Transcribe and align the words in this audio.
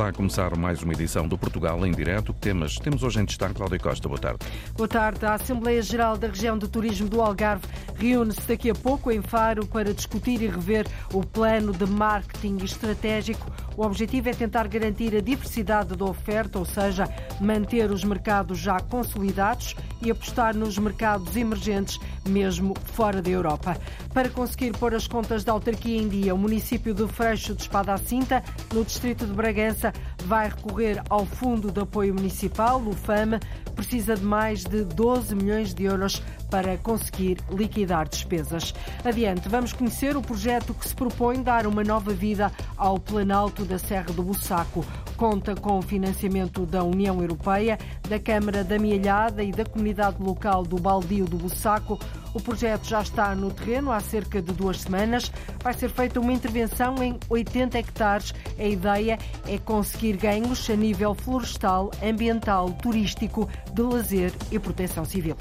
Está 0.00 0.08
a 0.08 0.12
começar 0.14 0.56
mais 0.56 0.82
uma 0.82 0.92
edição 0.94 1.28
do 1.28 1.36
Portugal 1.36 1.84
em 1.84 1.90
direto. 1.90 2.32
Temas 2.32 2.76
temos 2.76 3.02
hoje 3.02 3.20
em 3.20 3.24
destaque. 3.24 3.54
Cláudia 3.54 3.78
Costa, 3.78 4.08
boa 4.08 4.20
tarde. 4.20 4.38
Boa 4.74 4.88
tarde. 4.88 5.26
A 5.26 5.34
Assembleia 5.34 5.82
Geral 5.82 6.16
da 6.16 6.28
Região 6.28 6.56
de 6.56 6.68
Turismo 6.68 7.08
do 7.08 7.20
Algarve 7.20 7.66
reúne-se 7.96 8.40
daqui 8.48 8.70
a 8.70 8.74
pouco 8.74 9.10
em 9.10 9.20
Faro 9.20 9.66
para 9.66 9.92
discutir 9.92 10.40
e 10.40 10.46
rever 10.46 10.86
o 11.12 11.26
plano 11.26 11.72
de 11.72 11.84
marketing 11.84 12.64
estratégico. 12.64 13.50
O 13.76 13.84
objetivo 13.84 14.28
é 14.28 14.32
tentar 14.32 14.68
garantir 14.68 15.14
a 15.16 15.20
diversidade 15.20 15.96
da 15.96 16.04
oferta, 16.04 16.58
ou 16.58 16.64
seja, 16.64 17.08
manter 17.40 17.90
os 17.90 18.04
mercados 18.04 18.58
já 18.58 18.78
consolidados 18.80 19.74
e 20.02 20.10
apostar 20.10 20.54
nos 20.56 20.78
mercados 20.78 21.36
emergentes, 21.36 21.98
mesmo 22.28 22.74
fora 22.92 23.22
da 23.22 23.30
Europa. 23.30 23.76
Para 24.12 24.28
conseguir 24.28 24.72
pôr 24.72 24.94
as 24.94 25.06
contas 25.06 25.44
da 25.44 25.52
autarquia 25.52 26.00
em 26.00 26.08
dia, 26.08 26.34
o 26.34 26.38
município 26.38 26.92
de 26.92 27.06
Freixo 27.08 27.54
de 27.54 27.62
Espada 27.62 27.94
à 27.94 27.98
Cinta, 27.98 28.42
no 28.74 28.84
distrito 28.84 29.26
de 29.26 29.32
Bragança, 29.32 29.92
vai 30.24 30.48
recorrer 30.48 31.02
ao 31.08 31.24
Fundo 31.24 31.70
de 31.70 31.80
Apoio 31.80 32.14
Municipal, 32.14 32.80
o 32.80 32.92
FAM, 32.92 33.38
precisa 33.74 34.14
de 34.14 34.24
mais 34.24 34.64
de 34.64 34.84
12 34.84 35.34
milhões 35.34 35.72
de 35.72 35.84
euros 35.84 36.22
para 36.50 36.76
conseguir 36.78 37.38
liquidar 37.50 38.08
despesas. 38.08 38.74
Adiante, 39.04 39.48
vamos 39.48 39.72
conhecer 39.72 40.16
o 40.16 40.22
projeto 40.22 40.74
que 40.74 40.86
se 40.86 40.94
propõe 40.94 41.42
dar 41.42 41.66
uma 41.66 41.82
nova 41.82 42.12
vida 42.12 42.52
ao 42.76 42.98
Planalto 42.98 43.59
da 43.64 43.78
Serra 43.78 44.12
do 44.12 44.22
Bussaco. 44.22 44.84
Conta 45.16 45.54
com 45.54 45.78
o 45.78 45.82
financiamento 45.82 46.64
da 46.66 46.82
União 46.82 47.20
Europeia, 47.20 47.78
da 48.08 48.18
Câmara 48.18 48.64
da 48.64 48.78
Mialhada 48.78 49.42
e 49.42 49.52
da 49.52 49.64
Comunidade 49.64 50.22
Local 50.22 50.64
do 50.64 50.76
Baldio 50.76 51.26
do 51.26 51.36
Bussaco. 51.36 51.98
O 52.32 52.40
projeto 52.40 52.86
já 52.86 53.02
está 53.02 53.34
no 53.34 53.50
terreno 53.50 53.90
há 53.90 53.98
cerca 54.00 54.40
de 54.40 54.52
duas 54.52 54.80
semanas. 54.80 55.32
Vai 55.62 55.74
ser 55.74 55.90
feita 55.90 56.20
uma 56.20 56.32
intervenção 56.32 57.02
em 57.02 57.18
80 57.28 57.78
hectares. 57.78 58.32
A 58.58 58.64
ideia 58.64 59.18
é 59.46 59.58
conseguir 59.58 60.16
ganhos 60.16 60.68
a 60.70 60.76
nível 60.76 61.14
florestal, 61.14 61.90
ambiental, 62.02 62.70
turístico, 62.70 63.48
de 63.72 63.82
lazer 63.82 64.32
e 64.50 64.58
proteção 64.58 65.04
civil. 65.04 65.36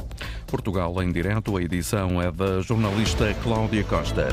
Portugal 0.47 1.01
em 1.03 1.11
direto, 1.11 1.55
a 1.57 1.61
edição 1.61 2.21
é 2.21 2.31
da 2.31 2.61
jornalista 2.61 3.33
Cláudia 3.43 3.83
Costa. 3.83 4.27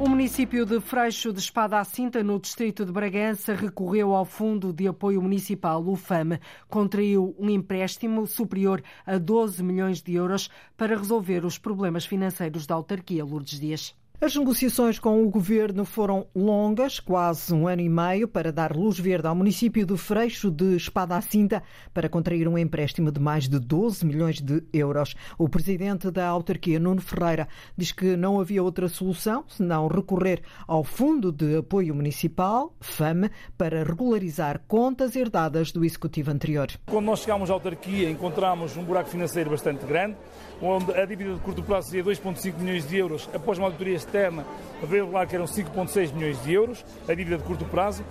O 0.00 0.08
município 0.08 0.64
de 0.64 0.80
Freixo 0.80 1.30
de 1.30 1.40
Espada 1.40 1.78
à 1.78 1.84
Cinta, 1.84 2.22
no 2.22 2.40
distrito 2.40 2.86
de 2.86 2.90
Bragança, 2.90 3.54
recorreu 3.54 4.14
ao 4.14 4.24
Fundo 4.24 4.72
de 4.72 4.88
Apoio 4.88 5.20
Municipal, 5.20 5.86
o 5.86 5.94
FAM. 5.94 6.40
Contraiu 6.70 7.36
um 7.38 7.50
empréstimo 7.50 8.26
superior 8.26 8.82
a 9.04 9.18
12 9.18 9.62
milhões 9.62 10.00
de 10.00 10.14
euros 10.14 10.48
para 10.74 10.96
resolver 10.96 11.44
os 11.44 11.58
problemas 11.58 12.06
financeiros 12.06 12.66
da 12.66 12.76
autarquia 12.76 13.22
Lourdes 13.22 13.60
Dias. 13.60 13.94
As 14.22 14.36
negociações 14.36 14.98
com 14.98 15.24
o 15.24 15.30
governo 15.30 15.82
foram 15.82 16.26
longas, 16.36 17.00
quase 17.00 17.54
um 17.54 17.66
ano 17.66 17.80
e 17.80 17.88
meio, 17.88 18.28
para 18.28 18.52
dar 18.52 18.76
luz 18.76 18.98
verde 18.98 19.26
ao 19.26 19.34
município 19.34 19.86
de 19.86 19.96
Freixo 19.96 20.50
de 20.50 20.76
Espada 20.76 21.16
à 21.16 21.22
Cinta 21.22 21.62
para 21.94 22.06
contrair 22.06 22.46
um 22.46 22.58
empréstimo 22.58 23.10
de 23.10 23.18
mais 23.18 23.48
de 23.48 23.58
12 23.58 24.04
milhões 24.04 24.38
de 24.38 24.62
euros. 24.74 25.14
O 25.38 25.48
presidente 25.48 26.10
da 26.10 26.26
autarquia, 26.28 26.78
Nuno 26.78 27.00
Ferreira, 27.00 27.48
diz 27.74 27.92
que 27.92 28.14
não 28.14 28.38
havia 28.38 28.62
outra 28.62 28.90
solução 28.90 29.42
senão 29.48 29.88
recorrer 29.88 30.42
ao 30.68 30.84
Fundo 30.84 31.32
de 31.32 31.56
Apoio 31.56 31.94
Municipal, 31.94 32.76
FAM, 32.78 33.30
para 33.56 33.82
regularizar 33.84 34.60
contas 34.68 35.16
herdadas 35.16 35.72
do 35.72 35.82
executivo 35.82 36.30
anterior. 36.30 36.68
Quando 36.84 37.06
nós 37.06 37.20
chegámos 37.20 37.48
à 37.48 37.54
autarquia, 37.54 38.10
encontramos 38.10 38.76
um 38.76 38.84
buraco 38.84 39.08
financeiro 39.08 39.48
bastante 39.48 39.86
grande, 39.86 40.18
onde 40.62 40.92
a 40.92 41.04
dívida 41.04 41.34
de 41.34 41.40
curto 41.40 41.62
prazo 41.62 41.90
seria 41.90 42.04
2,5 42.04 42.58
milhões 42.58 42.88
de 42.88 42.96
euros 42.96 43.28
após 43.34 43.58
uma 43.58 43.66
auditoria 43.66 43.96
externa 43.96 44.44
veio 44.82 45.10
lá 45.10 45.26
que 45.26 45.34
eram 45.34 45.46
5,6 45.46 46.12
milhões 46.12 46.42
de 46.42 46.52
euros, 46.52 46.84
a 47.08 47.14
dívida 47.14 47.38
de 47.38 47.44
curto 47.44 47.64
prazo. 47.64 48.04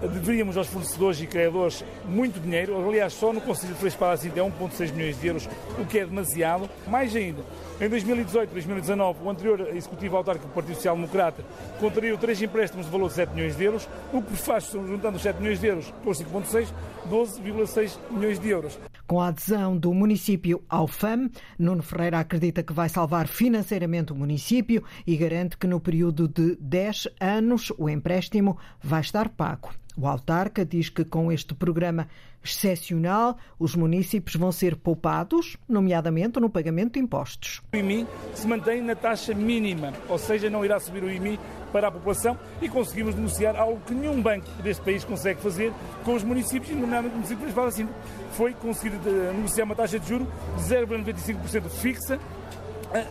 Deveríamos 0.00 0.56
aos 0.56 0.66
fornecedores 0.66 1.20
e 1.20 1.26
criadores 1.26 1.84
muito 2.04 2.38
dinheiro, 2.38 2.76
aliás, 2.76 3.12
só 3.14 3.32
no 3.32 3.40
Conselho 3.40 3.72
de 3.72 3.78
Freixo 3.78 3.96
para 3.96 4.12
é 4.12 4.16
1,6 4.16 4.92
milhões 4.92 5.18
de 5.18 5.26
euros, 5.28 5.48
o 5.78 5.86
que 5.86 5.98
é 5.98 6.04
demasiado. 6.04 6.68
Mais 6.86 7.14
ainda, 7.16 7.42
em 7.80 7.88
2018 7.88 8.50
2019, 8.50 9.24
o 9.24 9.30
anterior 9.30 9.60
Executivo 9.74 10.16
Autárquico 10.16 10.48
do 10.48 10.52
Partido 10.52 10.74
Social 10.74 10.96
Democrata 10.96 11.42
contraiu 11.80 12.18
três 12.18 12.42
empréstimos 12.42 12.84
de 12.86 12.92
valor 12.92 13.08
de 13.08 13.14
7 13.14 13.34
milhões 13.34 13.56
de 13.56 13.64
euros, 13.64 13.88
o 14.12 14.20
que 14.20 14.36
faz, 14.36 14.70
juntando 14.72 15.16
os 15.16 15.22
7 15.22 15.40
milhões 15.40 15.60
de 15.60 15.66
euros 15.68 15.94
por 16.02 16.14
5,6, 16.14 16.68
12,6 17.08 17.96
milhões 18.10 18.38
de 18.38 18.48
euros. 18.50 18.78
Com 19.06 19.20
a 19.20 19.28
adesão 19.28 19.76
do 19.76 19.92
município 19.92 20.64
ao 20.66 20.86
FAM, 20.86 21.30
Nuno 21.58 21.82
Ferreira 21.82 22.20
acredita 22.20 22.62
que 22.62 22.72
vai 22.72 22.88
salvar 22.88 23.28
financeiramente 23.28 24.12
o 24.12 24.16
município 24.16 24.82
e 25.06 25.14
garante 25.14 25.58
que 25.58 25.66
no 25.66 25.78
período 25.78 26.26
de 26.26 26.56
10 26.56 27.08
anos 27.20 27.70
o 27.76 27.90
empréstimo 27.90 28.56
vai 28.82 29.02
estar 29.02 29.28
pago. 29.28 29.70
O 29.96 30.08
autarca 30.08 30.64
diz 30.64 30.88
que 30.88 31.04
com 31.04 31.30
este 31.30 31.54
programa 31.54 32.08
excepcional, 32.44 33.38
os 33.58 33.74
municípios 33.74 34.36
vão 34.36 34.52
ser 34.52 34.76
poupados, 34.76 35.56
nomeadamente 35.68 36.38
no 36.38 36.50
pagamento 36.50 36.94
de 36.94 37.00
impostos. 37.00 37.62
O 37.72 37.76
IMI 37.76 38.06
se 38.34 38.46
mantém 38.46 38.82
na 38.82 38.94
taxa 38.94 39.32
mínima, 39.32 39.92
ou 40.08 40.18
seja, 40.18 40.50
não 40.50 40.64
irá 40.64 40.78
subir 40.78 41.02
o 41.02 41.10
IMI 41.10 41.40
para 41.72 41.88
a 41.88 41.90
população 41.90 42.38
e 42.60 42.68
conseguimos 42.68 43.14
negociar 43.14 43.56
algo 43.56 43.80
que 43.86 43.94
nenhum 43.94 44.20
banco 44.20 44.46
deste 44.62 44.82
país 44.82 45.04
consegue 45.04 45.40
fazer 45.40 45.72
com 46.04 46.14
os 46.14 46.22
municípios, 46.22 46.76
nomeadamente 46.76 47.14
municípios 47.14 47.48
de 47.48 47.54
Valacino. 47.54 47.90
Foi 48.32 48.52
conseguir 48.52 48.94
eh, 49.06 49.32
negociar 49.34 49.64
uma 49.64 49.74
taxa 49.74 49.98
de 49.98 50.08
juro 50.08 50.26
de 50.56 50.62
0,95% 50.62 51.68
fixa 51.70 52.20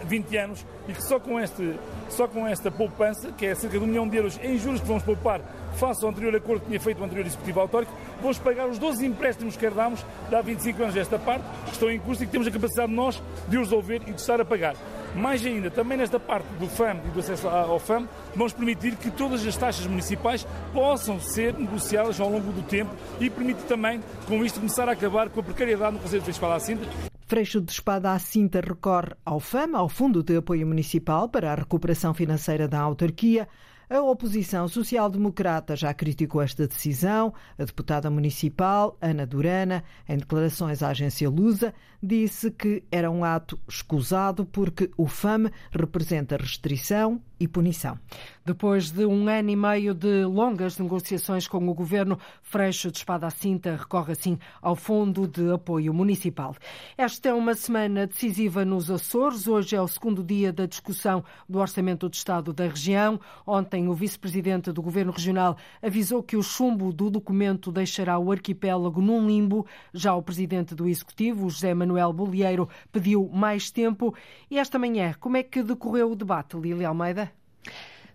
20 0.06 0.38
anos 0.38 0.66
e 0.88 0.94
que 0.94 1.04
só 1.04 1.20
com, 1.20 1.40
este, 1.40 1.78
só 2.10 2.28
com 2.28 2.48
esta 2.48 2.72
poupança, 2.72 3.32
que 3.32 3.46
é 3.46 3.56
cerca 3.56 3.78
de 3.78 3.84
um 3.84 3.88
milhão 3.88 4.08
de 4.08 4.16
euros 4.16 4.40
em 4.42 4.58
juros 4.58 4.80
que 4.80 4.88
vamos 4.88 5.04
poupar 5.04 5.42
face 5.74 6.04
ao 6.04 6.12
anterior 6.12 6.36
acordo 6.36 6.62
que 6.62 6.68
tinha 6.68 6.80
feito 6.80 7.02
o 7.02 7.04
anterior 7.04 7.26
Executivo 7.26 7.60
Autórico, 7.60 7.94
vamos 8.22 8.38
pagar 8.38 8.68
os 8.68 8.80
12 8.80 9.06
empréstimos 9.06 9.58
que 9.58 9.66
herdámos 9.66 10.06
de 10.30 10.36
há 10.36 10.42
25 10.42 10.82
anos 10.82 10.96
desta 10.96 11.20
parte, 11.20 11.44
que 11.66 11.72
estão 11.72 11.92
em 11.92 12.00
curso 12.00 12.24
e 12.24 12.26
que 12.26 12.32
temos 12.32 12.48
a 12.48 12.52
capacidade 12.52 12.90
de 12.90 12.96
nós 12.96 13.22
de 13.48 13.58
os 13.58 13.64
resolver 13.64 14.02
e 14.08 14.12
de 14.12 14.22
estar 14.22 14.40
a 14.40 14.46
pagar. 14.46 14.76
Mais 15.16 15.46
ainda, 15.46 15.70
também 15.70 15.98
nesta 15.98 16.20
parte 16.20 16.48
do 16.60 16.68
FAM 16.68 16.98
e 17.06 17.10
do 17.10 17.20
acesso 17.20 17.48
ao 17.48 17.80
FAM, 17.80 18.08
vamos 18.36 18.54
permitir 18.54 18.96
que 18.96 19.12
todas 19.12 19.46
as 19.46 19.56
taxas 19.56 19.86
municipais 19.86 20.46
possam 20.74 21.20
ser 21.20 21.54
negociadas 21.54 22.20
ao 22.20 22.30
longo 22.30 22.52
do 22.52 22.64
tempo 22.64 22.92
e 23.20 23.30
permite 23.30 23.62
também, 23.64 24.02
com 24.28 24.44
isto, 24.44 24.60
começar 24.60 24.90
a 24.90 24.94
acabar 24.94 25.30
com 25.30 25.40
a 25.40 25.44
precariedade 25.44 25.94
no 25.94 26.00
Conselho 26.00 26.22
de 26.22 26.26
Fiscal 26.26 26.52
à 26.52 26.60
Cinta. 26.60 26.88
Freixo 27.26 27.62
de 27.62 27.72
Espada 27.72 28.12
à 28.12 28.20
Cinta 28.20 28.60
recorre 28.60 29.16
ao 29.26 29.40
FAM, 29.40 29.76
ao 29.76 29.88
Fundo 29.88 30.24
de 30.24 30.36
Apoio 30.38 30.68
Municipal 30.68 31.30
para 31.30 31.52
a 31.52 31.56
Recuperação 31.56 32.14
Financeira 32.14 32.68
da 32.68 32.80
Autarquia. 32.80 33.48
A 33.90 34.02
oposição 34.02 34.68
social-democrata 34.68 35.76
já 35.76 35.94
criticou 35.94 36.42
esta 36.42 36.66
decisão. 36.66 37.34
A 37.60 37.66
deputada 37.66 38.10
municipal, 38.10 38.98
Ana 39.02 39.26
Durana, 39.26 39.84
em 40.08 40.18
declarações 40.18 40.82
à 40.82 40.90
agência 40.90 41.30
Lusa, 41.30 41.74
disse 42.02 42.52
que 42.52 42.84
era 42.92 43.10
um 43.10 43.24
ato 43.24 43.60
escusado 43.68 44.46
porque 44.46 44.92
o 44.98 45.08
FAM 45.08 45.50
representa 45.72 46.38
restrição 46.38 47.22
e 47.40 47.48
punição. 47.48 47.98
Depois 48.46 48.92
de 48.92 49.06
um 49.06 49.28
ano 49.28 49.50
e 49.50 49.56
meio 49.56 49.94
de 49.94 50.26
longas 50.26 50.78
negociações 50.78 51.48
com 51.48 51.66
o 51.68 51.74
governo, 51.74 52.20
Freixo 52.42 52.92
de 52.92 52.98
Espada 52.98 53.28
à 53.28 53.30
Cinta 53.30 53.76
recorre 53.76 54.14
assim 54.14 54.38
ao 54.62 54.76
Fundo 54.76 55.28
de 55.28 55.52
Apoio 55.52 55.94
Municipal. 55.94 56.56
Esta 56.98 57.30
é 57.30 57.34
uma 57.34 57.54
semana 57.54 58.06
decisiva 58.06 58.66
nos 58.66 58.92
Açores. 58.92 59.48
Hoje 59.48 59.76
é 59.76 59.82
o 59.82 59.88
segundo 59.88 60.24
dia 60.24 60.52
da 60.52 60.66
discussão 60.66 61.24
do 61.48 61.60
Orçamento 61.60 62.10
do 62.10 62.14
Estado 62.14 62.52
da 62.52 62.68
região. 62.68 63.20
Ontem, 63.48 63.73
o 63.88 63.94
vice-presidente 63.94 64.72
do 64.72 64.82
governo 64.82 65.12
regional 65.12 65.58
avisou 65.82 66.22
que 66.22 66.38
o 66.38 66.44
chumbo 66.44 66.94
do 66.94 67.10
documento 67.10 67.72
deixará 67.72 68.18
o 68.20 68.32
arquipélago 68.32 69.02
num 69.02 69.28
limbo. 69.28 69.66
Já 69.94 70.14
o 70.14 70.22
presidente 70.22 70.76
do 70.76 70.88
Executivo, 70.88 71.50
José 71.50 71.74
Manuel 71.74 72.14
Bolieiro, 72.14 72.70
pediu 72.92 73.30
mais 73.34 73.72
tempo. 73.72 74.14
E 74.50 74.60
esta 74.60 74.78
manhã, 74.78 75.16
como 75.20 75.38
é 75.38 75.44
que 75.44 75.64
decorreu 75.64 76.12
o 76.12 76.16
debate, 76.16 76.56
Lília 76.56 76.88
Almeida? 76.88 77.32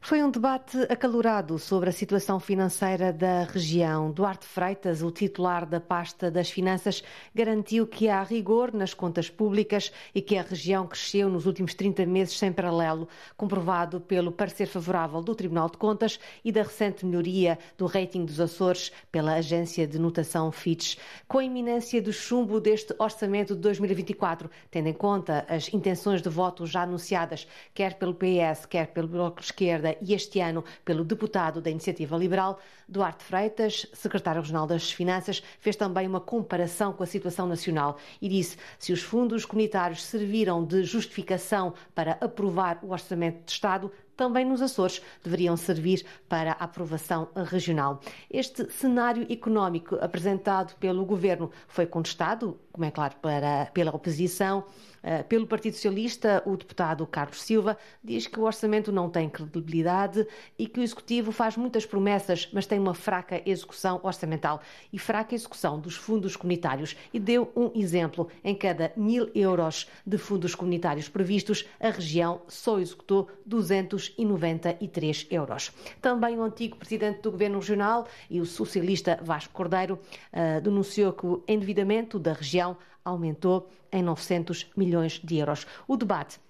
Foi 0.01 0.23
um 0.23 0.31
debate 0.31 0.79
acalorado 0.89 1.59
sobre 1.59 1.91
a 1.91 1.93
situação 1.93 2.41
financeira 2.41 3.13
da 3.13 3.43
região. 3.43 4.11
Duarte 4.11 4.47
Freitas, 4.47 5.03
o 5.03 5.11
titular 5.11 5.67
da 5.67 5.81
pasta 5.81 6.31
das 6.31 6.49
finanças, 6.49 7.03
garantiu 7.35 7.87
que 7.87 8.09
há 8.09 8.23
rigor 8.23 8.73
nas 8.73 8.95
contas 8.95 9.29
públicas 9.29 9.93
e 10.15 10.23
que 10.23 10.39
a 10.39 10.43
região 10.43 10.87
cresceu 10.87 11.29
nos 11.29 11.47
últimos 11.47 11.75
30 11.75 12.07
meses 12.07 12.39
sem 12.39 12.51
paralelo, 12.53 13.07
comprovado 13.37 14.01
pelo 14.01 14.33
parecer 14.33 14.67
favorável 14.67 15.21
do 15.21 15.35
Tribunal 15.35 15.69
de 15.69 15.77
Contas 15.77 16.19
e 16.43 16.53
da 16.53 16.63
recente 16.63 17.05
melhoria 17.05 17.59
do 17.77 17.85
rating 17.85 18.25
dos 18.25 18.41
Açores 18.41 18.91
pela 19.13 19.35
agência 19.35 19.87
de 19.87 19.99
notação 19.99 20.51
Fitch. 20.51 20.97
Com 21.27 21.39
a 21.39 21.45
iminência 21.45 22.01
do 22.01 22.13
chumbo 22.13 22.61
deste 22.61 22.95
orçamento 22.99 23.55
de 23.55 23.61
2024, 23.61 24.49
tendo 24.71 24.89
em 24.89 24.95
conta 24.95 25.45
as 25.49 25.69
intenções 25.75 26.23
de 26.23 26.31
voto 26.31 26.67
já 26.67 26.83
anunciadas, 26.83 27.47
quer 27.75 27.95
pelo 27.95 28.15
PS, 28.15 28.65
quer 28.65 28.87
pelo 28.87 29.09
Bloco 29.09 29.41
de 29.41 29.47
Esquerda, 29.47 29.88
para 29.89 29.97
este 30.07 30.41
ano 30.41 30.63
pelo 30.85 31.03
deputado 31.03 31.63
da 31.63 31.71
Iniciativa 31.71 32.17
Liberal, 32.17 32.61
Duarte 32.87 33.25
Freitas, 33.25 33.87
secretário 33.95 34.43
regional 34.43 34.67
das 34.67 34.91
Finanças, 34.91 35.43
fez 35.61 35.77
também 35.77 36.07
uma 36.07 36.21
comparação 36.21 36.93
com 36.93 37.03
a 37.03 37.07
situação 37.07 37.47
nacional 37.47 37.97
e 38.21 38.29
disse 38.29 38.59
se 38.79 38.93
os 38.93 39.01
fundos 39.01 39.47
comunitários 39.47 40.05
serviram 40.05 40.63
de 40.63 40.85
justificação 40.85 41.73
para 41.95 42.19
aprovar 42.21 42.79
o 42.83 42.91
orçamento 42.91 43.47
de 43.47 43.53
Estado, 43.53 43.91
também 44.15 44.45
nos 44.45 44.61
Açores 44.61 45.01
deveriam 45.23 45.57
servir 45.57 46.05
para 46.29 46.53
a 46.53 46.65
aprovação 46.65 47.29
regional. 47.35 48.01
Este 48.29 48.71
cenário 48.71 49.25
económico 49.31 49.95
apresentado 50.01 50.75
pelo 50.77 51.05
governo 51.07 51.53
foi 51.69 51.87
contestado, 51.87 52.59
como 52.79 52.87
é 52.87 52.93
claro, 52.93 53.17
para, 53.21 53.67
pela 53.75 53.91
oposição. 53.91 54.65
Eh, 55.03 55.23
pelo 55.23 55.47
Partido 55.47 55.75
Socialista, 55.75 56.43
o 56.45 56.57
deputado 56.57 57.07
Carlos 57.07 57.41
Silva 57.43 57.79
diz 58.03 58.27
que 58.27 58.39
o 58.39 58.43
orçamento 58.43 58.91
não 58.91 59.09
tem 59.09 59.29
credibilidade 59.29 60.27
e 60.59 60.67
que 60.67 60.81
o 60.81 60.83
Executivo 60.83 61.31
faz 61.33 61.57
muitas 61.57 61.87
promessas, 61.87 62.49
mas 62.53 62.67
tem 62.67 62.79
uma 62.79 62.95
fraca 62.95 63.41
execução 63.47 64.01
orçamental 64.03 64.61
e 64.93 64.99
fraca 64.99 65.35
execução 65.35 65.79
dos 65.79 65.97
fundos 65.97 66.37
comunitários. 66.37 66.97
E 67.13 67.21
deu 67.21 67.51
um 67.55 67.71
exemplo: 67.75 68.29
em 68.43 68.55
cada 68.55 68.93
mil 68.97 69.31
euros 69.35 69.89
de 70.05 70.19
fundos 70.19 70.55
comunitários 70.55 71.09
previstos, 71.09 71.67
a 71.81 71.91
região 71.91 72.43
só 72.49 72.79
executou 72.79 73.29
293 73.47 75.27
euros. 75.31 75.73
Também 76.01 76.39
o 76.39 76.43
antigo 76.43 76.77
presidente 76.77 77.23
do 77.23 77.31
Governo 77.31 77.59
Regional 77.59 78.07
e 78.29 78.41
o 78.41 78.47
socialista 78.47 79.19
Vasco 79.23 79.53
Cordeiro 79.55 79.99
uh, 80.33 80.61
denunciou 80.61 81.13
que 81.13 81.27
o 81.27 81.43
endividamento 81.47 82.19
da 82.19 82.33
região 82.33 82.68
aumentou 83.05 83.69
em 83.93 84.03
900 84.03 84.71
milhões 84.77 85.21
de 85.23 85.37
euros. 85.39 85.67
O 85.87 85.97
debate 85.97 86.41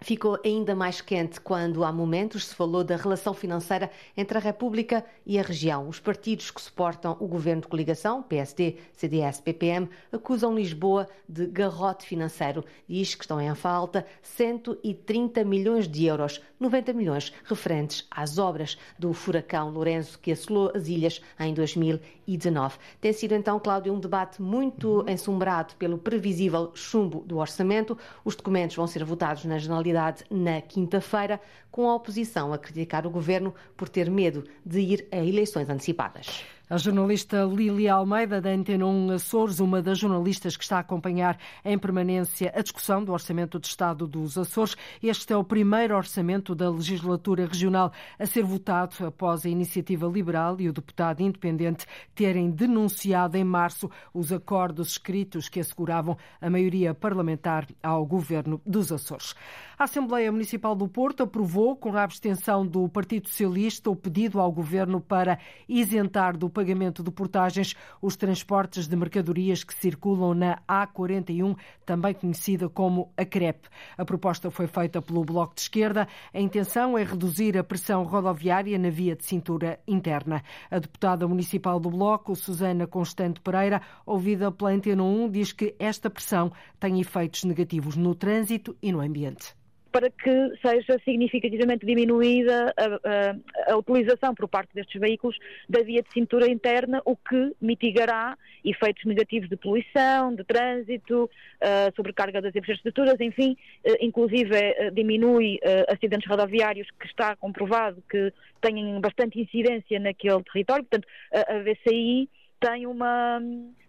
ficou 0.00 0.38
ainda 0.44 0.74
mais 0.74 1.00
quente 1.00 1.40
quando 1.40 1.84
há 1.84 1.92
momentos 1.92 2.46
se 2.46 2.54
falou 2.54 2.84
da 2.84 2.96
relação 2.96 3.32
financeira 3.32 3.90
entre 4.16 4.38
a 4.38 4.40
República 4.40 5.04
e 5.24 5.38
a 5.38 5.42
região. 5.42 5.88
Os 5.88 5.98
partidos 5.98 6.50
que 6.50 6.60
suportam 6.60 7.16
o 7.20 7.26
governo 7.26 7.62
de 7.62 7.68
coligação, 7.68 8.22
PSD, 8.22 8.76
CDS, 8.92 9.40
PPM, 9.40 9.88
acusam 10.12 10.54
Lisboa 10.54 11.08
de 11.28 11.46
garrote 11.46 12.06
financeiro. 12.06 12.64
Diz 12.88 13.14
que 13.14 13.24
estão 13.24 13.40
em 13.40 13.54
falta 13.54 14.06
130 14.22 15.44
milhões 15.44 15.88
de 15.88 16.06
euros, 16.06 16.40
90 16.58 16.92
milhões 16.92 17.32
referentes 17.44 18.06
às 18.10 18.38
obras 18.38 18.78
do 18.98 19.12
furacão 19.12 19.70
Lourenço 19.70 20.18
que 20.18 20.32
assolou 20.32 20.72
as 20.74 20.88
ilhas 20.88 21.20
em 21.38 21.52
2019. 21.52 22.78
Tem 23.00 23.12
sido 23.12 23.34
então, 23.34 23.60
Cláudio, 23.60 23.92
um 23.92 24.00
debate 24.00 24.40
muito 24.40 25.04
ensombrado 25.08 25.74
pelo 25.76 25.98
previsível 25.98 26.70
chumbo 26.74 27.20
do 27.20 27.38
orçamento. 27.38 27.96
Os 28.24 28.34
documentos 28.34 28.76
vão 28.76 28.86
ser 28.86 29.04
votados 29.04 29.44
na 29.44 29.58
generalidade 29.58 30.24
na 30.30 30.60
quinta-feira, 30.60 31.40
com 31.70 31.88
a 31.88 31.94
oposição 31.94 32.52
a 32.52 32.58
criticar 32.58 33.06
o 33.06 33.10
governo 33.10 33.54
por 33.76 33.88
ter 33.88 34.10
medo 34.10 34.44
de 34.64 34.80
ir 34.80 35.08
a 35.12 35.18
eleições 35.18 35.68
antecipadas. 35.68 36.55
A 36.68 36.78
jornalista 36.78 37.44
Lília 37.44 37.94
Almeida, 37.94 38.40
da 38.40 38.50
Antena 38.50 38.84
1 38.84 39.10
Açores, 39.12 39.60
uma 39.60 39.80
das 39.80 40.00
jornalistas 40.00 40.56
que 40.56 40.64
está 40.64 40.78
a 40.78 40.80
acompanhar 40.80 41.38
em 41.64 41.78
permanência 41.78 42.52
a 42.52 42.60
discussão 42.60 43.04
do 43.04 43.12
Orçamento 43.12 43.60
de 43.60 43.68
Estado 43.68 44.04
dos 44.04 44.36
Açores. 44.36 44.76
Este 45.00 45.32
é 45.32 45.36
o 45.36 45.44
primeiro 45.44 45.96
orçamento 45.96 46.56
da 46.56 46.68
legislatura 46.68 47.46
regional 47.46 47.92
a 48.18 48.26
ser 48.26 48.42
votado 48.42 49.06
após 49.06 49.46
a 49.46 49.48
iniciativa 49.48 50.08
liberal 50.08 50.60
e 50.60 50.68
o 50.68 50.72
deputado 50.72 51.20
independente 51.20 51.86
terem 52.16 52.50
denunciado 52.50 53.36
em 53.36 53.44
março 53.44 53.88
os 54.12 54.32
acordos 54.32 54.90
escritos 54.90 55.48
que 55.48 55.60
asseguravam 55.60 56.18
a 56.40 56.50
maioria 56.50 56.92
parlamentar 56.92 57.68
ao 57.80 58.04
governo 58.04 58.60
dos 58.66 58.90
Açores. 58.90 59.36
A 59.78 59.84
Assembleia 59.84 60.32
Municipal 60.32 60.74
do 60.74 60.88
Porto 60.88 61.22
aprovou, 61.22 61.76
com 61.76 61.94
a 61.94 62.02
abstenção 62.02 62.66
do 62.66 62.88
Partido 62.88 63.28
Socialista, 63.28 63.90
o 63.90 63.94
pedido 63.94 64.40
ao 64.40 64.50
governo 64.50 65.02
para 65.02 65.38
isentar 65.68 66.34
do 66.36 66.48
pagamento 66.56 67.02
de 67.02 67.10
portagens 67.10 67.74
os 68.00 68.16
transportes 68.16 68.88
de 68.88 68.96
mercadorias 68.96 69.62
que 69.62 69.74
circulam 69.74 70.32
na 70.32 70.58
A41, 70.66 71.54
também 71.84 72.14
conhecida 72.14 72.66
como 72.66 73.12
a 73.14 73.26
CREP. 73.26 73.68
A 73.98 74.06
proposta 74.06 74.50
foi 74.50 74.66
feita 74.66 75.02
pelo 75.02 75.22
Bloco 75.22 75.54
de 75.54 75.60
Esquerda. 75.60 76.08
A 76.32 76.40
intenção 76.40 76.96
é 76.96 77.04
reduzir 77.04 77.58
a 77.58 77.62
pressão 77.62 78.04
rodoviária 78.04 78.78
na 78.78 78.88
via 78.88 79.14
de 79.14 79.26
cintura 79.26 79.78
interna. 79.86 80.42
A 80.70 80.78
deputada 80.78 81.28
municipal 81.28 81.78
do 81.78 81.90
Bloco, 81.90 82.34
Susana 82.34 82.86
Constante 82.86 83.42
Pereira, 83.42 83.82
ouvida 84.06 84.50
pela 84.50 84.70
Antena 84.70 85.02
1, 85.02 85.28
diz 85.28 85.52
que 85.52 85.74
esta 85.78 86.08
pressão 86.08 86.50
tem 86.80 86.98
efeitos 86.98 87.44
negativos 87.44 87.96
no 87.96 88.14
trânsito 88.14 88.74
e 88.80 88.90
no 88.90 89.02
ambiente 89.02 89.54
para 89.96 90.10
que 90.10 90.52
seja 90.60 91.00
significativamente 91.06 91.86
diminuída 91.86 92.74
a, 92.76 92.84
a, 92.84 93.72
a, 93.72 93.76
utilização 93.78 94.34
por 94.34 94.46
parte 94.46 94.74
destes 94.74 95.00
veículos 95.00 95.38
da 95.66 95.80
via 95.80 96.02
de 96.02 96.12
cintura 96.12 96.46
interna, 96.46 97.00
o 97.06 97.16
que 97.16 97.56
mitigará 97.62 98.36
efeitos 98.62 99.06
negativos 99.06 99.48
de 99.48 99.56
poluição, 99.56 100.34
de 100.34 100.44
trânsito, 100.44 101.24
uh, 101.24 101.96
sobrecarga 101.96 102.42
das 102.42 102.54
infraestruturas, 102.54 103.18
enfim, 103.20 103.56
uh, 103.86 103.96
inclusive 104.02 104.54
uh, 104.54 104.90
diminui 104.92 105.58
acidentes 105.88 106.28
rodoviários 106.28 106.88
que 107.00 107.06
está 107.06 107.34
comprovado 107.34 108.02
que 108.10 108.30
têm 108.60 109.00
bastante 109.00 109.40
incidência 109.40 109.98
naquele 109.98 110.42
território, 110.42 110.84
portanto 110.84 111.08
a 111.32 111.58
VCI 111.60 112.28
tem, 112.60 112.86
uma, 112.86 113.40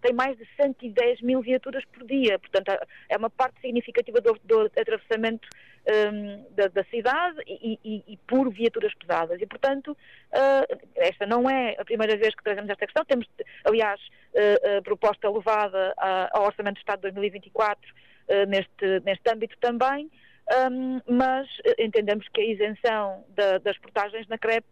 tem 0.01 0.13
mais 0.13 0.37
de 0.37 0.47
110 0.61 1.21
mil 1.21 1.41
viaturas 1.41 1.83
por 1.85 2.05
dia, 2.05 2.37
portanto 2.39 2.71
é 3.09 3.17
uma 3.17 3.29
parte 3.29 3.59
significativa 3.61 4.19
do, 4.21 4.37
do 4.43 4.61
atravessamento 4.77 5.47
um, 5.87 6.45
da, 6.53 6.67
da, 6.67 6.83
cidade 6.85 7.41
e, 7.47 7.79
e, 7.83 8.03
e, 8.07 8.17
por 8.27 8.51
viaturas 8.51 8.93
pesadas. 8.95 9.41
E, 9.41 9.45
portanto, 9.45 9.91
uh, 9.91 10.77
esta 10.97 11.25
não 11.25 11.49
é 11.49 11.75
a 11.79 11.85
primeira 11.85 12.17
vez 12.17 12.35
que 12.35 12.43
trazemos 12.43 12.69
esta 12.69 12.85
questão. 12.85 13.05
Temos, 13.05 13.25
aliás, 13.63 13.99
uh, 14.33 14.77
a 14.77 14.81
proposta 14.81 15.29
levada 15.29 15.93
ao 16.33 16.45
Orçamento 16.45 16.75
de 16.75 16.81
Estado 16.81 16.99
de 16.99 17.11
2024 17.11 17.79
uh, 17.89 18.45
neste, 18.47 18.99
neste 19.05 19.31
âmbito 19.31 19.57
também 19.59 20.11
um, 20.49 21.01
mas 21.07 21.47
entendemos 21.77 22.25
que 22.29 22.39
a 22.39 22.45
isenção 22.45 23.25
da, 23.35 23.57
das 23.57 23.77
portagens 23.79 24.27
na 24.27 24.37
CREP 24.37 24.65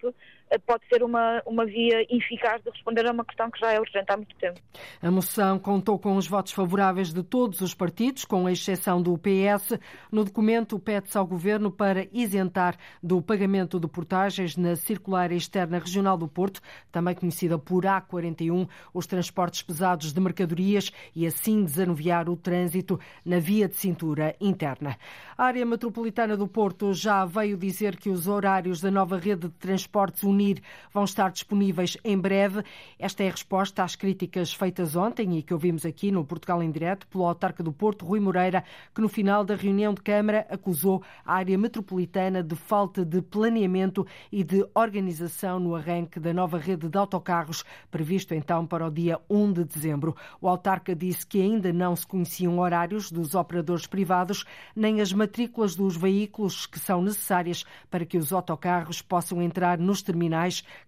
pode 0.66 0.88
ser 0.88 1.04
uma, 1.04 1.42
uma 1.46 1.66
via 1.66 2.06
eficaz 2.10 2.62
de 2.64 2.70
responder 2.70 3.08
a 3.08 3.12
uma 3.12 3.26
questão 3.26 3.50
que 3.50 3.60
já 3.60 3.72
é 3.72 3.80
urgente 3.80 4.06
há 4.12 4.18
muito 4.18 4.36
tempo. 4.36 4.60
A 5.02 5.12
moção 5.12 5.60
contou 5.60 5.98
com 5.98 6.16
os 6.16 6.28
votos 6.28 6.52
favoráveis 6.52 7.12
de 7.12 7.24
todos 7.24 7.62
os 7.62 7.74
partidos, 7.74 8.26
com 8.26 8.48
exceção 8.50 9.02
do 9.02 9.18
PS. 9.18 9.78
No 10.12 10.24
documento, 10.24 10.80
pede-se 10.80 11.18
ao 11.18 11.26
Governo 11.26 11.72
para 11.72 12.08
isentar 12.12 12.78
do 13.02 13.22
pagamento 13.22 13.80
de 13.80 13.88
portagens 13.88 14.56
na 14.56 14.76
circular 14.76 15.32
externa 15.32 15.80
regional 15.80 16.18
do 16.18 16.28
Porto, 16.28 16.62
também 16.92 17.16
conhecida 17.16 17.58
por 17.58 17.84
A41, 17.84 18.68
os 18.94 19.08
transportes 19.08 19.62
pesados 19.62 20.14
de 20.14 20.20
mercadorias 20.20 20.92
e 21.16 21.26
assim 21.26 21.64
desanuviar 21.64 22.30
o 22.30 22.36
trânsito 22.36 23.00
na 23.26 23.40
via 23.40 23.68
de 23.68 23.76
cintura 23.76 24.36
interna. 24.40 24.98
A 25.38 25.46
área 25.46 25.66
metropolitana 25.66 26.38
do 26.38 26.48
Porto 26.48 26.94
já 26.94 27.26
veio 27.26 27.58
dizer 27.58 27.98
que 27.98 28.10
os 28.10 28.28
horários 28.28 28.80
da 28.82 28.92
nova 28.92 29.18
rede 29.18 29.48
de 29.48 29.54
transportes 29.54 30.24
Vão 30.94 31.04
estar 31.04 31.32
disponíveis 31.32 31.98
em 32.04 32.18
breve. 32.18 32.64
Esta 33.00 33.24
é 33.24 33.28
a 33.28 33.32
resposta 33.32 33.84
às 33.84 33.96
críticas 33.96 34.54
feitas 34.54 34.96
ontem 34.96 35.38
e 35.38 35.44
que 35.44 35.54
ouvimos 35.54 35.86
aqui 35.86 36.12
no 36.12 36.26
Portugal 36.26 36.62
em 36.62 36.72
Direto 36.72 37.08
pelo 37.08 37.26
autarca 37.26 37.64
do 37.64 37.72
Porto, 37.72 38.06
Rui 38.06 38.20
Moreira, 38.20 38.64
que 38.94 39.02
no 39.02 39.10
final 39.10 39.44
da 39.44 39.56
reunião 39.56 39.94
de 39.94 40.02
Câmara 40.02 40.46
acusou 40.50 41.04
a 41.26 41.36
área 41.36 41.58
metropolitana 41.58 42.44
de 42.44 42.56
falta 42.56 43.06
de 43.06 43.22
planeamento 43.22 44.06
e 44.32 44.44
de 44.44 44.66
organização 44.74 45.60
no 45.60 45.76
arranque 45.76 46.20
da 46.20 46.34
nova 46.34 46.58
rede 46.58 46.90
de 46.90 46.98
autocarros, 46.98 47.64
previsto 47.90 48.34
então 48.34 48.66
para 48.66 48.88
o 48.88 48.92
dia 48.92 49.20
1 49.30 49.54
de 49.54 49.64
dezembro. 49.64 50.16
O 50.42 50.48
autarca 50.48 50.96
disse 50.96 51.26
que 51.26 51.42
ainda 51.42 51.72
não 51.72 51.96
se 51.96 52.06
conheciam 52.06 52.60
horários 52.60 53.12
dos 53.12 53.36
operadores 53.36 53.88
privados, 53.88 54.46
nem 54.76 55.02
as 55.02 55.14
matrículas 55.14 55.76
dos 55.76 55.96
veículos 55.96 56.66
que 56.66 56.80
são 56.80 57.02
necessárias 57.02 57.64
para 57.90 58.06
que 58.06 58.18
os 58.18 58.34
autocarros 58.34 59.02
possam 59.02 59.42
entrar 59.42 59.78
nos 59.78 60.02
terminais, 60.02 60.25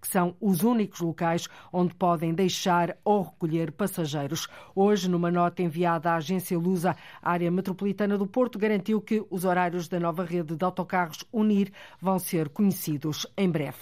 que 0.01 0.08
são 0.08 0.36
os 0.39 0.63
únicos 0.63 1.00
locais 1.00 1.48
onde 1.72 1.94
podem 1.96 2.34
deixar 2.34 2.98
ou 3.03 3.24
recolher 3.24 3.72
passageiros. 3.72 4.48
Hoje, 4.75 5.10
numa 5.10 5.32
nota 5.32 5.62
enviada 5.62 6.12
à 6.12 6.15
agência 6.15 6.58
Lusa, 6.58 6.96
a 7.22 7.32
área 7.32 7.51
metropolitana 7.51 8.17
do 8.17 8.27
Porto 8.27 8.58
garantiu 8.58 9.01
que 9.01 9.25
os 9.29 9.46
horários 9.46 9.88
da 9.88 10.00
nova 10.00 10.24
rede 10.24 10.56
de 10.56 10.63
autocarros 10.63 11.24
Unir 11.32 11.72
vão 12.01 12.20
ser 12.20 12.50
conhecidos 12.50 13.27
em 13.38 13.50
breve. 13.50 13.77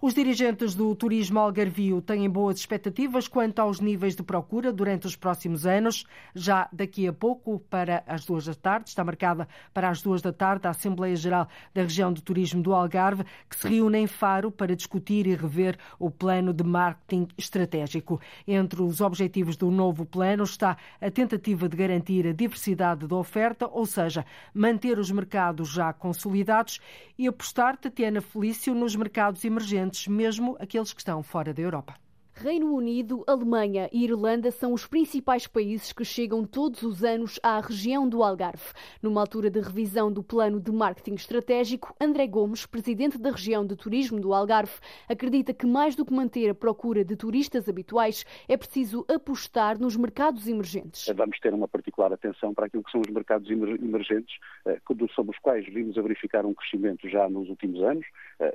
Os 0.00 0.14
dirigentes 0.14 0.74
do 0.74 0.94
turismo 0.94 1.38
algarvio 1.38 2.00
têm 2.00 2.28
boas 2.28 2.58
expectativas 2.58 3.28
quanto 3.28 3.60
aos 3.60 3.80
níveis 3.80 4.14
de 4.14 4.22
procura 4.22 4.72
durante 4.72 5.06
os 5.06 5.16
próximos 5.16 5.66
anos. 5.66 6.04
Já 6.34 6.68
daqui 6.72 7.08
a 7.08 7.12
pouco, 7.12 7.58
para 7.70 8.02
as 8.06 8.24
duas 8.24 8.46
da 8.46 8.54
tarde, 8.54 8.88
está 8.90 9.02
marcada 9.04 9.48
para 9.72 9.88
as 9.88 10.02
duas 10.02 10.20
da 10.20 10.32
tarde 10.32 10.66
a 10.66 10.70
Assembleia 10.70 11.16
Geral 11.16 11.48
da 11.72 11.82
Região 11.82 12.12
de 12.12 12.22
Turismo 12.22 12.62
do 12.62 12.74
Algarve, 12.74 13.24
que 13.48 13.56
se 13.56 13.68
reúne 13.68 13.98
em 13.98 14.06
Faro 14.06 14.50
para 14.50 14.76
discutir 14.76 14.95
discutir 14.96 15.26
e 15.26 15.34
rever 15.34 15.78
o 15.98 16.10
plano 16.10 16.52
de 16.52 16.64
marketing 16.64 17.28
estratégico. 17.36 18.20
Entre 18.46 18.82
os 18.82 19.00
objetivos 19.00 19.56
do 19.56 19.70
novo 19.70 20.04
plano 20.04 20.44
está 20.44 20.76
a 21.00 21.10
tentativa 21.10 21.68
de 21.68 21.76
garantir 21.76 22.26
a 22.26 22.32
diversidade 22.32 23.06
da 23.06 23.16
oferta, 23.16 23.68
ou 23.68 23.86
seja, 23.86 24.24
manter 24.54 24.98
os 24.98 25.10
mercados 25.10 25.68
já 25.68 25.92
consolidados 25.92 26.80
e 27.18 27.26
apostar, 27.26 27.76
Tatiana 27.76 28.20
Felício, 28.20 28.74
nos 28.74 28.96
mercados 28.96 29.44
emergentes, 29.44 30.06
mesmo 30.08 30.56
aqueles 30.58 30.92
que 30.92 31.00
estão 31.00 31.22
fora 31.22 31.52
da 31.52 31.62
Europa. 31.62 32.05
Reino 32.38 32.74
Unido, 32.74 33.24
Alemanha 33.26 33.88
e 33.90 34.04
Irlanda 34.04 34.50
são 34.50 34.74
os 34.74 34.86
principais 34.86 35.46
países 35.46 35.90
que 35.90 36.04
chegam 36.04 36.44
todos 36.44 36.82
os 36.82 37.02
anos 37.02 37.40
à 37.42 37.58
região 37.60 38.06
do 38.06 38.22
Algarve. 38.22 38.74
Numa 39.02 39.22
altura 39.22 39.48
de 39.48 39.58
revisão 39.58 40.12
do 40.12 40.22
plano 40.22 40.60
de 40.60 40.70
marketing 40.70 41.14
estratégico, 41.14 41.96
André 41.98 42.26
Gomes, 42.26 42.66
presidente 42.66 43.16
da 43.16 43.30
região 43.30 43.64
de 43.66 43.74
turismo 43.74 44.20
do 44.20 44.34
Algarve, 44.34 44.74
acredita 45.08 45.54
que 45.54 45.66
mais 45.66 45.96
do 45.96 46.04
que 46.04 46.12
manter 46.12 46.50
a 46.50 46.54
procura 46.54 47.02
de 47.02 47.16
turistas 47.16 47.70
habituais, 47.70 48.26
é 48.46 48.54
preciso 48.54 49.06
apostar 49.08 49.80
nos 49.80 49.96
mercados 49.96 50.46
emergentes. 50.46 51.06
Vamos 51.16 51.40
ter 51.40 51.54
uma 51.54 51.66
particular 51.66 52.12
atenção 52.12 52.52
para 52.52 52.66
aquilo 52.66 52.84
que 52.84 52.90
são 52.90 53.00
os 53.00 53.08
mercados 53.08 53.50
emergentes, 53.50 54.36
eh, 54.66 54.78
sobre 55.14 55.34
os 55.34 55.38
quais 55.38 55.64
vimos 55.72 55.96
a 55.96 56.02
verificar 56.02 56.44
um 56.44 56.52
crescimento 56.52 57.08
já 57.08 57.30
nos 57.30 57.48
últimos 57.48 57.82
anos, 57.82 58.04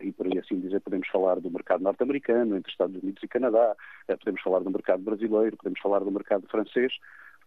e 0.01 0.11
por 0.11 0.27
aí 0.27 0.37
assim 0.37 0.59
dizer 0.59 0.79
podemos 0.81 1.07
falar 1.07 1.39
do 1.39 1.49
mercado 1.49 1.83
norte-americano, 1.83 2.57
entre 2.57 2.71
Estados 2.71 3.01
Unidos 3.01 3.21
e 3.23 3.27
Canadá, 3.27 3.75
eh, 4.07 4.15
podemos 4.15 4.41
falar 4.41 4.59
do 4.59 4.69
mercado 4.69 5.01
brasileiro, 5.03 5.57
podemos 5.57 5.79
falar 5.79 5.99
do 5.99 6.11
mercado 6.11 6.47
francês. 6.47 6.93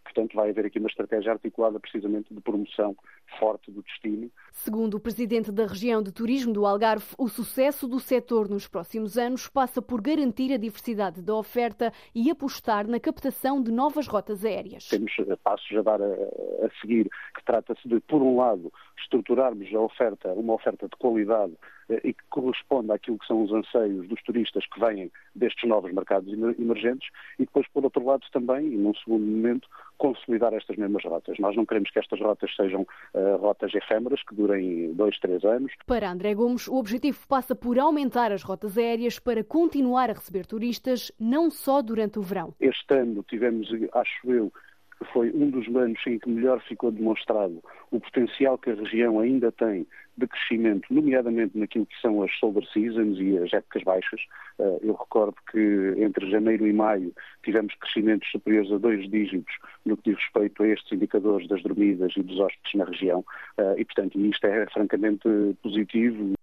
Portanto, 0.04 0.36
vai 0.36 0.50
haver 0.50 0.66
aqui 0.66 0.78
uma 0.78 0.88
estratégia 0.88 1.32
articulada 1.32 1.80
precisamente 1.80 2.32
de 2.32 2.40
promoção 2.40 2.94
forte 3.38 3.70
do 3.70 3.82
destino. 3.82 4.30
Segundo 4.52 4.98
o 4.98 5.00
presidente 5.00 5.50
da 5.50 5.66
região 5.66 6.02
de 6.02 6.12
turismo 6.12 6.52
do 6.52 6.66
Algarve, 6.66 7.06
o 7.18 7.26
sucesso 7.26 7.88
do 7.88 7.98
setor 7.98 8.48
nos 8.48 8.68
próximos 8.68 9.16
anos 9.16 9.48
passa 9.48 9.80
por 9.80 10.02
garantir 10.02 10.52
a 10.52 10.58
diversidade 10.58 11.22
da 11.22 11.34
oferta 11.34 11.90
e 12.14 12.30
apostar 12.30 12.86
na 12.86 13.00
captação 13.00 13.62
de 13.62 13.72
novas 13.72 14.06
rotas 14.06 14.44
aéreas. 14.44 14.88
Temos 14.88 15.12
eh, 15.18 15.36
passos 15.42 15.74
a 15.76 15.82
dar 15.82 16.00
a, 16.00 16.04
a 16.04 16.70
seguir, 16.80 17.08
que 17.34 17.44
trata-se 17.44 17.88
de, 17.88 17.98
por 18.00 18.20
um 18.20 18.36
lado, 18.36 18.70
estruturarmos 18.98 19.74
a 19.74 19.80
oferta, 19.80 20.32
uma 20.34 20.52
oferta 20.52 20.86
de 20.86 20.96
qualidade 20.96 21.54
eh, 21.83 21.83
e 21.88 22.12
que 22.12 22.24
corresponda 22.30 22.94
àquilo 22.94 23.18
que 23.18 23.26
são 23.26 23.42
os 23.42 23.52
anseios 23.52 24.08
dos 24.08 24.22
turistas 24.22 24.66
que 24.66 24.80
vêm 24.80 25.10
destes 25.34 25.68
novos 25.68 25.92
mercados 25.92 26.32
emergentes 26.32 27.08
e 27.38 27.44
depois, 27.44 27.66
por 27.68 27.84
outro 27.84 28.04
lado, 28.04 28.24
também, 28.32 28.66
e 28.66 28.76
num 28.76 28.94
segundo 28.94 29.24
momento, 29.24 29.68
consolidar 29.98 30.52
estas 30.54 30.76
mesmas 30.76 31.04
rotas. 31.04 31.38
Nós 31.38 31.56
não 31.56 31.64
queremos 31.64 31.90
que 31.90 31.98
estas 31.98 32.20
rotas 32.20 32.54
sejam 32.56 32.82
uh, 32.82 33.36
rotas 33.36 33.74
efêmeras, 33.74 34.22
que 34.22 34.34
durem 34.34 34.92
dois, 34.94 35.18
três 35.18 35.44
anos. 35.44 35.72
Para 35.86 36.10
André 36.10 36.34
Gomes, 36.34 36.68
o 36.68 36.76
objetivo 36.76 37.18
passa 37.28 37.54
por 37.54 37.78
aumentar 37.78 38.32
as 38.32 38.42
rotas 38.42 38.76
aéreas 38.76 39.18
para 39.18 39.44
continuar 39.44 40.10
a 40.10 40.14
receber 40.14 40.46
turistas, 40.46 41.12
não 41.18 41.50
só 41.50 41.82
durante 41.82 42.18
o 42.18 42.22
verão. 42.22 42.54
Este 42.60 42.94
ano 42.94 43.22
tivemos, 43.28 43.68
acho 43.92 44.32
eu, 44.32 44.52
que 45.04 45.12
foi 45.12 45.30
um 45.32 45.50
dos 45.50 45.66
anos 45.76 46.00
em 46.06 46.18
que 46.18 46.28
melhor 46.28 46.60
ficou 46.62 46.90
demonstrado 46.90 47.62
o 47.90 48.00
potencial 48.00 48.58
que 48.58 48.70
a 48.70 48.74
região 48.74 49.20
ainda 49.20 49.52
tem 49.52 49.86
de 50.16 50.26
crescimento, 50.26 50.86
nomeadamente 50.92 51.58
naquilo 51.58 51.86
que 51.86 52.00
são 52.00 52.22
as 52.22 52.32
solar 52.38 52.64
seasons 52.72 53.18
e 53.18 53.36
as 53.38 53.52
épocas 53.52 53.82
baixas. 53.82 54.20
Eh, 54.58 54.78
eu 54.82 54.94
recordo 54.94 55.34
que 55.50 55.94
entre 55.98 56.30
janeiro 56.30 56.66
e 56.66 56.72
maio 56.72 57.12
tivemos 57.42 57.74
crescimentos 57.74 58.30
superiores 58.30 58.70
a 58.70 58.78
dois 58.78 59.10
dígitos 59.10 59.54
no 59.84 59.96
que 59.96 60.10
diz 60.10 60.20
respeito 60.20 60.62
a 60.62 60.68
estes 60.68 60.92
indicadores 60.92 61.48
das 61.48 61.62
dormidas 61.62 62.12
e 62.16 62.22
dos 62.22 62.38
hóspedes 62.38 62.74
na 62.74 62.84
região 62.84 63.24
eh, 63.58 63.74
e, 63.78 63.84
portanto, 63.84 64.18
isto 64.20 64.46
é 64.46 64.66
francamente 64.66 65.28
positivo 65.62 66.34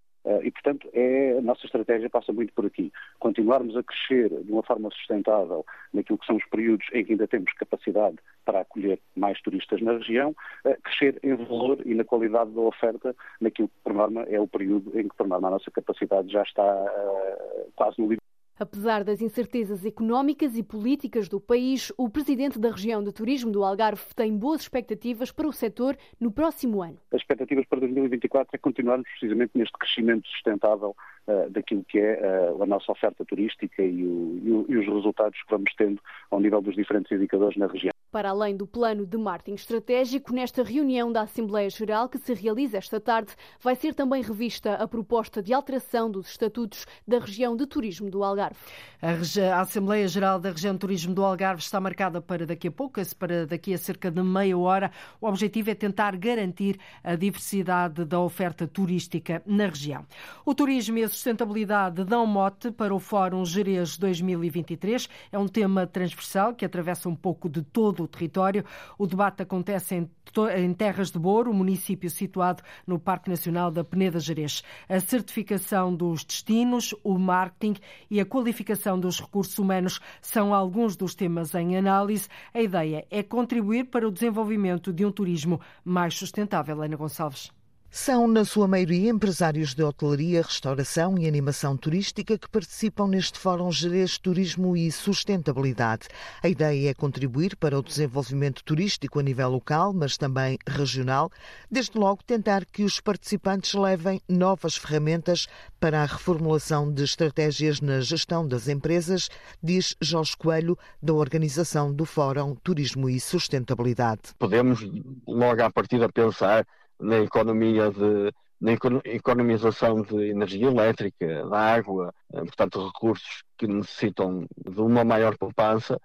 e, 0.43 0.51
portanto, 0.51 0.87
é, 0.93 1.37
a 1.37 1.41
nossa 1.41 1.65
estratégia 1.65 2.09
passa 2.09 2.31
muito 2.31 2.53
por 2.53 2.65
aqui. 2.65 2.91
Continuarmos 3.19 3.75
a 3.75 3.83
crescer 3.83 4.29
de 4.29 4.51
uma 4.51 4.63
forma 4.63 4.89
sustentável 4.91 5.65
naquilo 5.93 6.19
que 6.19 6.25
são 6.25 6.35
os 6.35 6.45
períodos 6.45 6.85
em 6.93 7.03
que 7.03 7.13
ainda 7.13 7.27
temos 7.27 7.51
capacidade 7.53 8.17
para 8.45 8.61
acolher 8.61 8.99
mais 9.15 9.41
turistas 9.41 9.81
na 9.81 9.93
região, 9.93 10.35
uh, 10.65 10.81
crescer 10.83 11.19
em 11.23 11.35
valor 11.35 11.79
e 11.85 11.93
na 11.95 12.03
qualidade 12.03 12.51
da 12.51 12.61
oferta 12.61 13.15
naquilo 13.39 13.67
que, 13.67 13.73
por 13.83 13.93
norma, 13.93 14.23
é 14.23 14.39
o 14.39 14.47
período 14.47 14.97
em 14.99 15.07
que, 15.07 15.15
por 15.15 15.27
norma, 15.27 15.47
a 15.47 15.51
nossa 15.51 15.71
capacidade 15.71 16.31
já 16.31 16.43
está 16.43 16.63
uh, 16.63 17.71
quase 17.75 17.99
no 17.99 18.05
limite. 18.05 18.30
Apesar 18.61 19.03
das 19.03 19.23
incertezas 19.23 19.83
económicas 19.87 20.55
e 20.55 20.61
políticas 20.61 21.27
do 21.27 21.41
país, 21.41 21.91
o 21.97 22.07
presidente 22.07 22.59
da 22.59 22.69
região 22.69 23.03
de 23.03 23.11
turismo 23.11 23.51
do 23.51 23.63
Algarve 23.63 24.03
tem 24.15 24.37
boas 24.37 24.61
expectativas 24.61 25.31
para 25.31 25.47
o 25.47 25.51
setor 25.51 25.97
no 26.19 26.31
próximo 26.31 26.83
ano. 26.83 26.95
As 27.11 27.21
expectativas 27.21 27.65
para 27.65 27.79
2024 27.79 28.51
é 28.53 28.59
continuarmos 28.59 29.09
precisamente 29.09 29.53
neste 29.55 29.75
crescimento 29.79 30.27
sustentável 30.27 30.95
uh, 31.25 31.49
daquilo 31.49 31.83
que 31.85 31.97
é 31.97 32.51
uh, 32.51 32.61
a 32.61 32.67
nossa 32.67 32.91
oferta 32.91 33.25
turística 33.25 33.81
e, 33.81 34.05
o, 34.05 34.39
e, 34.43 34.51
o, 34.51 34.65
e 34.69 34.77
os 34.77 34.85
resultados 34.85 35.41
que 35.41 35.49
vamos 35.49 35.73
tendo 35.75 35.99
ao 36.29 36.39
nível 36.39 36.61
dos 36.61 36.75
diferentes 36.75 37.11
indicadores 37.11 37.57
na 37.57 37.65
região. 37.65 37.91
Para 38.11 38.31
além 38.31 38.57
do 38.57 38.67
plano 38.67 39.05
de 39.05 39.17
marketing 39.17 39.55
estratégico, 39.55 40.33
nesta 40.33 40.63
reunião 40.63 41.09
da 41.09 41.21
Assembleia 41.21 41.69
Geral 41.69 42.09
que 42.09 42.17
se 42.17 42.33
realiza 42.33 42.77
esta 42.77 42.99
tarde, 42.99 43.33
vai 43.61 43.73
ser 43.73 43.93
também 43.93 44.21
revista 44.21 44.73
a 44.73 44.85
proposta 44.85 45.41
de 45.41 45.53
alteração 45.53 46.11
dos 46.11 46.27
estatutos 46.27 46.85
da 47.07 47.19
região 47.19 47.55
de 47.55 47.65
turismo 47.65 48.11
do 48.11 48.21
Algarve. 48.21 48.59
A, 49.01 49.61
Assembleia 49.61 50.05
Geral 50.09 50.41
da 50.41 50.51
região 50.51 50.73
de 50.73 50.79
turismo 50.79 51.13
do 51.13 51.23
Algarve 51.23 51.61
está 51.61 51.79
marcada 51.79 52.21
para 52.21 52.45
daqui 52.45 52.67
a 52.67 52.71
pouco, 52.71 52.99
para 53.15 53.47
daqui 53.47 53.73
a 53.73 53.77
cerca 53.77 54.11
de 54.11 54.21
meia 54.21 54.57
hora. 54.57 54.91
O 55.21 55.27
objetivo 55.27 55.69
é 55.69 55.75
tentar 55.75 56.17
garantir 56.17 56.77
a 57.01 57.15
diversidade 57.15 58.03
da 58.03 58.19
oferta 58.19 58.67
turística 58.67 59.41
na 59.45 59.67
região. 59.67 60.05
O 60.45 60.53
turismo 60.53 60.97
e 60.97 61.03
a 61.05 61.07
sustentabilidade 61.07 62.03
dão 62.03 62.27
mote 62.27 62.71
para 62.71 62.93
o 62.93 62.99
Fórum 62.99 63.45
Jerez 63.45 63.97
2023. 63.97 65.07
É 65.31 65.39
um 65.39 65.47
tema 65.47 65.87
transversal 65.87 66.53
que 66.53 66.65
atravessa 66.65 67.07
um 67.07 67.15
pouco 67.15 67.47
de 67.47 67.61
todo 67.61 68.00
do 68.01 68.07
território. 68.07 68.65
O 68.97 69.07
debate 69.07 69.43
acontece 69.43 69.95
em, 69.95 70.73
Terras 70.73 71.11
de 71.11 71.19
Boro, 71.19 71.53
município 71.53 72.09
situado 72.09 72.63
no 72.85 72.99
Parque 72.99 73.29
Nacional 73.29 73.69
da 73.69 73.83
Peneda 73.83 74.19
Gerês. 74.19 74.63
A 74.87 74.99
certificação 74.99 75.93
dos 75.93 76.23
destinos, 76.23 76.95
o 77.03 77.17
marketing 77.17 77.75
e 78.09 78.19
a 78.19 78.25
qualificação 78.25 78.99
dos 78.99 79.19
recursos 79.19 79.57
humanos 79.57 79.99
são 80.21 80.53
alguns 80.53 80.95
dos 80.95 81.15
temas 81.15 81.53
em 81.55 81.77
análise. 81.77 82.27
A 82.53 82.61
ideia 82.61 83.05
é 83.09 83.21
contribuir 83.23 83.85
para 83.85 84.07
o 84.07 84.11
desenvolvimento 84.11 84.91
de 84.93 85.05
um 85.05 85.11
turismo 85.11 85.59
mais 85.83 86.15
sustentável. 86.15 86.81
Ana 86.81 86.95
Gonçalves. 86.95 87.60
São, 87.93 88.25
na 88.25 88.45
sua 88.45 88.69
maioria, 88.69 89.09
empresários 89.09 89.75
de 89.75 89.83
hotelaria, 89.83 90.41
restauração 90.41 91.17
e 91.17 91.27
animação 91.27 91.75
turística 91.75 92.37
que 92.37 92.47
participam 92.47 93.05
neste 93.05 93.37
Fórum 93.37 93.69
Jerez 93.69 94.17
Turismo 94.17 94.77
e 94.77 94.89
Sustentabilidade. 94.89 96.07
A 96.41 96.47
ideia 96.47 96.91
é 96.91 96.93
contribuir 96.93 97.57
para 97.57 97.77
o 97.77 97.83
desenvolvimento 97.83 98.63
turístico 98.63 99.19
a 99.19 99.21
nível 99.21 99.49
local, 99.49 99.91
mas 99.91 100.15
também 100.15 100.57
regional, 100.65 101.29
desde 101.69 101.97
logo 101.97 102.23
tentar 102.23 102.63
que 102.63 102.85
os 102.85 103.01
participantes 103.01 103.73
levem 103.73 104.21
novas 104.27 104.77
ferramentas 104.77 105.47
para 105.77 106.01
a 106.01 106.05
reformulação 106.05 106.89
de 106.93 107.03
estratégias 107.03 107.81
na 107.81 107.99
gestão 107.99 108.47
das 108.47 108.69
empresas, 108.69 109.29
diz 109.61 109.97
Jorge 109.99 110.37
Coelho, 110.37 110.77
da 111.03 111.13
organização 111.13 111.93
do 111.93 112.05
Fórum 112.05 112.55
Turismo 112.55 113.09
e 113.09 113.19
Sustentabilidade. 113.19 114.33
Podemos 114.39 114.79
logo 115.27 115.61
à 115.61 115.69
partida 115.69 116.07
pensar 116.07 116.65
na 117.01 117.19
economia 117.19 117.89
de 117.91 118.33
na 118.61 118.73
economização 119.05 120.03
de 120.03 120.29
energia 120.29 120.67
elétrica, 120.67 121.47
da 121.49 121.59
água, 121.59 122.13
eh, 122.31 122.41
portanto 122.41 122.85
recursos 122.85 123.43
que 123.57 123.65
necessitam 123.65 124.45
de 124.55 124.79
uma 124.79 125.03
maior 125.03 125.35
poupança 125.35 125.99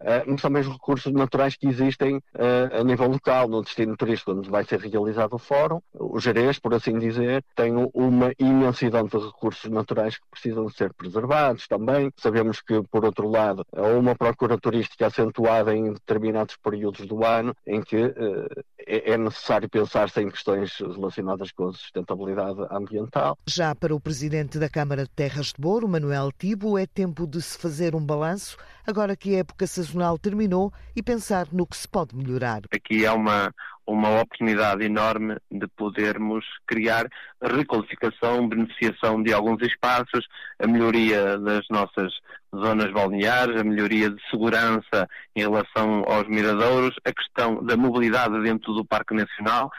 eh, 0.00 0.24
mas 0.26 0.40
também 0.40 0.62
os 0.62 0.68
recursos 0.68 1.12
naturais 1.12 1.56
que 1.56 1.66
existem 1.66 2.20
eh, 2.34 2.80
a 2.80 2.84
nível 2.84 3.08
local, 3.08 3.48
no 3.48 3.62
destino 3.62 3.96
turístico 3.96 4.32
onde 4.32 4.50
vai 4.50 4.64
ser 4.64 4.80
realizado 4.80 5.34
o 5.34 5.38
fórum. 5.38 5.80
O 5.94 6.18
Jerez, 6.20 6.58
por 6.58 6.74
assim 6.74 6.98
dizer, 6.98 7.44
tem 7.54 7.72
uma 7.92 8.32
imensidão 8.38 9.04
de 9.04 9.18
recursos 9.18 9.70
naturais 9.70 10.16
que 10.16 10.26
precisam 10.30 10.68
ser 10.68 10.92
preservados 10.94 11.66
também. 11.66 12.12
Sabemos 12.16 12.60
que, 12.60 12.82
por 12.90 13.04
outro 13.04 13.28
lado, 13.28 13.64
há 13.74 13.82
uma 13.82 14.14
procura 14.14 14.58
turística 14.58 15.06
acentuada 15.06 15.74
em 15.74 15.92
determinados 15.92 16.56
períodos 16.56 17.06
do 17.06 17.24
ano 17.24 17.54
em 17.66 17.80
que 17.80 17.96
uh, 17.96 18.64
é 18.86 19.16
necessário 19.18 19.68
pensar-se 19.68 20.20
em 20.20 20.30
questões 20.30 20.78
relacionadas 20.78 21.52
com 21.52 21.68
a 21.68 21.72
sustentabilidade 21.72 22.60
ambiental. 22.70 23.36
Já 23.46 23.74
para 23.74 23.94
o 23.94 24.00
presidente 24.00 24.58
da 24.58 24.68
Câmara 24.68 25.04
de 25.04 25.10
Terras 25.10 25.48
de 25.48 25.60
Boro, 25.60 25.88
Manuel 25.88 26.30
Tibo, 26.32 26.78
é 26.78 26.86
tempo 26.86 27.26
de 27.26 27.42
se 27.42 27.58
fazer 27.58 27.94
um 27.94 28.04
balanço 28.04 28.56
agora 28.88 29.14
que 29.14 29.36
a 29.36 29.40
época 29.40 29.66
sazonal 29.66 30.18
terminou 30.18 30.72
e 30.96 31.02
pensar 31.02 31.46
no 31.52 31.66
que 31.66 31.76
se 31.76 31.86
pode 31.86 32.16
melhorar. 32.16 32.62
Aqui 32.72 33.04
é 33.04 33.12
uma, 33.12 33.52
uma 33.86 34.22
oportunidade 34.22 34.82
enorme 34.82 35.36
de 35.50 35.68
podermos 35.76 36.42
criar 36.66 37.06
requalificação, 37.42 38.48
beneficiação 38.48 39.22
de 39.22 39.34
alguns 39.34 39.60
espaços, 39.60 40.26
a 40.58 40.66
melhoria 40.66 41.38
das 41.38 41.66
nossas 41.68 42.14
zonas 42.56 42.90
balneares, 42.90 43.60
a 43.60 43.64
melhoria 43.64 44.08
de 44.08 44.30
segurança 44.30 45.06
em 45.36 45.40
relação 45.40 46.02
aos 46.06 46.26
miradouros, 46.26 46.96
a 47.04 47.12
questão 47.12 47.62
da 47.62 47.76
mobilidade 47.76 48.40
dentro 48.42 48.72
do 48.72 48.86
Parque 48.86 49.14
Nacional, 49.14 49.70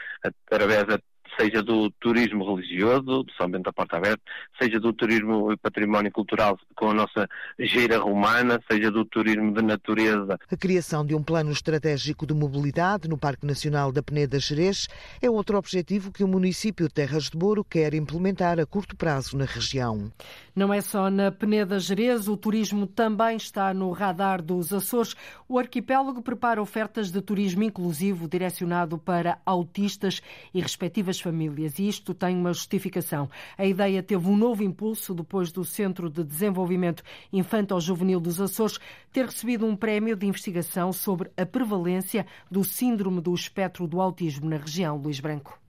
através 0.48 0.86
da 0.86 1.00
seja 1.38 1.62
do 1.62 1.90
turismo 1.92 2.44
religioso, 2.44 3.22
do 3.22 3.32
São 3.36 3.48
Bento 3.50 3.64
da 3.64 3.72
Porta 3.72 3.96
Aberta, 3.96 4.22
seja 4.60 4.80
do 4.80 4.92
turismo 4.92 5.52
e 5.52 5.56
património 5.56 6.10
cultural 6.12 6.58
com 6.74 6.90
a 6.90 6.94
nossa 6.94 7.28
geira 7.58 7.98
romana, 7.98 8.60
seja 8.70 8.90
do 8.90 9.04
turismo 9.04 9.52
de 9.52 9.62
natureza. 9.62 10.38
A 10.50 10.56
criação 10.56 11.04
de 11.04 11.14
um 11.14 11.22
plano 11.22 11.50
estratégico 11.50 12.26
de 12.26 12.34
mobilidade 12.34 13.08
no 13.08 13.18
Parque 13.18 13.46
Nacional 13.46 13.92
da 13.92 14.02
Peneda 14.02 14.38
Gerês 14.38 14.88
é 15.20 15.30
outro 15.30 15.58
objetivo 15.58 16.12
que 16.12 16.24
o 16.24 16.28
município 16.28 16.88
de 16.88 16.94
Terras 16.94 17.30
de 17.30 17.38
Boro 17.38 17.64
quer 17.64 17.94
implementar 17.94 18.58
a 18.58 18.66
curto 18.66 18.96
prazo 18.96 19.36
na 19.36 19.44
região. 19.44 20.10
Não 20.54 20.74
é 20.74 20.80
só 20.80 21.08
na 21.10 21.30
Peneda 21.30 21.78
Gerês, 21.78 22.28
o 22.28 22.36
turismo 22.36 22.86
também 22.86 23.36
está 23.36 23.72
no 23.72 23.90
radar 23.92 24.42
dos 24.42 24.72
Açores. 24.72 25.14
O 25.48 25.58
arquipélago 25.58 26.22
prepara 26.22 26.60
ofertas 26.60 27.10
de 27.10 27.20
turismo 27.22 27.62
inclusivo 27.62 28.28
direcionado 28.28 28.98
para 28.98 29.38
autistas 29.46 30.20
e 30.52 30.60
respectivas 30.60 31.19
famílias. 31.20 31.78
E 31.78 31.88
isto 31.88 32.14
tem 32.14 32.36
uma 32.36 32.52
justificação. 32.52 33.28
A 33.56 33.64
ideia 33.64 34.02
teve 34.02 34.26
um 34.28 34.36
novo 34.36 34.62
impulso 34.62 35.14
depois 35.14 35.52
do 35.52 35.64
Centro 35.64 36.10
de 36.10 36.24
Desenvolvimento 36.24 37.02
Infanto-Juvenil 37.32 38.20
dos 38.20 38.40
Açores 38.40 38.78
ter 39.12 39.26
recebido 39.26 39.66
um 39.66 39.76
prémio 39.76 40.16
de 40.16 40.26
investigação 40.26 40.92
sobre 40.92 41.30
a 41.36 41.46
prevalência 41.46 42.26
do 42.50 42.64
síndrome 42.64 43.20
do 43.20 43.34
espectro 43.34 43.86
do 43.86 44.00
autismo 44.00 44.48
na 44.48 44.56
região. 44.56 44.96
Luís 44.96 45.20
Branco. 45.20 45.60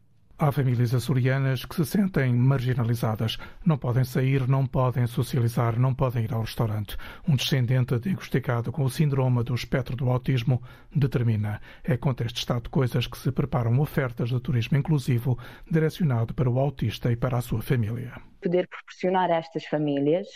Há 0.44 0.52
famílias 0.52 0.92
açorianas 0.92 1.66
que 1.66 1.76
se 1.76 1.86
sentem 1.86 2.34
marginalizadas. 2.34 3.38
Não 3.64 3.78
podem 3.78 4.04
sair, 4.04 4.48
não 4.48 4.66
podem 4.66 5.06
socializar, 5.06 5.80
não 5.80 5.94
podem 5.94 6.24
ir 6.24 6.34
ao 6.34 6.42
restaurante. 6.42 6.98
Um 7.28 7.36
descendente 7.36 8.00
diagnosticado 8.00 8.72
com 8.72 8.84
o 8.84 8.90
síndrome 8.90 9.44
do 9.44 9.54
espectro 9.54 9.96
do 9.96 10.10
autismo 10.10 10.60
determina. 10.92 11.62
É 11.84 11.96
contra 11.96 12.26
este 12.26 12.40
estado 12.40 12.64
de 12.64 12.70
coisas 12.70 13.06
que 13.06 13.20
se 13.20 13.32
preparam 13.32 13.80
ofertas 13.80 14.30
de 14.30 14.40
turismo 14.40 14.80
inclusivo 14.80 15.38
direcionado 15.70 16.34
para 16.34 16.50
o 16.50 16.58
autista 16.58 17.12
e 17.12 17.16
para 17.16 17.38
a 17.38 17.42
sua 17.42 17.62
família 17.62 18.12
poder 18.42 18.68
proporcionar 18.68 19.32
a 19.32 19.38
estas 19.38 19.66
famílias 19.66 20.28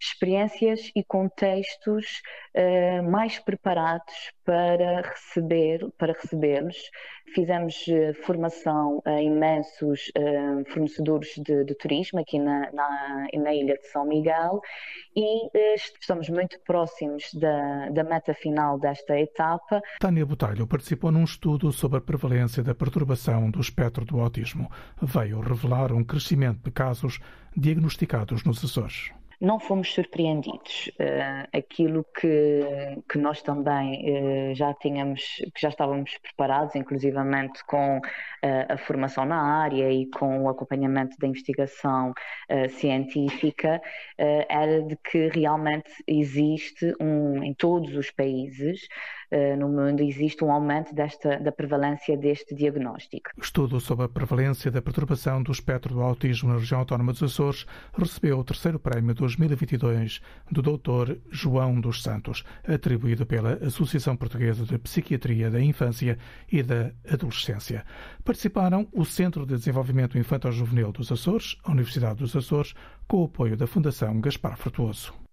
experiências 0.00 0.90
e 0.94 1.02
contextos 1.02 2.22
uh, 2.54 3.10
mais 3.10 3.38
preparados 3.38 4.14
para 4.44 5.02
receber 5.02 5.86
para 5.98 6.12
recebê-los. 6.12 6.76
Fizemos 7.34 7.74
uh, 7.88 8.14
formação 8.24 9.02
a 9.04 9.20
imensos 9.20 10.10
uh, 10.16 10.64
fornecedores 10.72 11.34
de, 11.36 11.64
de, 11.64 11.74
turismo 11.74 12.20
aqui 12.20 12.38
na, 12.38 12.70
na, 12.72 13.26
na, 13.34 13.54
ilha 13.54 13.76
de 13.76 13.86
São 13.88 14.06
Miguel 14.06 14.60
e 15.14 15.50
estamos 15.74 16.30
muito 16.30 16.58
próximos 16.60 17.24
da, 17.34 17.90
da 17.90 18.04
meta 18.04 18.32
final 18.32 18.78
desta 18.78 19.18
etapa. 19.18 19.82
Tânia 20.00 20.24
Botalho 20.24 20.66
participou 20.66 21.10
num 21.10 21.24
estudo 21.24 21.70
sobre 21.72 21.98
a 21.98 22.00
prevalência 22.02 22.62
da 22.62 22.74
perturbação 22.74 23.50
do 23.50 23.60
espectro 23.60 24.04
do 24.06 24.20
autismo. 24.20 24.70
Veio 25.02 25.40
revelar 25.40 25.92
um 25.92 26.02
crescimento 26.02 26.62
de 26.64 26.70
casos 26.70 27.20
diagnosticados 27.54 28.44
nos 28.44 28.64
Açores 28.64 29.12
não 29.40 29.60
fomos 29.60 29.92
surpreendidos. 29.92 30.90
Uh, 30.98 31.56
aquilo 31.56 32.04
que, 32.18 32.60
que 33.08 33.18
nós 33.18 33.40
também 33.42 34.50
uh, 34.50 34.54
já 34.54 34.74
tínhamos, 34.74 35.22
que 35.54 35.60
já 35.60 35.68
estávamos 35.68 36.16
preparados, 36.18 36.74
inclusivamente 36.74 37.64
com 37.64 37.98
uh, 37.98 38.00
a 38.68 38.76
formação 38.76 39.24
na 39.24 39.40
área 39.40 39.90
e 39.92 40.06
com 40.06 40.42
o 40.42 40.48
acompanhamento 40.48 41.16
da 41.18 41.26
investigação 41.26 42.12
científica, 42.70 43.80
era 44.16 44.82
de 44.82 44.96
que 44.96 45.28
realmente 45.28 45.90
existe 46.06 46.94
um, 47.00 47.42
em 47.42 47.54
todos 47.54 47.94
os 47.94 48.10
países 48.10 48.88
no 49.58 49.68
mundo 49.68 50.02
existe 50.02 50.42
um 50.42 50.50
aumento 50.50 50.94
desta, 50.94 51.38
da 51.38 51.52
prevalência 51.52 52.16
deste 52.16 52.54
diagnóstico. 52.54 53.30
Estudo 53.40 53.80
sobre 53.80 54.06
a 54.06 54.08
prevalência 54.08 54.70
da 54.70 54.80
perturbação 54.80 55.42
do 55.42 55.52
espectro 55.52 55.94
do 55.94 56.02
autismo 56.02 56.50
na 56.50 56.58
região 56.58 56.80
autónoma 56.80 57.12
dos 57.12 57.22
Açores 57.22 57.66
recebeu 57.92 58.38
o 58.38 58.44
terceiro 58.44 58.78
prémio 58.78 59.14
2022 59.14 60.20
do 60.50 60.62
Dr. 60.62 61.16
João 61.30 61.80
dos 61.80 62.02
Santos, 62.02 62.44
atribuído 62.66 63.26
pela 63.26 63.54
Associação 63.54 64.16
Portuguesa 64.16 64.64
de 64.64 64.78
Psiquiatria 64.78 65.50
da 65.50 65.60
Infância 65.60 66.18
e 66.50 66.62
da 66.62 66.90
Adolescência. 67.10 67.84
Participaram 68.24 68.88
o 68.92 69.04
Centro 69.04 69.44
de 69.44 69.54
Desenvolvimento 69.54 70.18
Infantil-Juvenil 70.18 70.92
dos 70.92 71.12
Açores, 71.12 71.56
a 71.64 71.70
Universidade 71.70 72.18
dos 72.18 72.34
Açores, 72.34 72.74
com 73.06 73.22
o 73.22 73.24
apoio 73.24 73.56
da 73.56 73.66
Fundação 73.66 74.20
Gaspar 74.20 74.56
Frutuoso. 74.56 75.27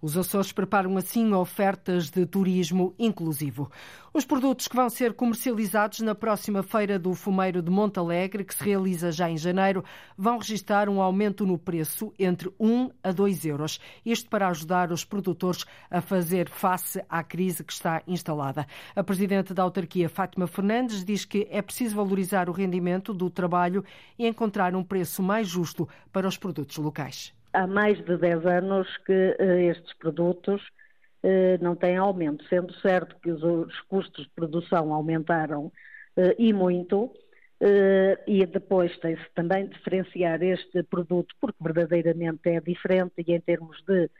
Os 0.00 0.16
Açores 0.16 0.52
preparam 0.52 0.96
assim 0.96 1.32
ofertas 1.32 2.10
de 2.10 2.24
turismo 2.26 2.94
inclusivo. 2.98 3.70
Os 4.16 4.24
produtos 4.24 4.66
que 4.66 4.76
vão 4.76 4.88
ser 4.88 5.12
comercializados 5.12 6.00
na 6.00 6.14
próxima 6.14 6.62
Feira 6.62 6.98
do 6.98 7.12
Fumeiro 7.14 7.60
de 7.60 7.70
Montalegre, 7.70 8.44
que 8.44 8.54
se 8.54 8.64
realiza 8.64 9.12
já 9.12 9.28
em 9.28 9.36
janeiro, 9.36 9.84
vão 10.16 10.38
registrar 10.38 10.88
um 10.88 11.02
aumento 11.02 11.44
no 11.44 11.58
preço 11.58 12.12
entre 12.18 12.50
1 12.58 12.90
a 13.02 13.12
2 13.12 13.44
euros. 13.44 13.78
Isto 14.04 14.30
para 14.30 14.48
ajudar 14.48 14.90
os 14.90 15.04
produtores 15.04 15.66
a 15.90 16.00
fazer 16.00 16.48
face 16.48 17.04
à 17.10 17.22
crise 17.22 17.62
que 17.62 17.72
está 17.72 18.02
instalada. 18.06 18.66
A 18.94 19.04
Presidente 19.04 19.52
da 19.52 19.62
Autarquia, 19.62 20.08
Fátima 20.08 20.46
Fernandes, 20.46 21.04
diz 21.04 21.24
que 21.24 21.46
é 21.50 21.60
preciso 21.60 21.96
valorizar 21.96 22.48
o 22.48 22.52
rendimento 22.52 23.12
do 23.12 23.28
trabalho 23.28 23.84
e 24.18 24.26
encontrar 24.26 24.74
um 24.74 24.82
preço 24.82 25.22
mais 25.22 25.46
justo 25.46 25.86
para 26.10 26.26
os 26.26 26.38
produtos 26.38 26.78
locais 26.78 27.36
há 27.52 27.66
mais 27.66 28.02
de 28.04 28.16
10 28.16 28.46
anos 28.46 28.96
que 28.98 29.36
uh, 29.40 29.58
estes 29.70 29.92
produtos 29.94 30.62
uh, 31.22 31.62
não 31.62 31.74
têm 31.74 31.96
aumento, 31.96 32.44
sendo 32.48 32.72
certo 32.80 33.16
que 33.22 33.30
os, 33.30 33.42
os 33.42 33.80
custos 33.82 34.24
de 34.24 34.30
produção 34.30 34.92
aumentaram 34.92 35.66
uh, 35.66 35.72
e 36.38 36.52
muito, 36.52 37.12
e 38.26 38.44
depois 38.44 38.94
tem-se 38.98 39.24
também 39.34 39.66
diferenciar 39.66 40.42
este 40.42 40.82
produto, 40.82 41.34
porque 41.40 41.56
verdadeiramente 41.58 42.50
é 42.50 42.60
diferente 42.60 43.14
e 43.26 43.32
em 43.32 43.40
termos 43.40 43.82
de 43.88 44.10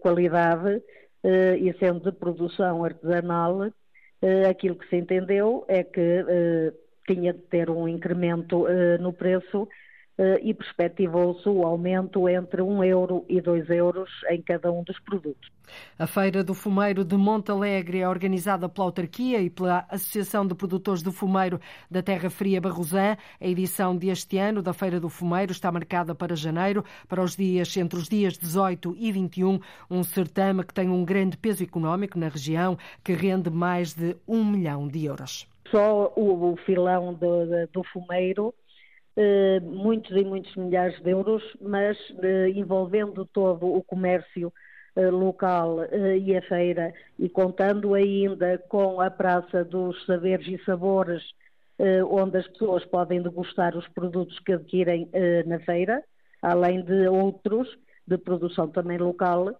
qualidade, 0.00 0.82
e 1.22 1.72
sendo 1.78 2.10
de 2.10 2.18
produção 2.18 2.82
artesanal, 2.82 3.70
aquilo 4.50 4.74
que 4.74 4.88
se 4.88 4.96
entendeu 4.96 5.64
é 5.68 5.84
que 5.84 6.24
tinha 7.06 7.32
de 7.32 7.42
ter 7.42 7.70
um 7.70 7.86
incremento 7.86 8.66
no 8.98 9.12
preço 9.12 9.68
eh, 9.68 9.83
e 10.42 10.54
perspectivou-se 10.54 11.48
o 11.48 11.64
aumento 11.64 12.28
entre 12.28 12.62
1 12.62 12.84
euro 12.84 13.24
e 13.28 13.40
2 13.40 13.68
euros 13.70 14.10
em 14.30 14.40
cada 14.40 14.70
um 14.70 14.82
dos 14.84 14.98
produtos. 15.00 15.50
A 15.98 16.06
Feira 16.06 16.44
do 16.44 16.54
Fumeiro 16.54 17.04
de 17.04 17.16
Montalegre 17.16 18.00
é 18.00 18.08
organizada 18.08 18.68
pela 18.68 18.86
autarquia 18.86 19.40
e 19.40 19.50
pela 19.50 19.86
Associação 19.88 20.46
de 20.46 20.54
Produtores 20.54 21.02
do 21.02 21.12
Fumeiro 21.12 21.60
da 21.90 22.02
Terra 22.02 22.30
Fria 22.30 22.60
Barrosã. 22.60 23.16
A 23.40 23.46
edição 23.46 23.96
deste 23.96 24.38
ano 24.38 24.62
da 24.62 24.72
Feira 24.72 25.00
do 25.00 25.08
Fumeiro 25.08 25.52
está 25.52 25.72
marcada 25.72 26.14
para 26.14 26.36
janeiro, 26.36 26.84
para 27.08 27.22
os 27.22 27.36
dias 27.36 27.76
entre 27.76 27.98
os 27.98 28.08
dias 28.08 28.36
18 28.38 28.94
e 28.98 29.10
21, 29.10 29.58
um 29.90 30.02
certame 30.02 30.64
que 30.64 30.74
tem 30.74 30.88
um 30.88 31.04
grande 31.04 31.36
peso 31.36 31.62
económico 31.62 32.18
na 32.18 32.28
região, 32.28 32.76
que 33.02 33.12
rende 33.12 33.50
mais 33.50 33.94
de 33.94 34.16
um 34.28 34.44
milhão 34.44 34.86
de 34.86 35.04
euros. 35.06 35.48
Só 35.70 36.12
o, 36.14 36.56
filão 36.64 37.14
do, 37.14 37.66
do 37.72 37.82
fumeiro 37.84 38.54
eh, 38.54 38.63
muitos 39.62 40.10
e 40.16 40.24
muitos 40.24 40.54
milhares 40.56 41.00
de 41.00 41.10
euros, 41.10 41.42
mas 41.60 41.96
eh, 42.22 42.48
envolvendo 42.50 43.24
todo 43.26 43.66
o 43.66 43.82
comércio 43.82 44.52
eh, 44.96 45.10
local 45.10 45.78
e 45.92 46.36
a 46.36 46.42
feira 46.42 46.92
e 47.18 47.28
contando 47.28 47.94
ainda 47.94 48.58
com 48.68 49.00
a 49.00 49.10
Praça 49.10 49.64
dos 49.64 50.04
Saberes 50.06 50.46
e 50.48 50.64
Sabores, 50.64 51.22
onde 52.08 52.38
as 52.38 52.46
pessoas 52.48 52.84
podem 52.84 53.20
degustar 53.20 53.76
os 53.76 53.86
produtos 53.88 54.38
que 54.40 54.52
adquirem 54.52 55.10
na 55.44 55.58
feira, 55.58 56.04
além 56.40 56.84
de 56.84 57.08
outros 57.08 57.68
de 58.06 58.16
produção 58.16 58.68
também 58.68 58.96
local, 58.96 59.50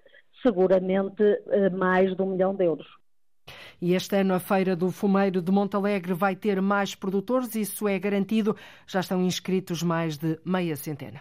seguramente 0.40 1.24
mais 1.72 2.14
de 2.14 2.22
um 2.22 2.26
milhão 2.26 2.54
de 2.54 2.64
euros. 2.66 2.86
E 3.80 3.94
este 3.94 4.16
ano 4.16 4.34
a 4.34 4.40
Feira 4.40 4.74
do 4.74 4.90
Fumeiro 4.90 5.42
de 5.42 5.52
Montalegre 5.52 6.14
vai 6.14 6.34
ter 6.34 6.60
mais 6.62 6.94
produtores, 6.94 7.54
isso 7.54 7.86
é 7.86 7.98
garantido. 7.98 8.56
Já 8.86 9.00
estão 9.00 9.22
inscritos 9.22 9.82
mais 9.82 10.16
de 10.16 10.38
meia 10.44 10.76
centena. 10.76 11.20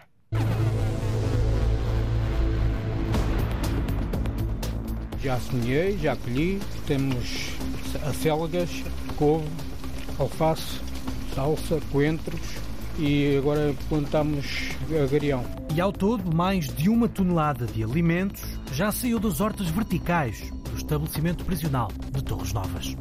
Já 5.20 5.40
semeei, 5.40 5.96
já 5.98 6.16
colhi, 6.16 6.60
temos 6.86 7.50
acelgas, 8.06 8.70
couve, 9.16 9.48
alface, 10.18 10.80
salsa, 11.34 11.80
coentros 11.90 12.40
e 12.98 13.36
agora 13.38 13.74
plantamos 13.88 14.70
agarião. 15.02 15.44
E 15.74 15.80
ao 15.80 15.92
todo, 15.92 16.34
mais 16.34 16.68
de 16.68 16.88
uma 16.88 17.08
tonelada 17.08 17.66
de 17.66 17.82
alimentos 17.82 18.42
já 18.72 18.92
saiu 18.92 19.18
das 19.18 19.40
hortas 19.40 19.68
verticais 19.68 20.52
estabelecimento 20.76 21.44
prisional 21.44 21.88
de 22.10 22.22
Torres 22.22 22.52
Novas. 22.52 22.96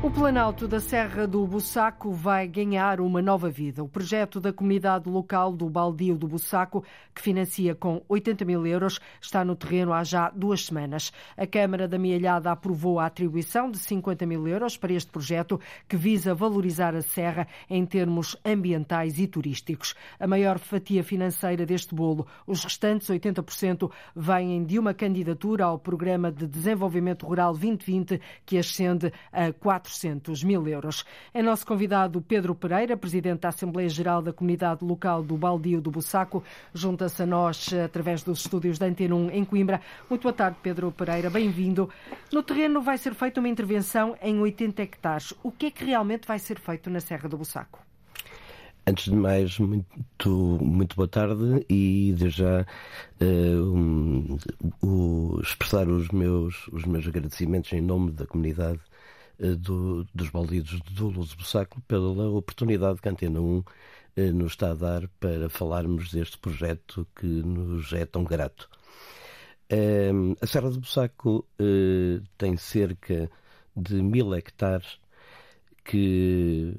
O 0.00 0.12
Planalto 0.12 0.68
da 0.68 0.78
Serra 0.78 1.26
do 1.26 1.44
Bussaco 1.44 2.12
vai 2.12 2.46
ganhar 2.46 3.00
uma 3.00 3.20
nova 3.20 3.50
vida. 3.50 3.82
O 3.82 3.88
projeto 3.88 4.38
da 4.38 4.52
comunidade 4.52 5.10
local 5.10 5.52
do 5.52 5.68
Baldio 5.68 6.16
do 6.16 6.28
Bussaco, 6.28 6.84
que 7.12 7.20
financia 7.20 7.74
com 7.74 8.00
80 8.08 8.44
mil 8.44 8.64
euros, 8.64 9.00
está 9.20 9.44
no 9.44 9.56
terreno 9.56 9.92
há 9.92 10.04
já 10.04 10.30
duas 10.30 10.66
semanas. 10.66 11.12
A 11.36 11.48
Câmara 11.48 11.88
da 11.88 11.98
Mialhada 11.98 12.52
aprovou 12.52 13.00
a 13.00 13.06
atribuição 13.06 13.68
de 13.72 13.78
50 13.80 14.24
mil 14.24 14.46
euros 14.46 14.76
para 14.76 14.92
este 14.92 15.10
projeto, 15.10 15.60
que 15.88 15.96
visa 15.96 16.32
valorizar 16.32 16.94
a 16.94 17.02
serra 17.02 17.48
em 17.68 17.84
termos 17.84 18.36
ambientais 18.44 19.18
e 19.18 19.26
turísticos. 19.26 19.96
A 20.20 20.28
maior 20.28 20.60
fatia 20.60 21.02
financeira 21.02 21.66
deste 21.66 21.92
bolo, 21.92 22.24
os 22.46 22.62
restantes 22.62 23.08
80%, 23.08 23.90
vêm 24.14 24.64
de 24.64 24.78
uma 24.78 24.94
candidatura 24.94 25.64
ao 25.64 25.76
Programa 25.76 26.30
de 26.30 26.46
Desenvolvimento 26.46 27.26
Rural 27.26 27.50
2020, 27.50 28.20
que 28.46 28.58
ascende 28.58 29.12
a 29.32 29.52
4 29.52 29.87
400 29.88 30.44
mil 30.44 30.68
euros. 30.68 31.04
É 31.32 31.42
nosso 31.42 31.66
convidado 31.66 32.20
Pedro 32.20 32.54
Pereira, 32.54 32.96
presidente 32.96 33.40
da 33.40 33.48
Assembleia 33.48 33.88
Geral 33.88 34.20
da 34.20 34.32
Comunidade 34.32 34.84
Local 34.84 35.22
do 35.22 35.36
Baldio 35.36 35.80
do 35.80 35.90
Bussaco, 35.90 36.44
junta-se 36.74 37.22
a 37.22 37.26
nós 37.26 37.72
através 37.72 38.22
dos 38.22 38.40
estúdios 38.40 38.78
da 38.78 38.86
Antena 38.86 39.14
1 39.14 39.30
em 39.30 39.44
Coimbra. 39.44 39.80
Muito 40.08 40.22
boa 40.22 40.32
tarde, 40.32 40.58
Pedro 40.62 40.92
Pereira, 40.92 41.30
bem-vindo. 41.30 41.88
No 42.30 42.42
terreno 42.42 42.82
vai 42.82 42.98
ser 42.98 43.14
feita 43.14 43.40
uma 43.40 43.48
intervenção 43.48 44.16
em 44.22 44.38
80 44.38 44.82
hectares. 44.82 45.32
O 45.42 45.50
que 45.50 45.66
é 45.66 45.70
que 45.70 45.84
realmente 45.84 46.28
vai 46.28 46.38
ser 46.38 46.60
feito 46.60 46.90
na 46.90 47.00
Serra 47.00 47.28
do 47.28 47.38
Bussaco? 47.38 47.88
Antes 48.86 49.04
de 49.04 49.16
mais, 49.16 49.58
muito, 49.58 50.58
muito 50.62 50.96
boa 50.96 51.06
tarde 51.06 51.64
e 51.68 52.14
desde 52.16 52.38
já 52.38 52.64
uh, 53.20 53.74
um, 53.74 54.38
um, 54.82 55.40
expressar 55.42 55.86
os 55.88 56.08
meus, 56.08 56.68
os 56.68 56.86
meus 56.86 57.06
agradecimentos 57.06 57.70
em 57.74 57.82
nome 57.82 58.12
da 58.12 58.26
comunidade 58.26 58.80
do, 59.38 60.04
dos 60.14 60.30
baldidos 60.30 60.80
de 60.82 61.02
Luz 61.02 61.34
Bussaco 61.34 61.80
pela 61.82 62.28
oportunidade 62.28 63.00
que 63.00 63.08
a 63.08 63.12
Antena 63.12 63.40
1 63.40 63.64
eh, 64.16 64.32
nos 64.32 64.52
está 64.52 64.72
a 64.72 64.74
dar 64.74 65.08
para 65.20 65.48
falarmos 65.48 66.10
deste 66.10 66.38
projeto 66.38 67.06
que 67.14 67.26
nos 67.26 67.92
é 67.92 68.04
tão 68.04 68.24
grato. 68.24 68.68
Eh, 69.68 70.10
a 70.40 70.46
Serra 70.46 70.70
de 70.70 70.78
Bussaco 70.78 71.46
tem 72.36 72.56
cerca 72.56 73.30
de 73.76 74.02
mil 74.02 74.34
hectares 74.34 74.98
que 75.84 76.74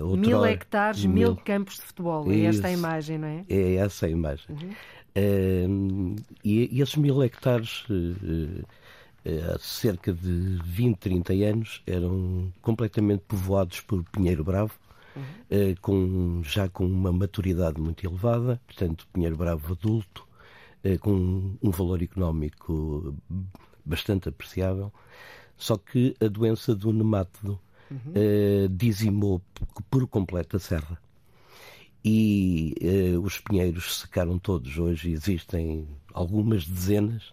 outrora, 0.00 0.28
mil 0.28 0.46
hectares, 0.46 1.04
mil, 1.04 1.12
mil, 1.12 1.36
campos 1.36 1.74
de 1.74 1.82
futebol. 1.82 2.30
É 2.32 2.40
esta 2.44 2.68
a 2.68 2.72
imagem, 2.72 3.18
não 3.18 3.28
é? 3.28 3.44
É 3.48 3.74
essa 3.74 4.06
a 4.06 4.08
imagem. 4.08 4.46
Uhum. 4.48 6.16
e, 6.44 6.76
e, 6.78 6.80
esses 6.80 6.96
mil 6.96 7.22
hectares 7.22 7.84
eh, 7.90 8.64
há 9.26 9.58
cerca 9.58 10.12
de 10.12 10.58
20, 10.64 10.98
30 10.98 11.32
anos, 11.32 11.82
eram 11.86 12.52
completamente 12.62 13.24
povoados 13.26 13.80
por 13.80 14.04
Pinheiro 14.04 14.44
Bravo, 14.44 14.72
uhum. 15.16 15.22
Eh, 15.50 15.74
com, 15.80 16.42
já 16.44 16.68
com 16.68 16.86
uma 16.86 17.12
maturidade 17.12 17.80
muito 17.80 18.06
elevada, 18.06 18.60
portanto, 18.66 19.06
Pinheiro 19.12 19.36
Bravo 19.36 19.72
adulto, 19.72 20.26
eh, 20.84 20.96
com 20.98 21.56
um 21.60 21.70
valor 21.70 22.02
económico 22.02 23.16
bastante 23.84 24.28
apreciável, 24.28 24.92
só 25.56 25.76
que 25.76 26.14
a 26.20 26.28
doença 26.28 26.74
do 26.74 26.92
nemátodo 26.92 27.58
uhum. 27.90 28.12
dizimou 28.70 29.40
por 29.90 30.06
completo 30.06 30.56
a 30.56 30.60
serra. 30.60 30.98
E 32.04 32.74
os 33.22 33.40
pinheiros 33.40 34.00
secaram 34.00 34.38
todos. 34.38 34.76
Hoje 34.76 35.10
existem 35.10 35.88
algumas 36.12 36.66
dezenas 36.66 37.32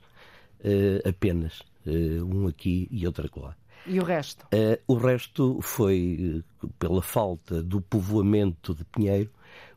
apenas 1.05 1.59
uh, 1.59 1.72
um 1.89 2.47
aqui 2.47 2.87
e 2.91 3.05
outro 3.05 3.25
acolá. 3.25 3.55
E 3.85 3.99
o 3.99 4.03
resto? 4.03 4.45
Uh, 4.45 4.79
o 4.87 4.95
resto 4.95 5.59
foi, 5.61 6.43
uh, 6.63 6.67
pela 6.79 7.01
falta 7.01 7.61
do 7.61 7.81
povoamento 7.81 8.73
de 8.73 8.85
Pinheiro, 8.85 9.29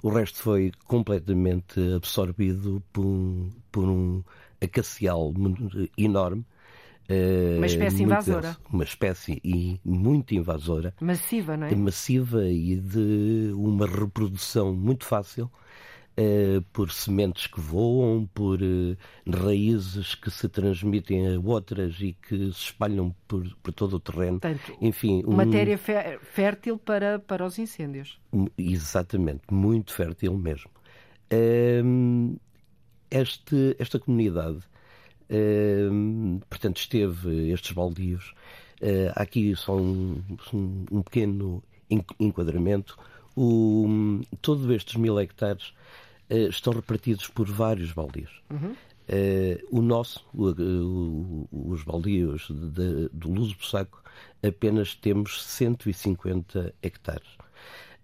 o 0.02 0.08
resto 0.08 0.38
foi 0.38 0.72
completamente 0.86 1.80
absorvido 1.94 2.82
por 2.92 3.04
um, 3.04 3.50
por 3.72 3.84
um 3.84 4.22
acacial 4.62 5.34
enorme. 5.98 6.44
Uma 7.56 7.66
espécie 7.66 8.02
invasora. 8.02 8.48
Denso, 8.48 8.60
uma 8.72 8.84
espécie 8.84 9.80
muito 9.84 10.34
invasora. 10.34 10.94
Massiva, 11.00 11.56
não 11.56 11.66
é? 11.66 11.74
Massiva 11.74 12.44
e 12.48 12.76
de 12.76 13.52
uma 13.54 13.86
reprodução 13.86 14.74
muito 14.74 15.04
fácil 15.04 15.50
Uh, 16.18 16.62
por 16.72 16.90
sementes 16.90 17.46
que 17.46 17.60
voam, 17.60 18.26
por 18.32 18.62
uh, 18.62 18.96
raízes 19.28 20.14
que 20.14 20.30
se 20.30 20.48
transmitem 20.48 21.34
a 21.34 21.38
outras 21.38 22.00
e 22.00 22.14
que 22.14 22.38
se 22.54 22.68
espalham 22.68 23.14
por, 23.28 23.46
por 23.62 23.74
todo 23.74 23.96
o 23.96 24.00
terreno. 24.00 24.40
Portanto, 24.40 24.78
Enfim, 24.80 25.22
um... 25.26 25.32
matéria 25.32 25.76
fértil 25.76 26.78
para, 26.78 27.18
para 27.18 27.44
os 27.44 27.58
incêndios. 27.58 28.18
Exatamente, 28.56 29.42
muito 29.52 29.92
fértil 29.92 30.38
mesmo. 30.38 30.70
Uh, 31.30 32.40
este, 33.10 33.76
esta 33.78 33.98
comunidade, 33.98 34.60
portanto, 36.48 36.78
esteve 36.78 37.50
estes 37.52 37.72
baldios. 37.72 38.32
aqui 39.14 39.54
só 39.54 39.76
um, 39.76 40.22
um 40.90 41.02
pequeno 41.02 41.62
enquadramento. 42.18 42.96
O, 43.36 43.86
todos 44.40 44.66
estes 44.70 44.96
mil 44.96 45.20
hectares 45.20 45.74
estão 46.28 46.72
repartidos 46.72 47.28
por 47.28 47.46
vários 47.48 47.92
baldios. 47.92 48.42
Uhum. 48.50 48.74
Uh, 49.06 49.62
o 49.70 49.80
nosso, 49.80 50.26
o, 50.34 50.48
o, 50.48 51.70
os 51.70 51.84
baldios 51.84 52.48
de, 52.50 53.08
do 53.12 53.30
Luso 53.30 53.56
Bussaco, 53.56 54.02
apenas 54.42 54.96
temos 54.96 55.44
150 55.44 56.74
hectares. 56.82 57.28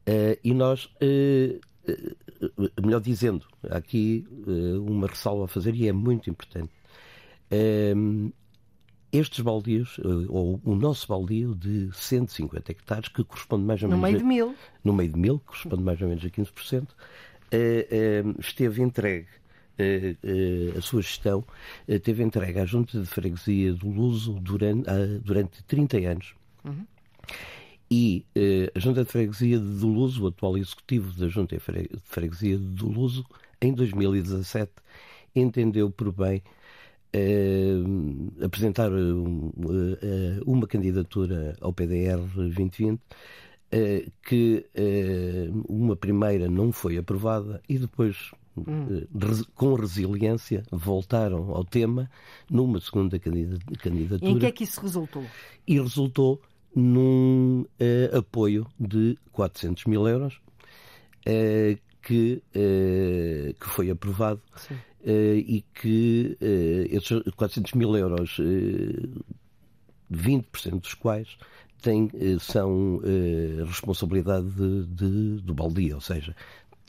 Uh, 0.09 0.39
e 0.45 0.55
nós, 0.55 0.89
melhor 2.81 3.01
dizendo, 3.01 3.47
há 3.69 3.79
aqui 3.79 4.25
uma 4.87 5.09
ressalva 5.09 5.47
a 5.47 5.49
fazer 5.49 5.75
e 5.75 5.89
é 5.89 5.93
muito 5.93 6.31
importante. 6.31 6.73
estes 9.13 9.41
baldios, 9.41 9.99
ou 10.29 10.61
o 10.65 10.75
nosso 10.77 11.09
baldio 11.09 11.55
de 11.57 11.91
150 11.93 12.71
hectares, 12.71 13.09
que 13.09 13.25
corresponde 13.25 13.65
mais 13.65 13.83
ou 13.83 13.89
menos. 13.89 14.01
No 14.01 14.07
meio 14.07 14.17
a, 14.17 14.21
de 14.21 14.25
mil. 14.25 14.57
No 14.85 14.93
meio 14.93 15.13
de 15.13 15.19
mil, 15.19 15.39
que 15.41 15.47
corresponde 15.47 15.83
mais 15.83 16.01
ou 16.01 16.09
menos 16.09 16.25
a 16.25 16.31
15%, 16.31 16.83
eh, 16.83 16.87
eh, 16.87 17.32
esteve 18.39 18.83
entregue 18.83 19.29
eh, 19.79 20.17
a 20.77 20.81
sua 20.81 21.03
gestão 21.03 21.45
teve 22.03 22.23
entregue 22.23 22.61
à 22.61 22.65
Junta 22.65 23.01
de 23.01 23.07
Freguesia 23.07 23.73
do 23.73 23.89
Luso 23.89 24.35
durante, 24.41 24.89
durante 25.25 25.63
30 25.65 25.97
anos. 25.99 26.35
Uhum. 26.65 26.87
E 27.91 28.25
a 28.75 28.79
Junta 28.79 29.05
de 29.05 29.11
Freguesia 29.11 29.59
do 29.59 29.87
Luso, 29.87 30.25
o 30.25 30.27
atual 30.29 30.57
executivo 30.57 31.13
da 31.19 31.29
Junta 31.29 31.57
de 31.57 31.63
Freguesia 32.05 32.57
do 32.59 32.89
Luso, 32.89 33.27
em 33.61 33.73
2017, 33.73 34.71
entendeu 35.35 35.91
por 35.91 36.13
bem 36.13 36.43
apresentar 38.43 38.91
uma 40.47 40.67
candidatura 40.67 41.57
ao 41.61 41.73
PDR 41.73 42.19
2020 42.35 42.99
eh, 42.99 42.99
que 44.23 44.67
eh, 44.75 45.49
uma 45.67 45.97
primeira 45.97 46.47
não 46.47 46.71
foi 46.71 46.99
aprovada 46.99 47.63
e 47.67 47.79
depois, 47.79 48.31
hum. 48.55 48.65
Eh, 48.91 49.45
com 49.55 49.75
resiliência, 49.75 50.63
voltaram 50.71 51.51
ao 51.51 51.65
tema 51.65 52.11
numa 52.51 52.79
segunda 52.81 53.19
candidatura. 53.19 54.31
Em 54.31 54.39
que 54.39 54.47
é 54.47 54.53
que 54.53 54.65
isso 54.65 54.81
resultou? 54.81 55.25
E 55.67 55.81
resultou 55.81 56.41
num 56.75 57.65
apoio 58.17 58.67
de 58.79 59.19
400 59.33 59.85
mil 59.87 60.09
euros 60.09 60.41
que, 62.01 62.43
que 62.53 63.67
foi 63.67 63.91
aprovado 63.91 64.41
e 65.05 65.63
que 65.75 66.39
esses 66.91 67.23
400 67.37 67.75
mil 67.75 67.95
euros, 67.95 68.41
20% 70.11 70.81
dos 70.81 70.95
quais 70.95 71.37
tem, 71.83 72.11
eh, 72.15 72.39
são 72.41 73.01
eh, 73.05 73.65
responsabilidade 73.65 74.49
de, 74.51 74.87
de, 74.87 75.43
do 75.43 75.53
baldio, 75.53 75.97
ou 75.97 76.01
seja, 76.01 76.35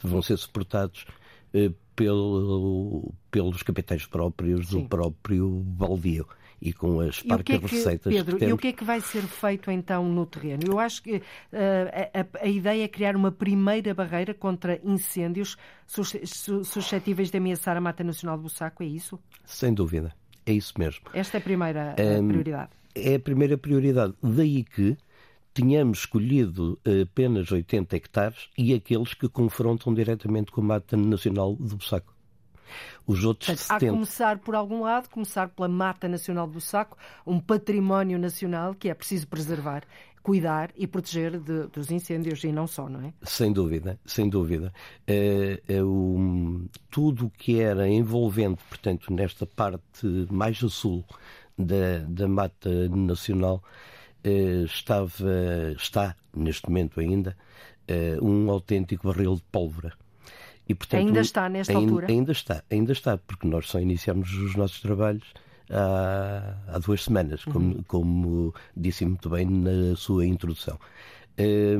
vão 0.04 0.22
ser 0.22 0.38
suportados 0.38 1.06
eh, 1.54 1.72
pelo, 1.96 3.14
pelos 3.30 3.64
capitais 3.64 4.06
próprios 4.06 4.70
Sim. 4.70 4.82
do 4.82 4.90
próprio 4.90 5.50
baldio 5.50 6.28
e 6.62 6.72
com 6.72 7.02
as 7.02 7.22
parcas 7.22 7.56
é 7.56 7.60
que, 7.60 7.76
receitas 7.76 8.14
Pedro, 8.14 8.36
que 8.36 8.40
temos. 8.40 8.52
E 8.52 8.54
o 8.54 8.58
que 8.58 8.68
é 8.68 8.72
que 8.72 8.86
vai 8.86 9.02
ser 9.02 9.24
feito 9.24 9.70
então 9.70 10.08
no 10.08 10.26
terreno? 10.26 10.64
Eu 10.66 10.80
acho 10.80 11.04
que 11.04 11.18
uh, 11.18 11.22
a, 12.14 12.46
a, 12.46 12.48
ideia 12.48 12.86
é 12.86 12.88
criar 12.88 13.18
uma 13.18 13.34
primeira 13.34 13.94
barreira 13.94 14.34
contra 14.34 14.80
incêndios 14.82 15.58
suscetíveis 15.86 17.30
de 17.30 17.38
ameaçar 17.38 17.76
a 17.76 17.82
Mata 17.82 18.02
Nacional 18.02 18.38
do 18.38 18.44
Bussaco, 18.44 18.82
é 18.82 18.86
isso? 18.86 19.20
Sem 19.44 19.74
dúvida, 19.74 20.16
é 20.46 20.54
isso 20.54 20.74
mesmo. 20.78 21.04
Esta 21.14 21.38
é 21.38 21.40
a 21.40 21.42
primeira 21.42 21.96
um, 22.00 22.28
prioridade 22.30 22.72
é 22.96 23.16
a 23.16 23.20
primeira 23.20 23.58
prioridade. 23.58 24.14
Daí 24.22 24.64
que 24.64 24.98
tínhamos 25.54 26.00
escolhido 26.00 26.80
apenas 27.04 27.52
80 27.52 27.96
hectares 27.96 28.50
e 28.58 28.74
aqueles 28.74 29.14
que 29.14 29.30
confrontam 29.30 29.94
diretamente 29.94 30.52
com 30.52 30.62
a 30.62 30.64
Mata 30.64 30.98
Nacional 30.98 31.56
do 31.56 31.76
Bussaco. 31.76 32.14
Os 33.06 33.24
outros 33.24 33.48
Portanto, 33.48 33.68
70... 33.68 33.86
Há 33.86 33.90
começar 33.94 34.40
por 34.40 34.56
algum 34.56 34.82
lado, 34.82 35.10
começar 35.10 35.50
pela 35.50 35.68
Mata 35.68 36.08
Nacional 36.08 36.48
do 36.48 36.54
Bussaco, 36.54 36.98
um 37.26 37.40
património 37.40 38.18
nacional 38.18 38.74
que 38.74 38.90
é 38.90 38.94
preciso 38.94 39.28
preservar. 39.28 39.84
cuidar 40.24 40.72
e 40.78 40.88
proteger 40.88 41.38
de, 41.38 41.68
dos 41.68 41.92
incêndios 41.92 42.42
e 42.46 42.52
não 42.52 42.66
só, 42.66 42.88
não 42.88 43.02
é? 43.02 43.14
Sem 43.24 43.52
dúvida, 43.52 44.00
sem 44.06 44.30
dúvida. 44.30 44.74
É, 45.06 45.62
é 45.68 45.84
o, 45.84 46.62
tudo 46.90 47.26
o 47.26 47.30
que 47.30 47.60
era 47.60 47.90
envolvente, 47.90 48.64
portanto, 48.70 49.12
nesta 49.14 49.46
parte 49.46 50.08
mais 50.32 50.64
a 50.64 50.70
sul 50.70 51.04
da, 51.64 52.00
da 52.08 52.28
Mata 52.28 52.70
Nacional 52.90 53.64
eh, 54.24 54.64
estava, 54.66 55.74
está, 55.76 56.16
neste 56.36 56.68
momento 56.70 57.00
ainda, 57.00 57.36
eh, 57.88 58.18
um 58.22 58.50
autêntico 58.50 59.08
barril 59.08 59.36
de 59.36 59.44
pólvora. 59.52 59.94
E, 60.68 60.74
portanto, 60.74 61.00
ainda 61.00 61.20
está 61.20 61.50
nesta 61.50 61.74
ainda, 61.74 61.84
altura? 61.84 62.08
Ainda 62.10 62.32
está, 62.32 62.64
ainda 62.72 62.92
está, 62.94 63.18
porque 63.18 63.48
nós 63.48 63.68
só 63.68 63.80
iniciamos 63.80 64.34
os 64.34 64.56
nossos 64.56 64.80
trabalhos 64.80 65.34
há, 65.70 66.56
há 66.68 66.80
duas 66.80 67.04
semanas, 67.04 67.44
como, 67.44 67.76
uhum. 67.76 67.84
como 67.86 68.56
disse 68.76 69.06
muito 69.06 69.30
bem 69.30 69.46
na 69.46 69.96
sua 69.96 70.26
introdução. 70.26 70.80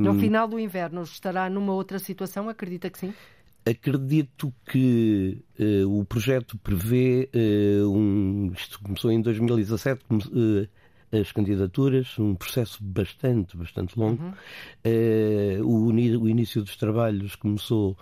No 0.00 0.10
um, 0.10 0.18
final 0.18 0.48
do 0.48 0.58
inverno 0.58 1.02
estará 1.02 1.48
numa 1.48 1.72
outra 1.72 1.98
situação? 1.98 2.48
Acredita 2.48 2.90
que 2.90 2.98
sim? 2.98 3.14
Acredito 3.66 4.52
que 4.70 5.42
uh, 5.58 5.98
o 5.98 6.04
projeto 6.04 6.58
prevê 6.58 7.30
uh, 7.34 7.88
um. 7.88 8.52
Isto 8.52 8.78
começou 8.80 9.10
em 9.10 9.22
2017, 9.22 10.04
uh, 10.10 10.68
as 11.18 11.32
candidaturas, 11.32 12.18
um 12.18 12.34
processo 12.34 12.82
bastante, 12.84 13.56
bastante 13.56 13.98
longo. 13.98 14.22
Uhum. 14.22 15.64
O, 15.64 15.86
o, 15.86 16.28
início 16.28 16.62
dos 16.62 16.76
trabalhos 16.76 17.36
começou 17.36 17.96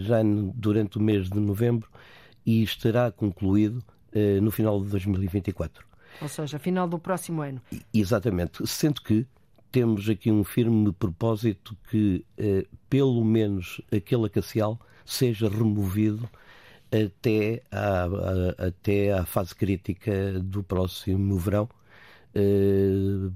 já 0.00 0.16
durante 0.56 0.98
o 0.98 1.00
mês 1.00 1.30
de 1.30 1.38
novembro 1.38 1.88
e 2.44 2.64
estará 2.64 3.12
concluído 3.12 3.80
no 4.42 4.50
final 4.50 4.82
de 4.82 4.90
2024. 4.90 5.86
Ou 6.20 6.28
seja, 6.28 6.58
final 6.58 6.88
do 6.88 6.98
próximo 6.98 7.42
ano. 7.42 7.62
Exatamente. 7.94 8.66
Sendo 8.66 9.00
que 9.00 9.24
temos 9.72 10.08
aqui 10.08 10.30
um 10.30 10.44
firme 10.44 10.92
propósito 10.92 11.76
que, 11.90 12.24
eh, 12.36 12.66
pelo 12.90 13.24
menos, 13.24 13.80
aquele 13.90 14.26
acacial 14.26 14.78
seja 15.04 15.48
removido 15.48 16.28
até 16.92 17.62
à, 17.72 18.04
a, 18.04 18.66
até 18.68 19.12
à 19.12 19.24
fase 19.24 19.54
crítica 19.54 20.38
do 20.40 20.62
próximo 20.62 21.38
verão. 21.38 21.68
Uh, 22.34 23.30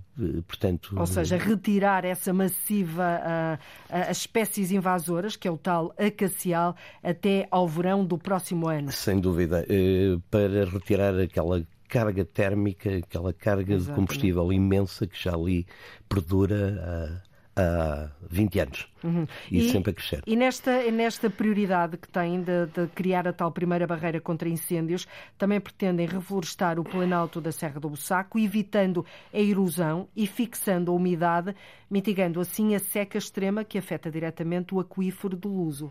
portanto, 0.49 0.95
Ou 0.99 1.07
seja, 1.07 1.37
retirar 1.37 2.03
essa 2.07 2.33
massiva 2.33 3.21
uh, 3.21 3.59
as 3.91 4.19
espécies 4.19 4.73
invasoras, 4.73 5.37
que 5.37 5.47
é 5.47 5.51
o 5.51 5.59
tal 5.59 5.95
acacial, 5.99 6.75
até 7.03 7.47
ao 7.51 7.69
verão 7.69 8.07
do 8.07 8.17
próximo 8.17 8.67
ano. 8.67 8.91
Sem 8.91 9.21
dúvida, 9.21 9.67
uh, 9.69 10.19
para 10.31 10.65
retirar 10.65 11.15
aquela 11.19 11.63
carga 11.89 12.25
térmica, 12.25 12.97
aquela 12.99 13.33
carga 13.33 13.75
Exatamente. 13.75 13.87
de 13.87 13.95
combustível 13.95 14.53
imensa 14.53 15.07
que 15.07 15.23
já 15.23 15.35
ali 15.35 15.67
perdura 16.09 17.23
há, 17.57 17.63
há 17.63 18.11
20 18.29 18.61
anos 18.61 18.89
uhum. 19.03 19.27
e, 19.51 19.59
e, 19.59 19.71
sempre 19.71 19.91
a 19.91 19.95
crescer. 19.95 20.23
E 20.27 20.37
nesta, 20.37 20.91
nesta 20.91 21.31
prioridade 21.31 21.97
que 21.97 22.09
tem 22.09 22.43
de, 22.43 22.67
de, 22.67 22.87
criar 22.95 23.27
a 23.27 23.33
tal 23.33 23.51
primeira 23.51 23.87
barreira 23.87 24.21
contra 24.21 24.49
incêndios, 24.49 25.07
também 25.39 25.61
pretendem 25.61 26.07
reflorestar 26.07 26.79
o 26.79 26.85
planalto 26.85 27.41
da 27.41 27.53
Serra 27.53 27.81
do 27.81 27.89
Bussaco, 27.89 28.39
evitando 28.39 29.05
a 29.33 29.39
erosão 29.39 30.09
e 30.15 30.27
fixando 30.27 30.91
a 30.91 30.95
umidade, 30.95 31.55
mitigando 31.91 32.41
assim 32.41 32.75
a 32.75 32.79
seca 32.79 33.17
extrema 33.17 33.65
que 33.65 33.79
afeta 33.79 34.11
diretamente 34.11 34.75
o 34.75 34.81
aquífero 34.81 35.37
do 35.37 35.49
Luso. 35.49 35.91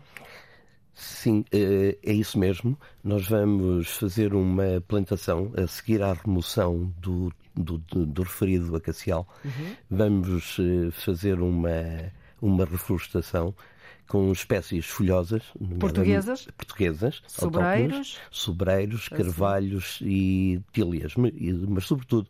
Sim, 0.96 1.44
eh, 1.52 1.98
é 2.02 2.12
isso 2.14 2.38
mesmo. 2.38 2.76
Nós 3.04 3.28
vamos 3.28 3.86
fazer 3.88 4.32
uma 4.32 4.82
plantação 4.88 5.52
a 5.54 5.66
seguir 5.66 6.02
à 6.02 6.14
remoção 6.14 6.90
do, 6.98 7.30
do, 7.54 7.76
do, 7.76 8.06
do 8.06 8.22
referido 8.22 8.74
acacial. 8.74 9.28
Uhum. 9.44 9.76
Vamos 9.90 10.56
eh, 10.58 10.90
fazer 10.90 11.38
uma, 11.38 11.70
uma 12.40 12.64
reflorestação 12.64 13.54
com 14.08 14.32
espécies 14.32 14.86
folhosas 14.86 15.42
portuguesas, 15.78 16.48
portuguesas 16.56 17.22
sobreiros, 17.26 18.18
sobreiros, 18.30 19.08
carvalhos 19.08 19.98
e 20.00 20.62
tílias, 20.72 21.14
mas 21.16 21.84
sobretudo 21.84 22.28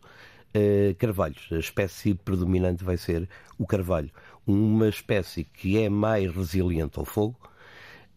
uh, 0.55 0.95
carvalhos. 0.97 1.47
A 1.51 1.59
espécie 1.59 2.15
predominante 2.15 2.83
vai 2.83 2.97
ser 2.97 3.29
o 3.59 3.65
carvalho, 3.65 4.09
uma 4.45 4.89
espécie 4.89 5.43
que 5.43 5.77
é 5.77 5.87
mais 5.87 6.35
resiliente 6.35 6.97
ao 6.99 7.05
fogo 7.05 7.37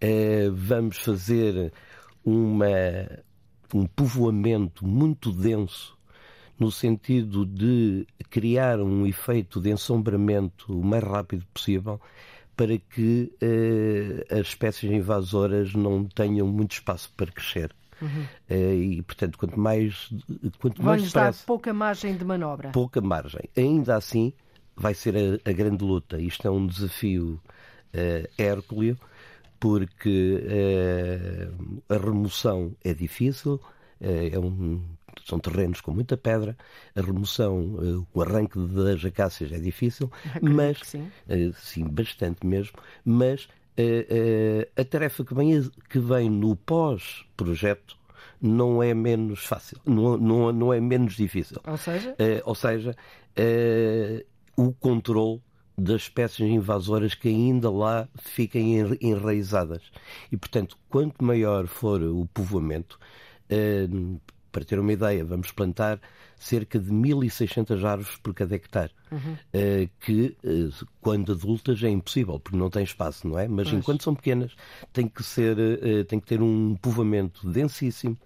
eh, 0.01 0.49
vamos 0.53 0.99
fazer 0.99 1.73
uma, 2.25 2.67
um 3.75 3.87
povoamento 3.87 4.87
muito 4.87 5.33
denso 5.33 5.97
no 6.59 6.71
sentido 6.71 7.47
de 7.47 8.07
criar 8.29 8.81
um 8.81 9.07
efeito 9.07 9.61
de 9.61 9.71
ensombramento 9.71 10.79
o 10.79 10.85
mais 10.85 11.03
rápido 11.03 11.47
possível 11.53 12.01
para 12.55 12.77
que 12.77 13.33
eh, 13.41 14.27
as 14.31 14.49
espécies 14.49 14.91
invasoras 14.91 15.75
não 15.75 16.05
tenham 16.05 16.47
muito 16.47 16.73
espaço 16.73 17.11
para 17.17 17.33
crescer. 17.33 17.75
Uhum. 18.03 18.27
Eh, 18.51 18.75
e, 18.75 19.03
portanto, 19.03 19.39
quanto 19.39 19.59
mais. 19.59 20.11
Quanto 20.59 20.83
mais 20.83 21.11
dar 21.11 21.33
pouca 21.47 21.73
margem 21.73 22.15
de 22.17 22.25
manobra. 22.25 22.71
Pouca 22.71 23.01
margem. 23.01 23.49
Ainda 23.57 23.97
assim, 23.97 24.35
vai 24.77 24.93
ser 24.93 25.17
a, 25.17 25.51
a 25.51 25.53
grande 25.53 25.83
luta. 25.83 26.21
Isto 26.21 26.49
é 26.49 26.51
um 26.51 26.67
desafio 26.67 27.41
uh, 27.95 28.29
porque 29.61 30.43
eh, 30.49 31.49
a 31.91 31.99
remoção 31.99 32.75
é 32.83 32.95
difícil, 32.95 33.61
eh, 34.01 34.31
é 34.33 34.39
um, 34.39 34.83
são 35.27 35.39
terrenos 35.39 35.83
com 35.83 35.93
muita 35.93 36.17
pedra, 36.17 36.57
a 36.97 37.01
remoção, 37.03 37.77
eh, 37.79 38.07
o 38.15 38.23
arranque 38.23 38.59
das 38.59 39.05
acácias 39.05 39.53
é 39.53 39.59
difícil, 39.59 40.11
mas 40.41 40.79
sim. 40.83 41.13
sim, 41.55 41.85
bastante 41.85 42.45
mesmo, 42.47 42.79
mas 43.05 43.47
a 44.77 44.85
tarefa 44.85 45.25
que 45.25 45.35
vem, 45.35 45.71
que 45.89 45.99
vem 45.99 46.29
no 46.29 46.55
pós-projeto 46.55 47.99
não 48.41 48.83
é 48.83 48.93
menos 48.93 49.45
fácil, 49.45 49.79
não, 49.87 50.19
não, 50.19 50.53
não 50.53 50.73
é 50.73 50.81
menos 50.81 51.17
difícil. 51.17 51.59
Ou 51.67 51.77
seja? 51.79 52.15
ou 52.45 52.55
seja, 52.55 52.95
o 54.57 54.73
controle 54.73 55.41
das 55.81 56.03
espécies 56.03 56.49
invasoras 56.49 57.15
que 57.15 57.29
ainda 57.29 57.71
lá 57.71 58.09
fiquem 58.17 58.77
enraizadas. 59.01 59.83
E, 60.31 60.37
portanto, 60.37 60.77
quanto 60.89 61.25
maior 61.25 61.67
for 61.67 62.03
o 62.03 62.27
povoamento, 62.35 62.99
eh, 63.49 63.89
para 64.53 64.65
ter 64.65 64.79
uma 64.79 64.93
ideia, 64.93 65.25
vamos 65.25 65.53
plantar 65.53 66.01
cerca 66.41 66.79
de 66.79 66.91
1.600 66.91 67.85
árvores 67.85 68.17
por 68.17 68.33
cada 68.33 68.55
hectare, 68.55 68.91
uhum. 69.13 69.19
uh, 69.35 69.91
que 70.01 70.35
uh, 70.43 70.87
quando 71.03 71.33
adultas 71.33 71.83
é 71.83 71.89
impossível, 71.91 72.41
porque 72.41 72.57
não 72.57 72.71
tem 72.71 72.83
espaço, 72.83 73.29
não 73.29 73.39
é? 73.39 73.47
Mas 73.47 73.69
pois. 73.69 73.79
enquanto 73.79 74.03
são 74.03 74.15
pequenas, 74.15 74.57
tem 74.91 75.07
que, 75.07 75.23
ser, 75.23 75.59
uh, 75.59 76.05
tem 76.07 76.19
que 76.19 76.27
ter 76.27 76.41
um 76.41 76.75
povoamento 76.77 77.47
densíssimo. 77.49 78.17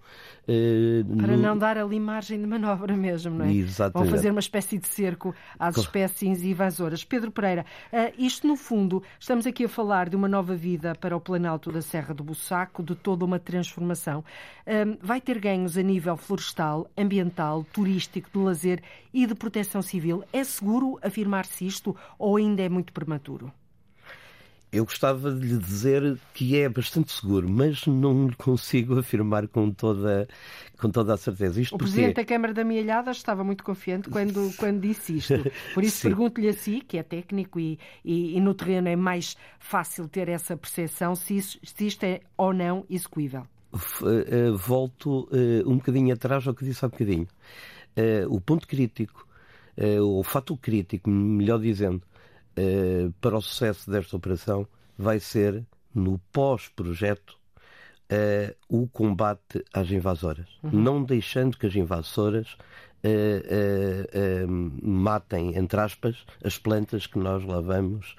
Para 1.19 1.37
no... 1.37 1.43
não 1.43 1.59
dar 1.59 1.77
ali 1.77 1.99
margem 1.99 2.39
de 2.39 2.47
manobra 2.47 2.97
mesmo, 2.97 3.35
não 3.35 3.47
é? 3.47 3.53
Exatamente. 3.53 4.09
Vão 4.09 4.17
fazer 4.17 4.31
uma 4.31 4.41
espécie 4.41 4.79
de 4.79 4.87
cerco 4.87 5.35
às 5.59 5.77
espécies 5.77 6.43
invasoras. 6.43 7.03
Pedro 7.03 7.33
Pereira, 7.33 7.65
isto 8.19 8.47
no 8.47 8.55
fundo, 8.55 9.03
estamos 9.19 9.47
aqui 9.47 9.65
a 9.65 9.69
falar 9.69 10.11
de 10.11 10.15
uma 10.15 10.29
nova 10.29 10.55
vida 10.55 10.95
para 10.95 11.17
o 11.17 11.21
Planalto 11.21 11.73
da 11.73 11.81
Serra 11.81 12.13
do 12.13 12.23
Bussaco, 12.23 12.83
de 12.83 12.95
toda 12.95 13.25
uma 13.25 13.39
transformação. 13.39 14.23
vai 15.01 15.19
ter 15.19 15.39
ganhos 15.41 15.79
a 15.79 15.83
nível 15.83 16.17
florestal, 16.17 16.91
ambiental, 16.97 17.65
turístico, 17.73 18.04
turístico, 18.05 18.31
de 18.33 18.39
lazer 18.39 18.83
e 19.13 19.27
de 19.27 19.35
proteção 19.35 19.83
civil. 19.83 20.25
É 20.33 20.45
seguro 20.45 20.99
afirmar-se 21.03 21.67
isto 21.67 21.97
ou 22.19 22.37
ainda 22.37 22.63
é 22.63 22.69
muito 22.69 22.93
prematuro? 22.93 23.53
Eu 24.73 24.85
gostava 24.85 25.31
de 25.33 25.47
lhe 25.47 25.57
dizer 25.57 26.19
que 26.35 26.59
é 26.59 26.69
bastante 26.69 27.13
seguro, 27.13 27.49
mas 27.49 27.87
não 27.87 28.27
lhe 28.27 28.35
consigo 28.35 28.99
afirmar 28.99 29.47
com 29.47 29.71
toda, 29.71 30.27
com 30.81 30.91
toda 30.91 31.15
a 31.15 31.17
certeza. 31.17 31.61
Isto 31.61 31.77
o 31.77 31.79
Presidente 31.79 32.17
da 32.17 32.25
Câmara 32.25 32.53
da 32.53 32.65
Mialhada 32.65 33.13
estava 33.13 33.45
muito 33.45 33.63
confiante 33.63 34.11
quando, 34.11 34.53
quando 34.59 34.81
disse 34.81 35.19
isto. 35.19 35.35
Por 35.73 35.85
isso 35.85 36.03
pergunto-lhe 36.03 36.49
a 36.49 36.53
si, 36.53 36.81
que 36.81 36.99
é 36.99 37.05
técnico 37.05 37.61
e, 37.61 37.79
e, 38.05 38.37
e, 38.37 38.41
no 38.41 38.53
terreno 38.53 38.89
é 38.89 38.97
mais 38.97 39.37
fácil 39.61 40.09
ter 40.09 40.29
essa 40.29 40.57
percepção, 40.57 41.15
se, 41.15 41.37
isso, 41.37 41.59
se 41.63 41.87
isto 41.87 42.03
é 42.03 42.21
ou 42.37 42.53
não 42.53 42.85
execuível. 42.91 43.47
Eh, 44.03 44.51
volto 44.51 45.29
eh, 45.33 45.63
um 45.67 45.77
bocadinho 45.77 46.15
atrás 46.15 46.47
ao 46.47 46.55
que 46.55 46.65
disse 46.65 46.85
há 46.85 46.89
bocadinho. 46.89 47.27
Uh, 47.97 48.27
o 48.29 48.41
ponto 48.41 48.67
crítico, 48.67 49.27
uh, 49.79 50.03
o 50.03 50.23
fato 50.25 50.57
crítico, 50.57 51.09
melhor 51.09 51.61
dizendo, 51.61 52.03
uh, 52.59 53.13
para 53.21 53.37
o 53.37 53.41
sucesso 53.41 53.89
desta 53.89 54.17
operação 54.17 54.67
vai 54.99 55.21
ser 55.21 55.65
no 55.95 56.19
pós-projeto 56.33 57.39
o 58.69 58.87
combate 58.89 59.65
às 59.73 59.91
invasoras, 59.91 60.47
uhum. 60.63 60.71
não 60.71 61.03
deixando 61.03 61.59
que 61.59 61.67
as 61.67 61.75
invasoras 61.75 62.57
matem, 64.81 65.57
entre 65.57 65.81
aspas, 65.81 66.25
as 66.45 66.57
plantas 66.57 67.09
que 67.09 67.19
nós 67.19 67.45
lá 67.45 67.61
vamos 67.61 68.15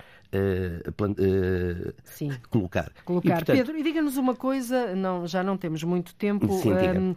colocar. 2.49 2.91
colocar. 3.05 3.27
E, 3.27 3.31
portanto... 3.31 3.55
Pedro, 3.55 3.77
e 3.77 3.83
diga-nos 3.83 4.17
uma 4.17 4.35
coisa, 4.35 4.93
não, 4.95 5.25
já 5.25 5.41
não 5.43 5.55
temos 5.55 5.81
muito 5.83 6.13
tempo. 6.15 6.51
Sim, 6.59 7.15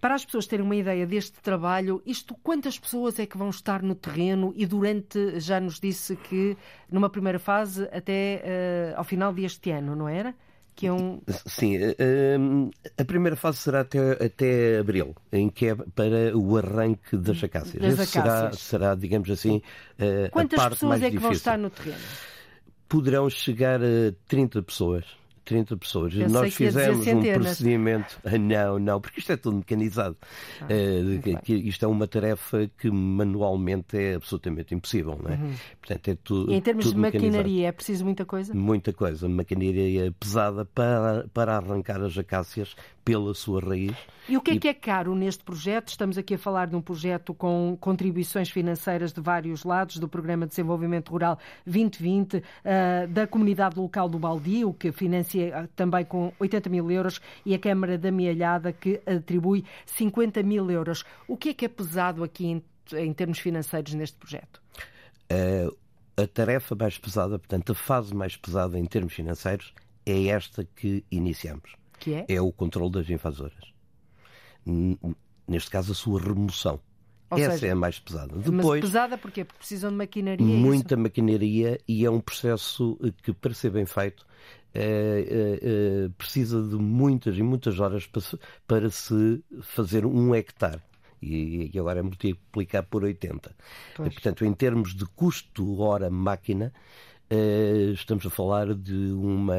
Para 0.00 0.14
as 0.14 0.24
pessoas 0.24 0.46
terem 0.46 0.64
uma 0.64 0.76
ideia 0.76 1.06
deste 1.06 1.40
trabalho, 1.40 2.02
isto 2.04 2.34
quantas 2.42 2.78
pessoas 2.78 3.18
é 3.18 3.26
que 3.26 3.36
vão 3.36 3.50
estar 3.50 3.82
no 3.82 3.94
terreno 3.94 4.52
e 4.56 4.66
durante, 4.66 5.38
já 5.40 5.60
nos 5.60 5.80
disse 5.80 6.16
que 6.16 6.56
numa 6.90 7.08
primeira 7.10 7.38
fase 7.38 7.84
até 7.92 8.42
uh, 8.94 8.98
ao 8.98 9.04
final 9.04 9.32
deste 9.32 9.70
ano, 9.70 9.96
não 9.96 10.08
era? 10.08 10.34
que 10.76 10.86
é 10.86 10.92
um... 10.92 11.22
Sim, 11.46 11.78
uh, 11.78 12.70
a 12.98 13.04
primeira 13.04 13.34
fase 13.34 13.58
será 13.58 13.80
até, 13.80 13.98
até 14.22 14.78
abril, 14.78 15.16
em 15.32 15.48
que 15.48 15.68
é 15.68 15.74
para 15.74 16.36
o 16.36 16.58
arranque 16.58 17.16
das 17.16 17.42
acácias. 17.42 17.82
Das 17.82 17.94
acácias. 17.94 18.10
Será, 18.10 18.52
será, 18.52 18.94
digamos 18.94 19.30
assim, 19.30 19.62
uh, 19.98 20.30
Quantas 20.30 20.68
pessoas 20.68 21.00
é 21.00 21.06
que 21.06 21.12
difícil. 21.12 21.20
vão 21.22 21.32
estar 21.32 21.58
no 21.58 21.70
terreno? 21.70 22.02
Poderão 22.86 23.30
chegar 23.30 23.80
a 23.82 24.12
30 24.28 24.62
pessoas. 24.62 25.06
30 25.46 25.76
pessoas. 25.76 26.12
Pensei 26.12 26.28
Nós 26.28 26.54
fizemos 26.54 27.06
um 27.06 27.22
procedimento. 27.22 28.20
Ah, 28.24 28.36
Não, 28.46 28.78
não, 28.78 29.00
porque 29.00 29.20
isto 29.20 29.32
é 29.32 29.36
tudo 29.36 29.56
mecanizado. 29.58 30.16
Ah, 30.62 31.38
que 31.42 31.54
isto 31.54 31.84
é 31.84 31.88
uma 31.88 32.06
tarefa 32.06 32.70
que 32.78 32.90
manualmente 32.90 33.96
é 33.96 34.14
absolutamente 34.14 34.74
impossível, 34.74 35.18
não 35.22 35.30
é? 35.30 35.36
Uhum. 35.36 35.54
Portanto, 35.80 36.08
é 36.08 36.16
tudo. 36.22 36.52
E 36.52 36.56
em 36.56 36.60
termos 36.60 36.84
de 36.84 36.90
tudo 36.90 37.00
mecanizado. 37.00 37.32
maquinaria, 37.32 37.68
é 37.68 37.72
preciso 37.72 38.04
muita 38.04 38.24
coisa? 38.24 38.52
Muita 38.54 38.92
coisa, 38.92 39.28
maquinaria 39.28 40.12
pesada 40.18 40.64
para, 40.64 41.26
para 41.32 41.56
arrancar 41.56 42.02
as 42.02 42.18
acácias 42.18 42.74
pela 43.06 43.32
sua 43.34 43.60
raiz. 43.60 43.96
E 44.28 44.36
o 44.36 44.40
que 44.40 44.50
é 44.50 44.58
que 44.58 44.66
é 44.66 44.74
caro 44.74 45.14
neste 45.14 45.44
projeto? 45.44 45.90
Estamos 45.90 46.18
aqui 46.18 46.34
a 46.34 46.38
falar 46.38 46.66
de 46.66 46.74
um 46.74 46.82
projeto 46.82 47.32
com 47.32 47.78
contribuições 47.80 48.50
financeiras 48.50 49.12
de 49.12 49.20
vários 49.20 49.62
lados, 49.62 49.98
do 49.98 50.08
Programa 50.08 50.44
de 50.44 50.50
Desenvolvimento 50.50 51.10
Rural 51.10 51.38
2020, 51.64 52.42
ah, 52.64 53.06
da 53.08 53.24
Comunidade 53.24 53.78
Local 53.78 54.08
do 54.08 54.18
Baldio, 54.18 54.74
que 54.74 54.90
financia 54.90 55.56
ah, 55.56 55.68
também 55.76 56.04
com 56.04 56.32
80 56.40 56.68
mil 56.68 56.90
euros, 56.90 57.20
e 57.44 57.54
a 57.54 57.58
Câmara 57.60 57.96
da 57.96 58.10
Mialhada, 58.10 58.72
que 58.72 59.00
atribui 59.06 59.64
50 59.86 60.42
mil 60.42 60.68
euros. 60.68 61.04
O 61.28 61.36
que 61.36 61.50
é 61.50 61.54
que 61.54 61.64
é 61.64 61.68
pesado 61.68 62.24
aqui 62.24 62.46
em, 62.46 62.62
em 62.92 63.12
termos 63.12 63.38
financeiros 63.38 63.94
neste 63.94 64.16
projeto? 64.16 64.60
Eh, 65.30 65.70
a 66.16 66.26
tarefa 66.26 66.74
mais 66.74 66.98
pesada, 66.98 67.38
portanto, 67.38 67.70
a 67.70 67.74
fase 67.76 68.12
mais 68.12 68.36
pesada 68.36 68.76
em 68.76 68.84
termos 68.84 69.12
financeiros, 69.12 69.72
é 70.04 70.26
esta 70.26 70.64
que 70.64 71.04
iniciamos. 71.08 71.85
Que 72.06 72.14
é? 72.14 72.24
É 72.28 72.40
o 72.40 72.52
controle 72.52 72.92
das 72.92 73.10
invasoras. 73.10 73.74
Neste 75.48 75.68
caso, 75.68 75.90
a 75.90 75.94
sua 75.94 76.20
remoção. 76.20 76.80
Ou 77.28 77.36
Essa 77.36 77.54
seja, 77.54 77.66
é 77.66 77.70
a 77.72 77.74
mais 77.74 77.98
pesada. 77.98 78.32
Mas 78.32 78.44
Depois, 78.44 78.80
pesada 78.80 79.18
porquê? 79.18 79.44
Porque 79.44 79.58
precisam 79.58 79.90
de 79.90 79.96
maquinaria. 79.96 80.46
é 80.46 80.48
isso? 80.48 80.56
muita 80.56 80.96
maquinaria 80.96 81.80
e 81.88 82.04
é 82.04 82.10
um 82.10 82.20
processo 82.20 82.96
que, 83.24 83.32
para 83.32 83.52
ser 83.52 83.70
bem 83.70 83.84
feito, 83.84 84.24
eh, 84.72 85.26
eh, 85.28 85.58
eh, 85.62 86.08
precisa 86.16 86.62
de 86.62 86.76
muitas 86.76 87.36
e 87.36 87.42
muitas 87.42 87.80
horas 87.80 88.06
para 88.06 88.20
se, 88.20 88.38
para 88.68 88.88
se 88.88 89.42
fazer 89.62 90.06
um 90.06 90.32
hectare. 90.32 90.80
E, 91.20 91.72
e 91.74 91.78
agora 91.80 91.98
é 91.98 92.02
multiplicar 92.02 92.84
por 92.84 93.02
80. 93.02 93.52
Pois. 93.96 94.08
E, 94.08 94.12
portanto, 94.14 94.44
em 94.44 94.54
termos 94.54 94.94
de 94.94 95.06
custo 95.06 95.80
hora-máquina, 95.80 96.72
eh, 97.28 97.90
estamos 97.92 98.24
a 98.24 98.30
falar 98.30 98.72
de 98.74 99.10
uma 99.10 99.56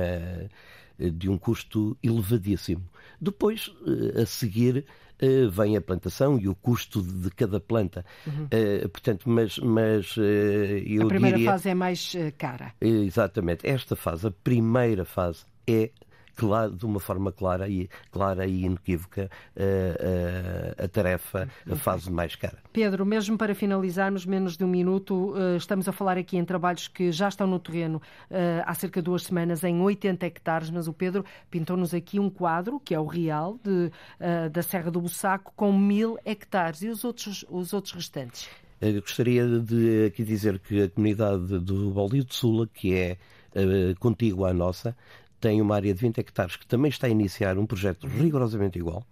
de 1.00 1.30
um 1.30 1.38
custo 1.38 1.98
elevadíssimo. 2.02 2.84
Depois, 3.20 3.72
eh, 3.86 4.22
a 4.22 4.26
seguir, 4.26 4.86
eh, 5.20 5.48
vem 5.50 5.76
a 5.76 5.82
plantação 5.82 6.40
e 6.40 6.48
o 6.48 6.56
custo 6.56 7.02
de 7.02 7.30
cada 7.32 7.60
planta. 7.60 8.06
Uhum. 8.26 8.48
Eh, 8.52 8.88
Portanto, 8.88 9.30
mas, 9.30 9.58
mas 9.58 10.16
eh, 10.18 10.84
eu 10.86 11.04
a 11.04 11.08
primeira 11.08 11.38
diria... 11.38 11.52
fase 11.52 11.70
é 11.70 11.74
mais 11.76 12.14
eh, 12.16 12.32
cara. 12.32 12.74
Exatamente. 12.82 13.68
Esta 13.68 13.96
fase, 13.96 14.28
a 14.28 14.32
primeira 14.32 15.06
fase, 15.06 15.46
é 15.66 15.92
claro, 16.38 16.72
de 16.72 16.86
uma 16.86 17.00
forma 17.00 17.32
clara 17.32 17.68
e, 17.68 17.90
clara 18.12 18.46
e 18.46 18.64
inequívoca 18.64 19.30
eh, 19.56 19.98
eh, 20.78 20.84
a 20.84 20.88
tarefa, 20.88 21.50
a 21.70 21.76
fase 21.76 22.12
mais 22.12 22.36
cara. 22.36 22.60
Pedro, 22.72 23.06
mesmo 23.06 23.38
para 23.38 23.56
finalizarmos, 23.56 24.26
menos 24.26 24.56
de 24.56 24.64
um 24.64 24.68
minuto, 24.68 25.34
eh, 25.36 25.58
estamos 25.58 25.90
a 25.90 25.92
falar 25.92 26.16
aqui 26.16 26.38
em 26.38 26.46
trabalhos 26.46 26.88
que 26.88 27.12
já 27.12 27.28
estão 27.28 27.48
no 27.48 27.60
terreno 27.60 28.00
há 28.66 28.74
cerca 28.76 29.02
de 29.02 29.06
duas 29.06 29.24
semanas, 29.24 29.64
em 29.64 29.82
80 29.82 30.26
hectares, 30.26 30.70
mas 30.70 30.88
o 30.88 30.94
Pedro 30.94 31.26
pintou-nos 31.50 31.94
aqui 31.94 32.20
um 32.20 32.30
quadro, 32.30 32.80
que 32.80 32.94
é 32.94 33.00
o 33.00 33.06
real, 33.06 33.58
de, 33.64 33.92
da 34.52 34.62
Serra 34.62 34.92
do 34.92 35.02
Bussaco, 35.02 35.52
com 35.56 35.74
mil 35.74 36.20
hectares. 36.24 36.84
E 36.84 36.90
os 36.90 37.04
outros, 37.04 37.44
os 37.50 37.74
outros 37.74 37.94
restantes? 37.94 38.48
Eu 38.80 39.02
gostaria 39.02 39.48
de 39.60 40.06
aqui 40.06 40.24
dizer 40.24 40.60
que 40.60 40.84
a 40.84 40.90
comunidade 40.90 41.60
do 41.60 41.90
Baldio 41.92 42.24
de 42.24 42.36
Sula, 42.36 42.68
que 42.68 42.94
é 42.94 43.18
eh, 43.56 43.96
contígua 44.00 44.52
à 44.52 44.54
nossa, 44.54 44.96
tem 45.40 45.62
uma 45.62 45.76
área 45.76 45.94
de 45.94 46.00
20 46.00 46.20
hectares 46.20 46.56
que 46.56 46.66
também 46.66 46.90
está 46.90 47.08
a 47.08 47.10
iniciar 47.10 47.58
um 47.58 47.66
projeto 47.66 48.08
rigorosamente 48.08 48.78
igual 48.78 49.06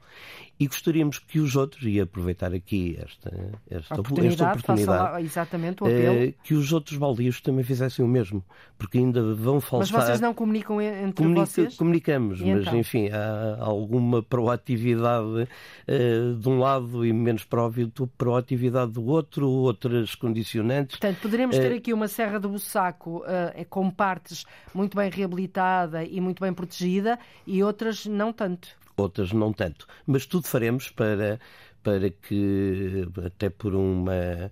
e 0.60 0.68
gostaríamos 0.68 1.20
que 1.20 1.40
os 1.40 1.56
outros, 1.56 1.84
e 1.84 2.00
aproveitar 2.00 2.54
aqui 2.54 2.98
esta, 2.98 3.30
esta, 3.70 4.00
oportunidade, 4.00 4.34
esta 4.42 4.52
oportunidade 4.52 5.12
lá 5.12 5.22
exatamente 5.22 5.84
o 5.84 5.86
apelo. 5.86 6.16
eh, 6.16 6.34
que 6.44 6.54
os 6.54 6.72
outros 6.72 6.98
baldios 6.98 7.42
também 7.42 7.64
fizessem 7.64 8.06
o 8.06 8.08
mesmo, 8.08 8.44
porque 8.78 8.98
ainda 8.98 9.22
vão 9.36 9.56
Mas 9.56 9.66
faltar... 9.66 9.88
vocês 10.06 10.22
não 10.22 10.34
comunicam 10.34 10.82
en- 10.82 11.08
entre 11.08 11.24
Comunica- 11.24 11.46
vocês? 11.46 11.76
Comunicamos, 11.76 12.40
E 12.40 12.46
mas 12.46 12.62
então? 12.62 12.78
enfim, 12.80 13.10
há 13.10 13.58
alguma 13.60 14.24
proatividade 14.24 15.48
eh, 15.88 16.34
de 16.40 16.50
um 16.50 16.60
lado 16.60 17.06
e 17.06 17.12
menos 17.12 17.44
provi- 17.44 17.92
proatividade 18.18 18.92
do 18.94 19.06
outro, 19.06 19.50
outras 19.50 20.16
condicionantes. 20.16 20.98
Portanto, 20.98 21.20
poderemos 21.22 21.58
ter 21.58 21.72
Eh, 21.72 21.76
aqui 21.76 21.94
uma 21.94 22.08
Serra 22.08 22.40
do 22.40 22.50
Bussaco 22.50 23.24
com 23.70 23.90
partes 23.92 24.46
muito 24.74 24.96
bem 24.96 25.10
reabilitada 25.10 26.04
e 26.04 26.22
muito 26.22 26.42
bem 26.42 26.54
protegida 26.54 27.20
e 27.46 27.62
outras 27.64 28.06
não 28.06 28.32
tanto. 28.32 28.70
Outras 29.04 29.32
não 29.32 29.54
tanto. 29.54 29.88
Mas 30.06 30.26
tudo 30.26 30.48
faremos 30.48 30.90
para, 30.90 31.40
para 31.84 32.10
que, 32.10 33.08
até 33.26 33.50
por 33.50 33.76
uma, 33.76 34.52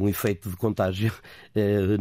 um 0.00 0.08
efeito 0.08 0.48
de 0.50 0.56
contágio, 0.56 1.12
eh, 1.54 1.96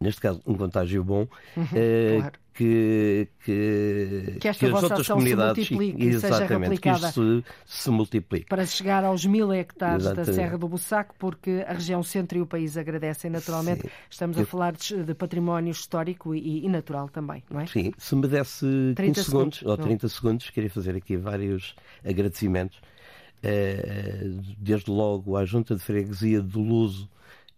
neste 0.00 0.20
caso 0.20 0.40
um 0.46 0.54
contágio 0.54 1.02
bom, 1.04 1.26
eh, 1.74 2.14
Uhum, 2.16 2.20
claro. 2.20 2.38
que, 2.54 3.28
que, 3.44 4.36
Que 4.40 4.48
esta 4.48 4.66
as 4.66 4.82
outras 4.82 5.06
se 5.06 5.12
comunidades 5.12 5.70
e 5.70 5.74
seja 6.18 6.26
exatamente, 6.26 6.80
que 6.80 6.88
isto 6.90 7.12
se, 7.12 7.44
se 7.64 7.90
multiplique. 7.90 8.46
Para 8.46 8.66
chegar 8.66 9.04
aos 9.04 9.24
mil 9.24 9.52
hectares 9.52 10.04
da 10.04 10.10
Exatamente. 10.10 10.34
Serra 10.34 10.58
do 10.58 10.68
Bussaco, 10.68 11.14
porque 11.18 11.64
a 11.68 11.72
região 11.74 12.02
centro 12.02 12.36
e 12.38 12.40
o 12.40 12.46
país 12.46 12.76
agradecem 12.76 13.30
naturalmente. 13.30 13.82
Sim. 13.82 13.88
Estamos 14.10 14.36
a 14.36 14.40
Eu- 14.40 14.46
falar 14.46 14.72
de, 14.72 15.04
de 15.04 15.14
património 15.14 15.70
histórico 15.70 16.34
e, 16.34 16.64
e 16.64 16.68
natural 16.68 17.08
também, 17.08 17.44
não 17.48 17.60
é? 17.60 17.66
Sim, 17.66 17.92
se 17.96 18.16
me 18.16 18.26
desse 18.26 18.66
30 18.96 19.02
15 19.04 19.24
segundos, 19.24 19.58
segundos, 19.58 19.62
ou 19.62 19.76
não. 19.76 19.84
30 19.84 20.08
segundos, 20.08 20.50
queria 20.50 20.70
fazer 20.70 20.96
aqui 20.96 21.16
vários 21.16 21.76
agradecimentos. 22.04 22.80
Eh, 23.42 24.30
Desde 24.58 24.90
logo 24.90 25.36
à 25.36 25.44
Junta 25.44 25.74
de 25.74 25.80
Freguesia 25.82 26.40
do 26.42 26.60
Luso, 26.60 27.08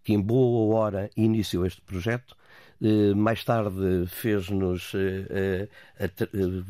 que 0.03 0.13
em 0.13 0.19
boa 0.21 0.75
hora 0.75 1.09
iniciou 1.17 1.65
este 1.65 1.81
projeto. 1.81 2.35
Eh, 2.81 3.13
Mais 3.15 3.43
tarde 3.43 4.05
fez-nos. 4.07 4.93
eh, 4.95 5.67
eh, 5.99 6.63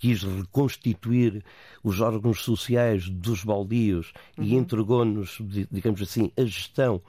quis 0.00 0.22
reconstituir 0.22 1.42
os 1.82 2.00
órgãos 2.00 2.44
sociais 2.44 3.08
dos 3.08 3.42
baldios 3.42 4.12
e 4.38 4.52
Uhum. 4.54 4.60
entregou-nos, 4.60 5.38
di- 5.40 5.66
digamos 5.72 6.00
assim, 6.00 6.30
a 6.38 6.44
gestão. 6.44 7.02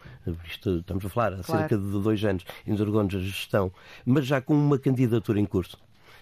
Isto, 0.48 0.80
estamos 0.80 1.06
a 1.06 1.10
falar 1.10 1.34
há 1.34 1.44
Claro. 1.44 1.60
cerca 1.62 1.78
de 1.78 1.92
dois 2.02 2.24
anos, 2.26 2.44
entregou-nos 2.66 3.14
a 3.14 3.20
gestão, 3.20 3.72
mas 4.04 4.26
já 4.26 4.42
com 4.42 4.56
uma 4.56 4.80
candidatura 4.80 5.40
em 5.40 5.46
curso. 5.46 5.78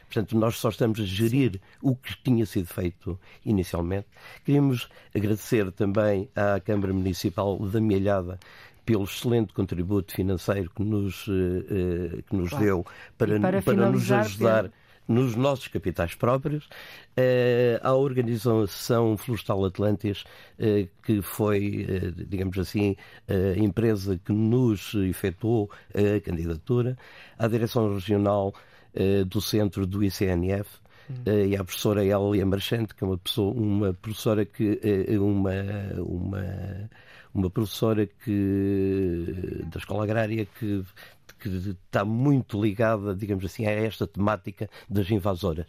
Portanto, 0.08 0.38
nós 0.38 0.56
só 0.58 0.70
estamos 0.70 1.00
a 1.00 1.04
gerir 1.06 1.60
o 1.82 1.96
que 1.96 2.15
tinha 2.24 2.46
sido 2.46 2.67
feito 2.67 3.20
inicialmente. 3.46 4.08
Queríamos 4.46 4.89
agradecer 5.15 5.72
também 5.72 6.30
à 6.36 6.60
Câmara 6.60 6.93
Municipal 6.93 7.58
da 7.60 7.80
Mialhada 7.82 8.39
pelo 8.86 9.04
excelente 9.04 9.54
contributo 9.54 10.13
financeiro 10.13 10.72
que 10.74 10.82
nos, 10.82 11.26
eh, 11.28 12.15
eh, 12.20 12.22
que 12.28 12.36
nos 12.36 12.50
Claro. 12.52 12.65
deu 12.65 12.86
para, 13.17 13.38
para 13.39 13.62
para 13.62 13.91
nos 13.91 14.10
ajudar 14.10 14.63
Pedro- 14.63 14.78
nos 15.10 15.36
nossos 15.36 15.67
capitais 15.70 16.15
próprios, 16.15 16.67
eh, 17.15 17.80
à 17.84 17.93
Organização 17.93 19.15
Florestal 19.17 19.63
Atlantis, 19.65 20.24
eh, 20.60 20.88
que 21.04 21.22
foi, 21.22 21.86
eh, 21.89 22.12
digamos 22.28 22.58
assim, 22.58 22.96
a 23.28 23.58
empresa 23.60 24.17
que 24.24 24.32
nos 24.34 24.93
efetuou 24.96 25.70
a 25.93 26.20
candidatura, 26.22 26.98
à 27.38 27.48
Direção 27.48 27.93
Regional 27.93 28.54
do 29.28 29.42
Centro 29.42 29.86
do 29.86 30.04
ICNF, 30.04 30.80
eh, 31.26 31.48
e 31.48 31.56
à 31.56 31.64
professora 31.64 32.04
Elia 32.04 32.46
Marchante, 32.46 32.94
que 32.94 33.04
é 33.04 33.08
uma, 33.08 33.18
pessoa, 33.18 33.54
uma 33.54 33.94
professora 33.94 34.46
que 34.46 34.80
eh, 34.84 35.18
uma, 35.18 35.52
uma, 36.00 36.90
uma 37.34 37.50
professora 37.50 38.06
que 38.06 39.64
da 39.72 39.80
escola 39.80 40.04
agrária 40.04 40.46
que 40.46 40.84
porque 41.26 41.50
está 41.50 42.04
muito 42.04 42.60
ligada, 42.62 43.16
digamos 43.16 43.46
assim, 43.46 43.68
a 43.68 43.72
esta 43.72 44.08
temática 44.08 44.70
das 44.90 45.10
invasoras. 45.12 45.68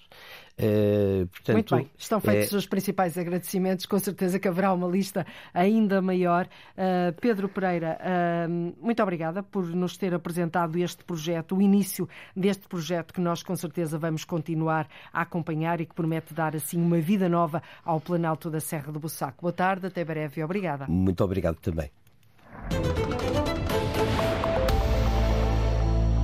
Uh, 0.58 1.26
portanto, 1.28 1.54
Muito 1.54 1.76
bem, 1.76 1.90
estão 1.96 2.20
feitos 2.20 2.52
é... 2.52 2.56
os 2.56 2.66
principais 2.66 3.16
agradecimentos, 3.16 3.86
com 3.86 3.98
certeza 3.98 4.40
que 4.40 4.48
haverá 4.48 4.72
uma 4.72 4.88
lista 4.88 5.24
ainda 5.54 6.02
maior. 6.02 6.48
Uh, 6.76 7.12
Pedro 7.20 7.48
Pereira, 7.48 7.96
uh, 8.00 8.84
muito 8.84 9.00
obrigada 9.00 9.40
por 9.40 9.64
nos 9.68 9.96
ter 9.96 10.12
apresentado 10.12 10.76
este 10.76 11.04
projeto, 11.04 11.56
o 11.56 11.62
início 11.62 12.08
deste 12.34 12.66
projeto 12.66 13.14
que 13.14 13.20
nós 13.20 13.42
com 13.42 13.54
certeza 13.54 13.96
vamos 13.98 14.24
continuar 14.24 14.88
a 15.12 15.22
acompanhar 15.22 15.80
e 15.80 15.86
que 15.86 15.94
promete 15.94 16.34
dar 16.34 16.56
assim 16.56 16.80
uma 16.80 16.98
vida 16.98 17.28
nova 17.28 17.62
ao 17.84 18.00
Planalto 18.00 18.50
da 18.50 18.58
Serra 18.58 18.90
do 18.90 18.98
Bussaco. 18.98 19.42
Boa 19.42 19.52
tarde, 19.52 19.86
até 19.86 20.04
breve 20.04 20.40
e 20.40 20.44
obrigada. 20.44 20.86
Muito 20.88 21.22
obrigado 21.22 21.56
também. 21.60 21.88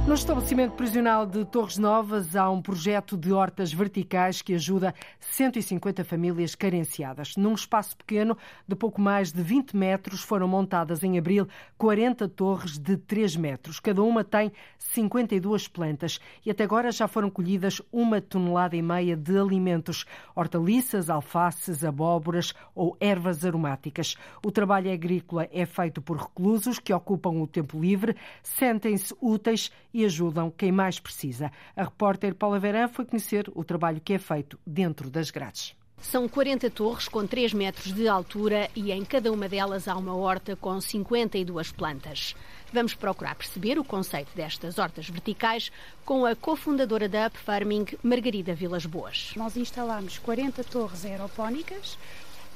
No 0.06 0.12
estabelecimento 0.12 0.72
prisional 0.72 1.24
de 1.24 1.46
Torres 1.46 1.78
Novas 1.78 2.36
há 2.36 2.50
um 2.50 2.60
projeto 2.60 3.16
de 3.16 3.32
hortas 3.32 3.72
verticais 3.72 4.42
que 4.42 4.52
ajuda 4.52 4.94
150 5.18 6.04
famílias 6.04 6.54
carenciadas. 6.54 7.36
Num 7.38 7.54
espaço 7.54 7.96
pequeno 7.96 8.36
de 8.68 8.76
pouco 8.76 9.00
mais 9.00 9.32
de 9.32 9.42
20 9.42 9.74
metros 9.74 10.20
foram 10.20 10.46
montadas 10.46 11.02
em 11.02 11.16
abril 11.16 11.48
40 11.78 12.28
torres 12.28 12.76
de 12.78 12.98
3 12.98 13.34
metros. 13.36 13.80
Cada 13.80 14.02
uma 14.02 14.22
tem 14.22 14.52
52 14.76 15.68
plantas 15.68 16.20
e 16.44 16.50
até 16.50 16.64
agora 16.64 16.92
já 16.92 17.08
foram 17.08 17.30
colhidas 17.30 17.80
uma 17.90 18.20
tonelada 18.20 18.76
e 18.76 18.82
meia 18.82 19.16
de 19.16 19.38
alimentos, 19.38 20.04
hortaliças, 20.36 21.08
alfaces, 21.08 21.82
abóboras 21.82 22.52
ou 22.74 22.94
ervas 23.00 23.42
aromáticas. 23.42 24.16
O 24.44 24.52
trabalho 24.52 24.92
agrícola 24.92 25.48
é 25.50 25.64
feito 25.64 26.02
por 26.02 26.18
reclusos 26.18 26.78
que 26.78 26.92
ocupam 26.92 27.40
o 27.40 27.46
tempo 27.46 27.80
livre, 27.80 28.14
sentem-se 28.42 29.14
úteis 29.18 29.72
e 29.94 30.04
ajudam 30.04 30.50
quem 30.50 30.72
mais 30.72 30.98
precisa. 30.98 31.50
A 31.76 31.84
repórter 31.84 32.34
Paula 32.34 32.58
Verã 32.58 32.88
foi 32.88 33.06
conhecer 33.06 33.50
o 33.54 33.64
trabalho 33.64 34.00
que 34.00 34.12
é 34.12 34.18
feito 34.18 34.58
dentro 34.66 35.08
das 35.08 35.30
grades. 35.30 35.74
São 36.02 36.28
40 36.28 36.68
torres 36.70 37.08
com 37.08 37.26
3 37.26 37.54
metros 37.54 37.92
de 37.92 38.06
altura 38.06 38.68
e 38.76 38.92
em 38.92 39.04
cada 39.04 39.32
uma 39.32 39.48
delas 39.48 39.88
há 39.88 39.96
uma 39.96 40.14
horta 40.14 40.54
com 40.54 40.78
52 40.78 41.72
plantas. 41.72 42.36
Vamos 42.72 42.92
procurar 42.92 43.34
perceber 43.34 43.78
o 43.78 43.84
conceito 43.84 44.30
destas 44.34 44.78
hortas 44.78 45.08
verticais 45.08 45.72
com 46.04 46.26
a 46.26 46.36
cofundadora 46.36 47.08
da 47.08 47.28
Up 47.28 47.38
Farming, 47.38 47.86
Margarida 48.02 48.54
Vilas 48.54 48.84
Boas. 48.84 49.32
Nós 49.34 49.56
instalamos 49.56 50.18
40 50.18 50.62
torres 50.64 51.04
aeropónicas. 51.04 51.96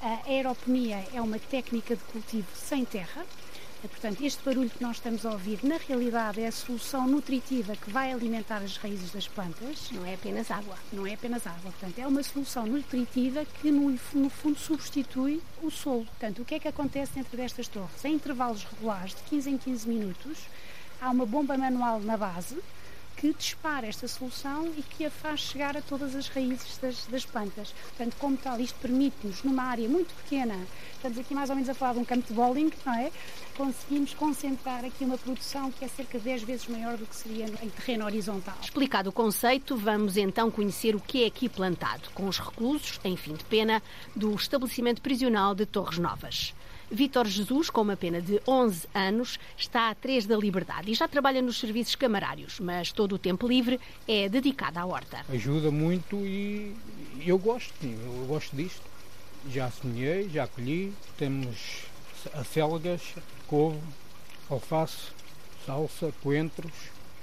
A 0.02 0.28
aeroponia 0.28 1.04
é 1.14 1.20
uma 1.20 1.38
técnica 1.38 1.96
de 1.96 2.02
cultivo 2.04 2.48
sem 2.54 2.84
terra, 2.84 3.24
portanto, 3.86 4.24
este 4.24 4.42
barulho 4.42 4.70
que 4.70 4.82
nós 4.82 4.96
estamos 4.96 5.24
a 5.24 5.30
ouvir, 5.30 5.60
na 5.62 5.76
realidade, 5.76 6.40
é 6.40 6.48
a 6.48 6.52
solução 6.52 7.06
nutritiva 7.06 7.76
que 7.76 7.90
vai 7.90 8.10
alimentar 8.10 8.56
as 8.56 8.76
raízes 8.76 9.12
das 9.12 9.28
plantas. 9.28 9.90
Não 9.92 10.04
é 10.04 10.14
apenas 10.14 10.50
água. 10.50 10.76
Não 10.92 11.06
é 11.06 11.14
apenas 11.14 11.46
água. 11.46 11.70
Portanto, 11.70 11.98
é 11.98 12.06
uma 12.06 12.22
solução 12.22 12.66
nutritiva 12.66 13.44
que, 13.60 13.70
no, 13.70 13.90
no 14.14 14.30
fundo, 14.30 14.58
substitui 14.58 15.40
o 15.62 15.70
solo. 15.70 16.06
Portanto, 16.06 16.42
o 16.42 16.44
que 16.44 16.56
é 16.56 16.58
que 16.58 16.68
acontece 16.68 17.12
dentro 17.14 17.36
destas 17.36 17.68
torres? 17.68 18.04
Em 18.04 18.14
intervalos 18.14 18.64
regulares 18.64 19.14
de 19.14 19.22
15 19.22 19.50
em 19.50 19.58
15 19.58 19.88
minutos, 19.88 20.38
há 21.00 21.10
uma 21.10 21.26
bomba 21.26 21.56
manual 21.56 22.00
na 22.00 22.16
base 22.16 22.58
que 23.18 23.34
dispara 23.34 23.88
esta 23.88 24.06
solução 24.06 24.72
e 24.76 24.82
que 24.82 25.04
a 25.04 25.10
faz 25.10 25.40
chegar 25.40 25.76
a 25.76 25.82
todas 25.82 26.14
as 26.14 26.28
raízes 26.28 26.78
das, 26.78 27.04
das 27.06 27.24
plantas. 27.24 27.72
Portanto, 27.72 28.14
como 28.16 28.36
tal, 28.36 28.60
isto 28.60 28.78
permite-nos, 28.78 29.42
numa 29.42 29.64
área 29.64 29.88
muito 29.88 30.14
pequena, 30.22 30.56
estamos 30.94 31.18
aqui 31.18 31.34
mais 31.34 31.50
ou 31.50 31.56
menos 31.56 31.68
a 31.68 31.74
falar 31.74 31.94
de 31.94 31.98
um 31.98 32.04
campo 32.04 32.28
de 32.28 32.32
bowling, 32.32 32.72
não 32.86 32.94
é? 32.94 33.10
Conseguimos 33.56 34.14
concentrar 34.14 34.84
aqui 34.84 35.04
uma 35.04 35.18
produção 35.18 35.72
que 35.72 35.84
é 35.84 35.88
cerca 35.88 36.16
de 36.16 36.24
10 36.24 36.42
vezes 36.44 36.68
maior 36.68 36.96
do 36.96 37.04
que 37.06 37.16
seria 37.16 37.46
em 37.46 37.68
terreno 37.70 38.04
horizontal. 38.04 38.56
Explicado 38.62 39.10
o 39.10 39.12
conceito, 39.12 39.76
vamos 39.76 40.16
então 40.16 40.48
conhecer 40.48 40.94
o 40.94 41.00
que 41.00 41.24
é 41.24 41.26
aqui 41.26 41.48
plantado, 41.48 42.08
com 42.14 42.28
os 42.28 42.38
reclusos, 42.38 43.00
em 43.02 43.16
fim 43.16 43.34
de 43.34 43.44
pena, 43.44 43.82
do 44.14 44.32
estabelecimento 44.32 45.02
prisional 45.02 45.56
de 45.56 45.66
Torres 45.66 45.98
Novas. 45.98 46.54
Vítor 46.90 47.26
Jesus, 47.26 47.68
com 47.68 47.82
uma 47.82 47.96
pena 47.96 48.20
de 48.20 48.40
11 48.46 48.88
anos, 48.94 49.38
está 49.56 49.90
a 49.90 49.94
3 49.94 50.26
da 50.26 50.36
liberdade 50.36 50.90
e 50.90 50.94
já 50.94 51.06
trabalha 51.06 51.42
nos 51.42 51.58
serviços 51.58 51.94
camarários, 51.94 52.58
mas 52.60 52.92
todo 52.92 53.14
o 53.14 53.18
tempo 53.18 53.46
livre 53.46 53.78
é 54.06 54.28
dedicado 54.28 54.78
à 54.78 54.86
horta. 54.86 55.24
Ajuda 55.28 55.70
muito 55.70 56.16
e 56.16 56.74
eu 57.24 57.38
gosto, 57.38 57.74
eu 57.84 58.26
gosto 58.26 58.56
disto. 58.56 58.82
Já 59.50 59.70
semeei, 59.70 60.28
já 60.28 60.46
colhi, 60.46 60.92
temos 61.16 61.84
acelgas, 62.34 63.02
couve, 63.46 63.78
alface, 64.50 65.12
salsa, 65.64 66.12
coentros, 66.22 66.72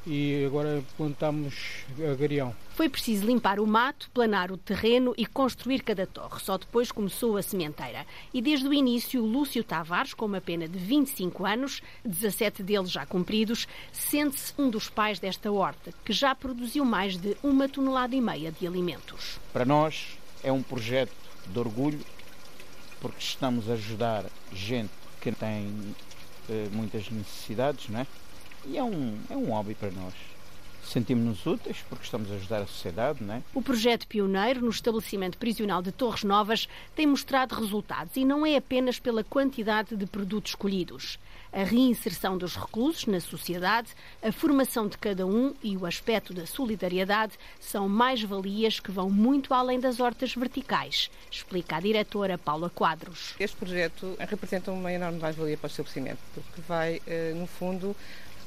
e 0.07 0.45
agora 0.45 0.83
plantamos 0.97 1.83
agarião. 2.11 2.55
Foi 2.75 2.89
preciso 2.89 3.25
limpar 3.25 3.59
o 3.59 3.65
mato, 3.65 4.09
planar 4.13 4.51
o 4.51 4.57
terreno 4.57 5.13
e 5.17 5.25
construir 5.25 5.81
cada 5.81 6.05
torre. 6.05 6.39
Só 6.41 6.57
depois 6.57 6.91
começou 6.91 7.37
a 7.37 7.41
sementeira. 7.41 8.05
E 8.33 8.41
desde 8.41 8.67
o 8.67 8.73
início, 8.73 9.23
Lúcio 9.23 9.63
Tavares, 9.63 10.13
com 10.13 10.25
uma 10.25 10.41
pena 10.41 10.67
de 10.67 10.77
25 10.77 11.45
anos, 11.45 11.81
17 12.03 12.61
deles 12.61 12.91
já 12.91 13.05
cumpridos, 13.05 13.67
sente-se 13.91 14.53
um 14.57 14.69
dos 14.69 14.89
pais 14.89 15.19
desta 15.19 15.51
horta, 15.51 15.93
que 16.03 16.13
já 16.13 16.35
produziu 16.35 16.85
mais 16.85 17.17
de 17.17 17.35
uma 17.41 17.67
tonelada 17.67 18.15
e 18.15 18.21
meia 18.21 18.51
de 18.51 18.67
alimentos. 18.67 19.39
Para 19.51 19.65
nós 19.65 20.17
é 20.43 20.51
um 20.51 20.61
projeto 20.61 21.13
de 21.47 21.57
orgulho, 21.57 21.99
porque 22.99 23.19
estamos 23.19 23.69
a 23.69 23.73
ajudar 23.73 24.25
gente 24.51 24.91
que 25.21 25.31
tem 25.31 25.95
eh, 26.49 26.67
muitas 26.71 27.09
necessidades, 27.09 27.89
não 27.89 28.01
é? 28.01 28.07
E 28.67 28.77
é 28.77 28.83
um, 28.83 29.17
é 29.29 29.35
um 29.35 29.45
hobby 29.45 29.75
para 29.75 29.91
nós. 29.91 30.13
Sentimos-nos 30.83 31.45
úteis 31.45 31.77
porque 31.89 32.03
estamos 32.03 32.31
a 32.31 32.35
ajudar 32.35 32.61
a 32.61 32.67
sociedade, 32.67 33.23
não 33.23 33.35
é? 33.35 33.43
O 33.53 33.61
projeto 33.61 34.07
pioneiro 34.07 34.61
no 34.61 34.69
estabelecimento 34.69 35.37
prisional 35.37 35.81
de 35.81 35.91
Torres 35.91 36.23
Novas 36.23 36.67
tem 36.95 37.07
mostrado 37.07 37.55
resultados 37.55 38.15
e 38.15 38.23
não 38.23 38.45
é 38.45 38.55
apenas 38.55 38.99
pela 38.99 39.23
quantidade 39.23 39.95
de 39.95 40.05
produtos 40.05 40.51
escolhidos 40.51 41.17
a 41.55 41.63
reinserção 41.63 42.37
dos 42.37 42.57
reclusos 42.57 43.05
na 43.05 43.21
sociedade, 43.21 43.87
a 44.21 44.29
formação 44.29 44.89
de 44.89 44.97
cada 44.97 45.25
um 45.25 45.53
e 45.63 45.77
o 45.77 45.85
aspecto 45.85 46.33
da 46.33 46.45
solidariedade 46.45 47.31
são 47.61 47.87
mais-valias 47.87 48.81
que 48.81 48.91
vão 48.91 49.09
muito 49.09 49.53
além 49.53 49.79
das 49.79 50.01
hortas 50.01 50.35
verticais, 50.35 51.09
explica 51.31 51.77
a 51.77 51.79
diretora 51.79 52.37
Paula 52.37 52.69
Quadros. 52.69 53.35
Este 53.39 53.55
projeto 53.55 54.17
representa 54.19 54.69
uma 54.69 54.91
enorme 54.91 55.17
mais-valia 55.17 55.55
para 55.55 55.67
o 55.67 55.71
estabelecimento, 55.71 56.19
porque 56.33 56.61
vai, 56.67 57.01
eh, 57.07 57.33
no 57.33 57.47
fundo, 57.47 57.95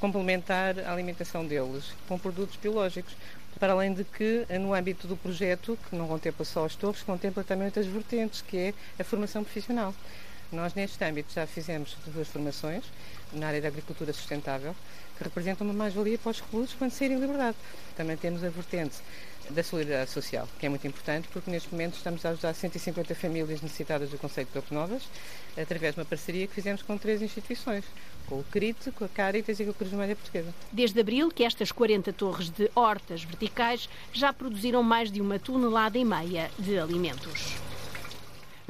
complementar 0.00 0.78
a 0.80 0.92
alimentação 0.92 1.46
deles 1.46 1.92
com 2.06 2.18
produtos 2.18 2.56
biológicos. 2.56 3.14
Para 3.58 3.72
além 3.72 3.92
de 3.92 4.04
que, 4.04 4.46
no 4.60 4.72
âmbito 4.72 5.08
do 5.08 5.16
projeto, 5.16 5.76
que 5.88 5.96
não 5.96 6.06
contempla 6.06 6.44
só 6.44 6.64
as 6.64 6.76
torres, 6.76 7.02
contempla 7.02 7.42
também 7.42 7.66
outras 7.66 7.86
vertentes, 7.86 8.40
que 8.40 8.56
é 8.56 8.74
a 9.00 9.02
formação 9.02 9.42
profissional. 9.42 9.92
Nós, 10.52 10.74
neste 10.74 11.02
âmbito, 11.04 11.32
já 11.32 11.46
fizemos 11.46 11.96
duas 12.06 12.28
formações 12.28 12.84
na 13.32 13.48
área 13.48 13.60
da 13.60 13.68
agricultura 13.68 14.12
sustentável, 14.12 14.74
que 15.18 15.24
representam 15.24 15.66
uma 15.66 15.74
mais-valia 15.74 16.16
para 16.16 16.30
os 16.30 16.40
reclusos 16.40 16.74
quando 16.78 16.92
saírem 16.92 17.18
em 17.18 17.20
liberdade. 17.20 17.56
Também 17.96 18.16
temos 18.16 18.42
a 18.44 18.48
vertente 18.48 18.96
da 19.50 19.62
solidariedade 19.62 20.10
social, 20.10 20.48
que 20.58 20.66
é 20.66 20.68
muito 20.68 20.86
importante, 20.86 21.28
porque 21.32 21.50
neste 21.50 21.70
momento 21.72 21.94
estamos 21.94 22.24
a 22.24 22.30
ajudar 22.30 22.54
150 22.54 23.14
famílias 23.14 23.60
necessitadas 23.60 24.10
do 24.10 24.18
Conceito 24.18 24.48
de 24.48 24.54
Torres 24.54 24.70
Novas, 24.70 25.02
através 25.56 25.94
de 25.94 26.00
uma 26.00 26.06
parceria 26.06 26.46
que 26.46 26.54
fizemos 26.54 26.82
com 26.82 26.96
três 26.98 27.22
instituições, 27.22 27.84
com 28.26 28.36
o 28.40 28.44
CRIT, 28.44 28.92
com 28.92 29.04
a 29.04 29.08
Caritas 29.08 29.58
e 29.58 29.64
com 29.64 29.70
a 29.70 29.74
Cruz 29.74 29.90
Vermelha 29.90 30.14
Portuguesa. 30.14 30.54
Desde 30.70 31.00
abril 31.00 31.30
que 31.30 31.44
estas 31.44 31.72
40 31.72 32.12
torres 32.12 32.50
de 32.50 32.70
hortas 32.74 33.24
verticais 33.24 33.88
já 34.12 34.32
produziram 34.32 34.82
mais 34.82 35.10
de 35.10 35.20
uma 35.20 35.38
tonelada 35.38 35.98
e 35.98 36.04
meia 36.04 36.50
de 36.58 36.78
alimentos. 36.78 37.56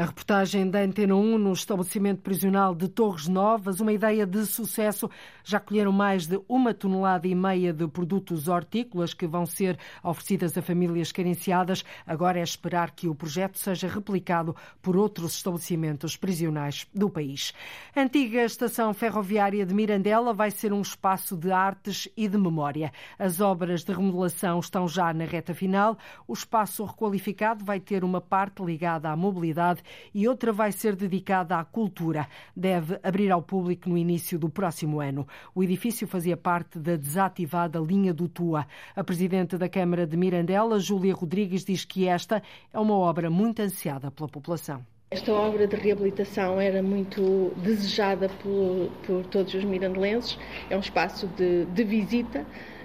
A 0.01 0.05
reportagem 0.05 0.71
da 0.71 0.79
Antena 0.79 1.17
1 1.17 1.39
no 1.39 1.53
estabelecimento 1.53 2.21
prisional 2.21 2.73
de 2.73 2.87
Torres 2.87 3.27
Novas, 3.27 3.81
uma 3.81 3.93
ideia 3.93 4.25
de 4.25 4.47
sucesso. 4.47 5.11
Já 5.43 5.59
colheram 5.59 5.91
mais 5.91 6.25
de 6.25 6.41
uma 6.49 6.73
tonelada 6.73 7.27
e 7.27 7.35
meia 7.35 7.73
de 7.73 7.89
produtos 7.89 8.47
hortícolas 8.47 9.13
que 9.13 9.27
vão 9.27 9.45
ser 9.45 9.77
oferecidas 10.05 10.57
a 10.57 10.63
famílias 10.63 11.11
carenciadas. 11.11 11.85
Agora 12.07 12.39
é 12.39 12.45
esperar 12.45 12.93
que 12.93 13.09
o 13.09 13.15
projeto 13.15 13.59
seja 13.59 13.89
replicado 13.89 14.55
por 14.81 14.97
outros 14.97 15.35
estabelecimentos 15.35 16.17
prisionais 16.17 16.87
do 16.95 17.11
país. 17.11 17.53
A 17.93 18.03
antiga 18.03 18.45
estação 18.45 18.95
ferroviária 18.95 19.67
de 19.67 19.75
Mirandela 19.75 20.33
vai 20.33 20.53
ser 20.53 20.73
um 20.73 20.81
espaço 20.81 21.37
de 21.37 21.51
artes 21.51 22.09
e 22.17 22.29
de 22.29 22.39
memória. 22.39 22.93
As 23.19 23.41
obras 23.41 23.83
de 23.83 23.93
remodelação 23.93 24.61
estão 24.61 24.87
já 24.87 25.13
na 25.13 25.25
reta 25.25 25.53
final. 25.53 25.99
O 26.25 26.35
espaço 26.35 26.85
requalificado 26.85 27.65
vai 27.65 27.81
ter 27.81 28.05
uma 28.05 28.21
parte 28.21 28.63
ligada 28.63 29.11
à 29.11 29.17
mobilidade 29.17 29.88
e 30.15 30.29
outra 30.29 30.53
vai 30.53 30.73
ser 30.73 30.95
dedicada 30.95 31.59
à 31.59 31.65
cultura. 31.65 32.27
Deve 32.57 32.99
abrir 33.03 33.31
ao 33.31 33.43
público 33.43 33.89
no 33.89 33.97
início 33.97 34.39
do 34.39 34.49
próximo 34.49 35.01
ano. 35.01 35.27
O 35.55 35.63
edifício 35.63 36.07
fazia 36.07 36.37
parte 36.37 36.79
da 36.79 36.97
desativada 36.97 37.79
linha 37.79 38.13
do 38.13 38.29
Tua. 38.29 38.67
A 38.95 39.05
presidente 39.05 39.57
da 39.57 39.69
Câmara 39.69 40.07
de 40.07 40.17
Mirandela, 40.17 40.79
Júlia 40.79 41.15
Rodrigues, 41.15 41.65
diz 41.65 41.85
que 41.85 42.07
esta 42.07 42.43
é 42.73 42.79
uma 42.79 42.95
obra 42.95 43.31
muito 43.31 43.61
ansiada 43.61 44.11
pela 44.11 44.29
população. 44.29 44.85
Esta 45.11 45.33
obra 45.33 45.67
de 45.67 45.75
reabilitação 45.75 46.61
era 46.61 46.83
muito 46.83 47.51
desejada 47.57 48.29
por, 48.43 48.91
por 49.07 49.25
todos 49.27 49.55
os 49.55 49.65
mirandelenses. 49.65 50.39
É 50.69 50.77
um 50.77 50.81
espaço 50.81 51.27
de, 51.29 51.65
de 51.65 51.83
visita, 51.83 52.45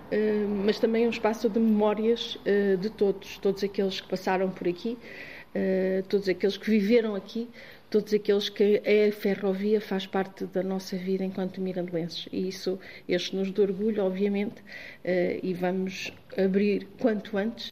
eh, 0.10 0.46
mas 0.64 0.80
também 0.80 1.06
um 1.06 1.10
espaço 1.10 1.50
de 1.50 1.60
memórias 1.60 2.40
eh, 2.46 2.78
de 2.78 2.90
todos, 2.90 3.38
todos 3.40 3.62
aqueles 3.62 4.00
que 4.00 4.08
passaram 4.08 4.50
por 4.50 4.70
aqui, 4.70 4.98
eh, 5.54 6.04
todos 6.10 6.28
aqueles 6.30 6.58
que 6.58 6.70
viveram 6.70 7.16
aqui, 7.16 7.50
todos 7.90 8.14
aqueles 8.14 8.50
que 8.50 8.82
a 8.86 9.12
ferrovia 9.12 9.80
faz 9.80 10.06
parte 10.08 10.46
da 10.46 10.64
nossa 10.64 10.98
vida 10.98 11.24
enquanto 11.24 11.62
mirandelenses. 11.62 12.28
E 12.32 12.48
isso 12.48 12.80
enche-nos 13.08 13.52
de 13.54 13.62
orgulho, 13.62 14.04
obviamente, 14.04 14.64
e 15.44 15.54
vamos 15.54 16.12
abrir 16.36 16.88
quanto 16.98 17.38
antes. 17.38 17.72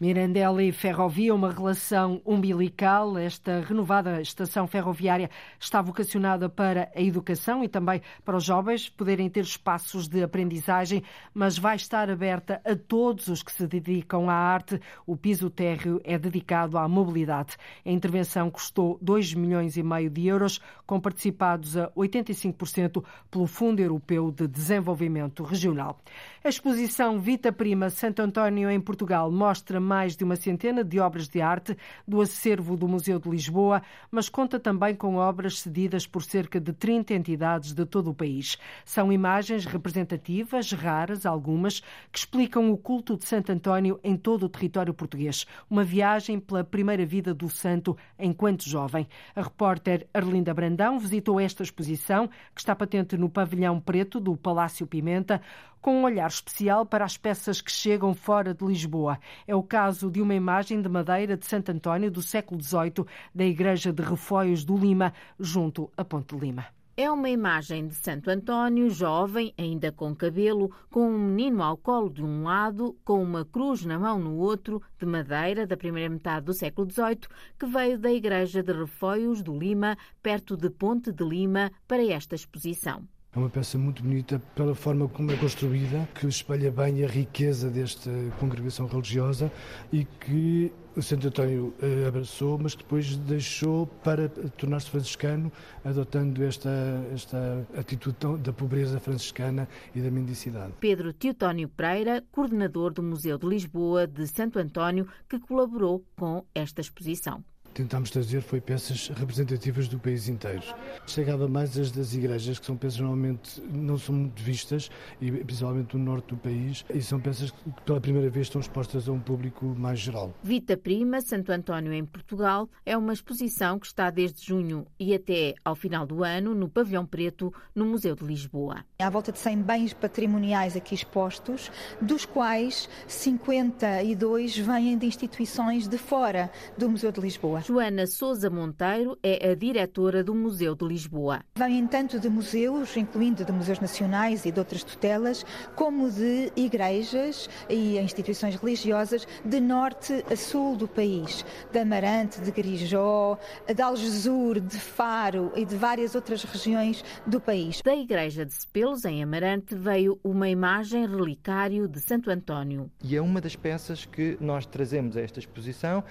Mirandela 0.00 0.62
e 0.62 0.70
Ferrovia, 0.70 1.34
uma 1.34 1.50
relação 1.50 2.22
umbilical. 2.24 3.18
Esta 3.18 3.60
renovada 3.60 4.20
estação 4.20 4.64
ferroviária 4.68 5.28
está 5.58 5.82
vocacionada 5.82 6.48
para 6.48 6.88
a 6.94 7.02
educação 7.02 7.64
e 7.64 7.68
também 7.68 8.00
para 8.24 8.36
os 8.36 8.44
jovens 8.44 8.88
poderem 8.88 9.28
ter 9.28 9.40
espaços 9.40 10.06
de 10.06 10.22
aprendizagem, 10.22 11.02
mas 11.34 11.58
vai 11.58 11.74
estar 11.74 12.08
aberta 12.08 12.60
a 12.64 12.76
todos 12.76 13.26
os 13.26 13.42
que 13.42 13.50
se 13.50 13.66
dedicam 13.66 14.30
à 14.30 14.34
arte. 14.34 14.80
O 15.04 15.16
piso 15.16 15.50
térreo 15.50 16.00
é 16.04 16.16
dedicado 16.16 16.78
à 16.78 16.86
mobilidade. 16.86 17.56
A 17.84 17.90
intervenção 17.90 18.48
custou 18.52 19.00
2 19.02 19.34
milhões 19.34 19.76
e 19.76 19.82
meio 19.82 20.08
de 20.08 20.28
euros, 20.28 20.60
com 20.86 21.00
participados 21.00 21.76
a 21.76 21.90
85% 21.90 23.02
pelo 23.28 23.48
Fundo 23.48 23.80
Europeu 23.80 24.30
de 24.30 24.46
Desenvolvimento 24.46 25.42
Regional. 25.42 26.00
A 26.44 26.48
exposição 26.48 27.18
Vita 27.18 27.52
Prima 27.52 27.90
Santo 27.90 28.22
António 28.22 28.70
em 28.70 28.80
Portugal 28.80 29.28
mostra 29.28 29.87
mais 29.88 30.14
de 30.14 30.22
uma 30.22 30.36
centena 30.36 30.84
de 30.84 31.00
obras 31.00 31.26
de 31.26 31.40
arte 31.40 31.74
do 32.06 32.20
acervo 32.20 32.76
do 32.76 32.86
Museu 32.86 33.18
de 33.18 33.30
Lisboa, 33.30 33.82
mas 34.10 34.28
conta 34.28 34.60
também 34.60 34.94
com 34.94 35.16
obras 35.16 35.60
cedidas 35.60 36.06
por 36.06 36.22
cerca 36.22 36.60
de 36.60 36.74
30 36.74 37.14
entidades 37.14 37.72
de 37.72 37.86
todo 37.86 38.10
o 38.10 38.14
país. 38.14 38.58
São 38.84 39.10
imagens 39.10 39.64
representativas, 39.64 40.72
raras, 40.72 41.24
algumas, 41.24 41.80
que 42.12 42.18
explicam 42.18 42.70
o 42.70 42.76
culto 42.76 43.16
de 43.16 43.24
Santo 43.24 43.50
António 43.50 43.98
em 44.04 44.16
todo 44.16 44.44
o 44.44 44.48
território 44.48 44.92
português. 44.92 45.46
Uma 45.70 45.82
viagem 45.82 46.38
pela 46.38 46.62
primeira 46.62 47.06
vida 47.06 47.32
do 47.32 47.48
santo 47.48 47.96
enquanto 48.18 48.68
jovem. 48.68 49.08
A 49.34 49.40
repórter 49.40 50.06
Arlinda 50.12 50.52
Brandão 50.52 50.98
visitou 50.98 51.40
esta 51.40 51.62
exposição, 51.62 52.28
que 52.54 52.60
está 52.60 52.76
patente 52.76 53.16
no 53.16 53.30
pavilhão 53.30 53.80
preto 53.80 54.20
do 54.20 54.36
Palácio 54.36 54.86
Pimenta 54.86 55.40
com 55.80 56.00
um 56.00 56.04
olhar 56.04 56.28
especial 56.28 56.84
para 56.84 57.04
as 57.04 57.16
peças 57.16 57.60
que 57.60 57.70
chegam 57.70 58.14
fora 58.14 58.54
de 58.54 58.64
Lisboa. 58.64 59.18
É 59.46 59.54
o 59.54 59.62
caso 59.62 60.10
de 60.10 60.20
uma 60.20 60.34
imagem 60.34 60.80
de 60.82 60.88
madeira 60.88 61.36
de 61.36 61.46
Santo 61.46 61.70
António 61.70 62.10
do 62.10 62.22
século 62.22 62.62
XVIII 62.62 63.04
da 63.34 63.44
Igreja 63.44 63.92
de 63.92 64.02
Refóios 64.02 64.64
do 64.64 64.76
Lima, 64.76 65.12
junto 65.38 65.90
a 65.96 66.04
Ponte 66.04 66.34
de 66.34 66.40
Lima. 66.40 66.66
É 67.00 67.08
uma 67.08 67.30
imagem 67.30 67.86
de 67.86 67.94
Santo 67.94 68.28
António, 68.28 68.90
jovem, 68.90 69.54
ainda 69.56 69.92
com 69.92 70.16
cabelo, 70.16 70.74
com 70.90 71.08
um 71.08 71.16
menino 71.16 71.62
ao 71.62 71.76
colo 71.76 72.10
de 72.10 72.24
um 72.24 72.42
lado, 72.42 72.98
com 73.04 73.22
uma 73.22 73.44
cruz 73.44 73.84
na 73.84 73.96
mão 73.96 74.18
no 74.18 74.36
outro, 74.36 74.82
de 74.98 75.06
madeira 75.06 75.64
da 75.64 75.76
primeira 75.76 76.10
metade 76.10 76.46
do 76.46 76.52
século 76.52 76.90
XVIII, 76.90 77.28
que 77.56 77.66
veio 77.66 78.00
da 78.00 78.10
Igreja 78.10 78.64
de 78.64 78.72
Refóios 78.72 79.44
do 79.44 79.56
Lima, 79.56 79.96
perto 80.20 80.56
de 80.56 80.68
Ponte 80.70 81.12
de 81.12 81.22
Lima, 81.22 81.70
para 81.86 82.04
esta 82.04 82.34
exposição. 82.34 83.06
É 83.38 83.40
uma 83.40 83.48
peça 83.48 83.78
muito 83.78 84.02
bonita 84.02 84.42
pela 84.56 84.74
forma 84.74 85.08
como 85.08 85.30
é 85.30 85.36
construída, 85.36 86.08
que 86.12 86.26
espelha 86.26 86.72
bem 86.72 87.04
a 87.04 87.06
riqueza 87.06 87.70
desta 87.70 88.10
congregação 88.40 88.88
religiosa 88.88 89.48
e 89.92 90.04
que 90.04 90.72
o 90.96 91.00
Santo 91.00 91.28
António 91.28 91.72
eh, 91.80 92.08
abraçou, 92.08 92.58
mas 92.58 92.74
depois 92.74 93.16
deixou 93.16 93.86
para 93.86 94.28
tornar-se 94.28 94.90
franciscano, 94.90 95.52
adotando 95.84 96.42
esta, 96.42 96.68
esta 97.14 97.64
atitude 97.76 98.42
da 98.42 98.52
pobreza 98.52 98.98
franciscana 98.98 99.68
e 99.94 100.00
da 100.00 100.10
mendicidade. 100.10 100.72
Pedro 100.80 101.12
Teutónio 101.12 101.68
Pereira, 101.68 102.24
coordenador 102.32 102.92
do 102.92 103.04
Museu 103.04 103.38
de 103.38 103.46
Lisboa 103.46 104.04
de 104.04 104.26
Santo 104.26 104.58
António, 104.58 105.06
que 105.28 105.38
colaborou 105.38 106.04
com 106.16 106.44
esta 106.52 106.80
exposição 106.80 107.44
tentámos 107.78 108.10
trazer 108.10 108.42
foi 108.42 108.60
peças 108.60 109.06
representativas 109.08 109.86
do 109.86 110.00
país 110.00 110.28
inteiro. 110.28 110.62
Chegava 111.06 111.46
mais 111.46 111.78
as 111.78 111.92
das 111.92 112.12
igrejas, 112.12 112.58
que 112.58 112.66
são 112.66 112.76
peças 112.76 112.98
normalmente 112.98 113.62
não 113.70 113.96
são 113.96 114.16
muito 114.16 114.42
vistas, 114.42 114.90
e 115.20 115.30
principalmente 115.30 115.92
do 115.92 115.98
norte 115.98 116.28
do 116.28 116.36
país, 116.36 116.84
e 116.92 117.00
são 117.00 117.20
peças 117.20 117.52
que 117.52 117.70
pela 117.86 118.00
primeira 118.00 118.28
vez 118.28 118.46
estão 118.46 118.60
expostas 118.60 119.08
a 119.08 119.12
um 119.12 119.20
público 119.20 119.64
mais 119.78 120.00
geral. 120.00 120.34
Vita 120.42 120.76
Prima, 120.76 121.20
Santo 121.20 121.52
António 121.52 121.92
em 121.92 122.04
Portugal, 122.04 122.68
é 122.84 122.96
uma 122.96 123.12
exposição 123.12 123.78
que 123.78 123.86
está 123.86 124.10
desde 124.10 124.44
junho 124.44 124.84
e 124.98 125.14
até 125.14 125.54
ao 125.64 125.76
final 125.76 126.04
do 126.04 126.24
ano 126.24 126.56
no 126.56 126.68
Pavilhão 126.68 127.06
Preto, 127.06 127.54
no 127.76 127.84
Museu 127.84 128.16
de 128.16 128.24
Lisboa. 128.24 128.84
Há 128.98 129.08
volta 129.08 129.30
de 129.30 129.38
100 129.38 129.62
bens 129.62 129.92
patrimoniais 129.92 130.76
aqui 130.76 130.96
expostos, 130.96 131.70
dos 132.02 132.24
quais 132.24 132.88
52 133.06 134.58
vêm 134.58 134.98
de 134.98 135.06
instituições 135.06 135.86
de 135.86 135.96
fora 135.96 136.50
do 136.76 136.90
Museu 136.90 137.12
de 137.12 137.20
Lisboa. 137.20 137.62
Joana 137.68 138.06
Souza 138.06 138.48
Monteiro 138.48 139.18
é 139.22 139.50
a 139.50 139.54
diretora 139.54 140.24
do 140.24 140.34
Museu 140.34 140.74
de 140.74 140.86
Lisboa. 140.86 141.44
Vêm 141.54 141.86
tanto 141.86 142.18
de 142.18 142.26
museus, 142.26 142.96
incluindo 142.96 143.44
de 143.44 143.52
museus 143.52 143.78
nacionais 143.78 144.46
e 144.46 144.50
de 144.50 144.58
outras 144.58 144.82
tutelas, 144.82 145.44
como 145.76 146.10
de 146.10 146.50
igrejas 146.56 147.46
e 147.68 147.98
instituições 147.98 148.56
religiosas 148.56 149.28
de 149.44 149.60
norte 149.60 150.24
a 150.32 150.34
sul 150.34 150.76
do 150.76 150.88
país, 150.88 151.44
de 151.70 151.78
Amarante, 151.78 152.40
de 152.40 152.50
Grijó, 152.50 153.36
de 153.66 153.82
Algesur, 153.82 154.60
de 154.60 154.78
Faro 154.78 155.52
e 155.54 155.66
de 155.66 155.76
várias 155.76 156.14
outras 156.14 156.44
regiões 156.44 157.04
do 157.26 157.38
país. 157.38 157.82
Da 157.82 157.94
Igreja 157.94 158.46
de 158.46 158.54
Sepelos, 158.54 159.04
em 159.04 159.22
Amarante, 159.22 159.74
veio 159.74 160.18
uma 160.24 160.48
imagem 160.48 161.06
relicário 161.06 161.86
de 161.86 162.00
Santo 162.00 162.30
António. 162.30 162.90
E 163.04 163.14
é 163.14 163.20
uma 163.20 163.42
das 163.42 163.56
peças 163.56 164.06
que 164.06 164.38
nós 164.40 164.64
trazemos 164.64 165.18
a 165.18 165.20
esta 165.20 165.38
exposição 165.38 166.02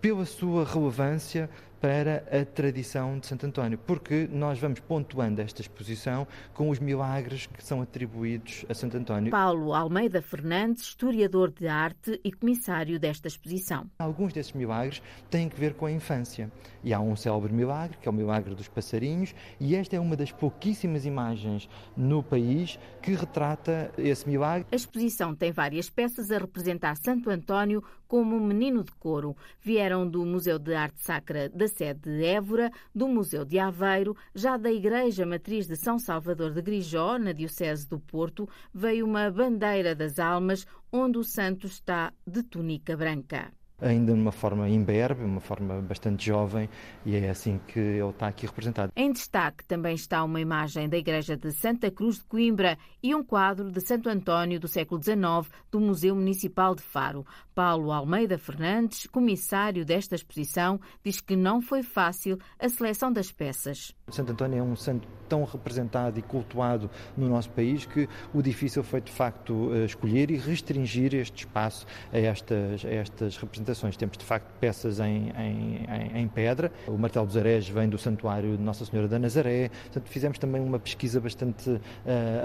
pela 0.00 0.24
sua 0.24 0.64
relevância 0.64 1.48
para 1.80 2.24
a 2.32 2.44
tradição 2.44 3.18
de 3.18 3.26
Santo 3.26 3.46
António, 3.46 3.78
porque 3.78 4.28
nós 4.30 4.58
vamos 4.58 4.80
pontuando 4.80 5.40
esta 5.40 5.60
exposição 5.60 6.26
com 6.52 6.70
os 6.70 6.78
milagres 6.78 7.46
que 7.46 7.64
são 7.64 7.80
atribuídos 7.80 8.64
a 8.68 8.74
Santo 8.74 8.96
António. 8.96 9.30
Paulo 9.30 9.72
Almeida 9.72 10.20
Fernandes, 10.20 10.82
historiador 10.82 11.50
de 11.50 11.68
arte 11.68 12.20
e 12.24 12.32
comissário 12.32 12.98
desta 12.98 13.28
exposição. 13.28 13.88
Alguns 13.98 14.32
desses 14.32 14.52
milagres 14.52 15.02
têm 15.30 15.48
que 15.48 15.58
ver 15.58 15.74
com 15.74 15.86
a 15.86 15.92
infância. 15.92 16.50
E 16.82 16.92
há 16.92 17.00
um 17.00 17.14
célebre 17.16 17.52
milagre, 17.52 17.96
que 18.00 18.08
é 18.08 18.10
o 18.10 18.14
milagre 18.14 18.54
dos 18.54 18.68
passarinhos, 18.68 19.34
e 19.60 19.74
esta 19.74 19.96
é 19.96 20.00
uma 20.00 20.16
das 20.16 20.32
pouquíssimas 20.32 21.04
imagens 21.04 21.68
no 21.96 22.22
país 22.22 22.78
que 23.02 23.12
retrata 23.12 23.92
esse 23.98 24.28
milagre. 24.28 24.66
A 24.72 24.76
exposição 24.76 25.34
tem 25.34 25.52
várias 25.52 25.90
peças 25.90 26.30
a 26.30 26.38
representar 26.38 26.96
Santo 26.96 27.30
António 27.30 27.82
como 28.08 28.40
menino 28.40 28.82
de 28.82 28.90
couro. 28.92 29.36
Vieram 29.60 30.08
do 30.08 30.24
Museu 30.24 30.58
de 30.58 30.74
Arte 30.74 31.00
Sacra 31.00 31.48
da 31.50 31.68
sede 31.68 32.00
de 32.00 32.24
Évora, 32.24 32.72
do 32.92 33.06
Museu 33.06 33.44
de 33.44 33.58
Aveiro, 33.58 34.16
já 34.34 34.56
da 34.56 34.72
Igreja 34.72 35.26
Matriz 35.26 35.68
de 35.68 35.76
São 35.76 35.98
Salvador 35.98 36.52
de 36.52 36.62
Grijó, 36.62 37.18
na 37.18 37.32
Diocese 37.32 37.88
do 37.88 38.00
Porto, 38.00 38.48
veio 38.72 39.06
uma 39.06 39.30
bandeira 39.30 39.94
das 39.94 40.18
almas 40.18 40.66
onde 40.90 41.18
o 41.18 41.22
santo 41.22 41.66
está 41.66 42.12
de 42.26 42.42
túnica 42.42 42.96
branca 42.96 43.52
ainda 43.80 44.14
numa 44.14 44.32
forma 44.32 44.68
imberbe, 44.68 45.22
uma 45.22 45.40
forma 45.40 45.80
bastante 45.80 46.26
jovem, 46.26 46.68
e 47.04 47.16
é 47.16 47.30
assim 47.30 47.60
que 47.68 47.78
ele 47.78 48.10
está 48.10 48.28
aqui 48.28 48.46
representado. 48.46 48.92
Em 48.96 49.12
destaque 49.12 49.64
também 49.64 49.94
está 49.94 50.22
uma 50.24 50.40
imagem 50.40 50.88
da 50.88 50.96
Igreja 50.96 51.36
de 51.36 51.52
Santa 51.52 51.90
Cruz 51.90 52.16
de 52.16 52.24
Coimbra 52.24 52.76
e 53.02 53.14
um 53.14 53.22
quadro 53.22 53.70
de 53.70 53.80
Santo 53.80 54.08
António 54.08 54.58
do 54.58 54.68
século 54.68 55.02
XIX 55.02 55.52
do 55.70 55.80
Museu 55.80 56.14
Municipal 56.14 56.74
de 56.74 56.82
Faro. 56.82 57.24
Paulo 57.54 57.92
Almeida 57.92 58.38
Fernandes, 58.38 59.06
comissário 59.06 59.84
desta 59.84 60.14
exposição, 60.14 60.80
diz 61.04 61.20
que 61.20 61.36
não 61.36 61.60
foi 61.60 61.82
fácil 61.82 62.38
a 62.58 62.68
seleção 62.68 63.12
das 63.12 63.32
peças. 63.32 63.94
Santo 64.08 64.32
António 64.32 64.58
é 64.58 64.62
um 64.62 64.76
santo 64.76 65.08
tão 65.28 65.44
representado 65.44 66.18
e 66.18 66.22
cultuado 66.22 66.90
no 67.16 67.28
nosso 67.28 67.50
país 67.50 67.84
que 67.84 68.08
o 68.32 68.42
difícil 68.42 68.82
foi 68.82 69.00
de 69.00 69.12
facto 69.12 69.70
eh, 69.74 69.84
escolher 69.84 70.30
e 70.30 70.36
restringir 70.36 71.14
este 71.14 71.44
espaço 71.44 71.86
a 72.12 72.18
estas, 72.18 72.84
a 72.84 72.88
estas 72.88 73.36
representações. 73.36 73.67
Temos 73.98 74.16
de 74.16 74.24
facto 74.24 74.50
peças 74.60 74.98
em, 75.00 75.30
em, 75.30 76.22
em 76.22 76.28
pedra, 76.28 76.72
o 76.86 76.96
martelo 76.96 77.26
dos 77.26 77.36
Arés 77.36 77.68
vem 77.68 77.88
do 77.88 77.98
Santuário 77.98 78.56
de 78.56 78.62
Nossa 78.62 78.84
Senhora 78.84 79.08
da 79.08 79.18
Nazaré, 79.18 79.68
portanto 79.68 80.08
fizemos 80.08 80.38
também 80.38 80.62
uma 80.62 80.78
pesquisa 80.78 81.20
bastante 81.20 81.68
uh, 81.70 81.80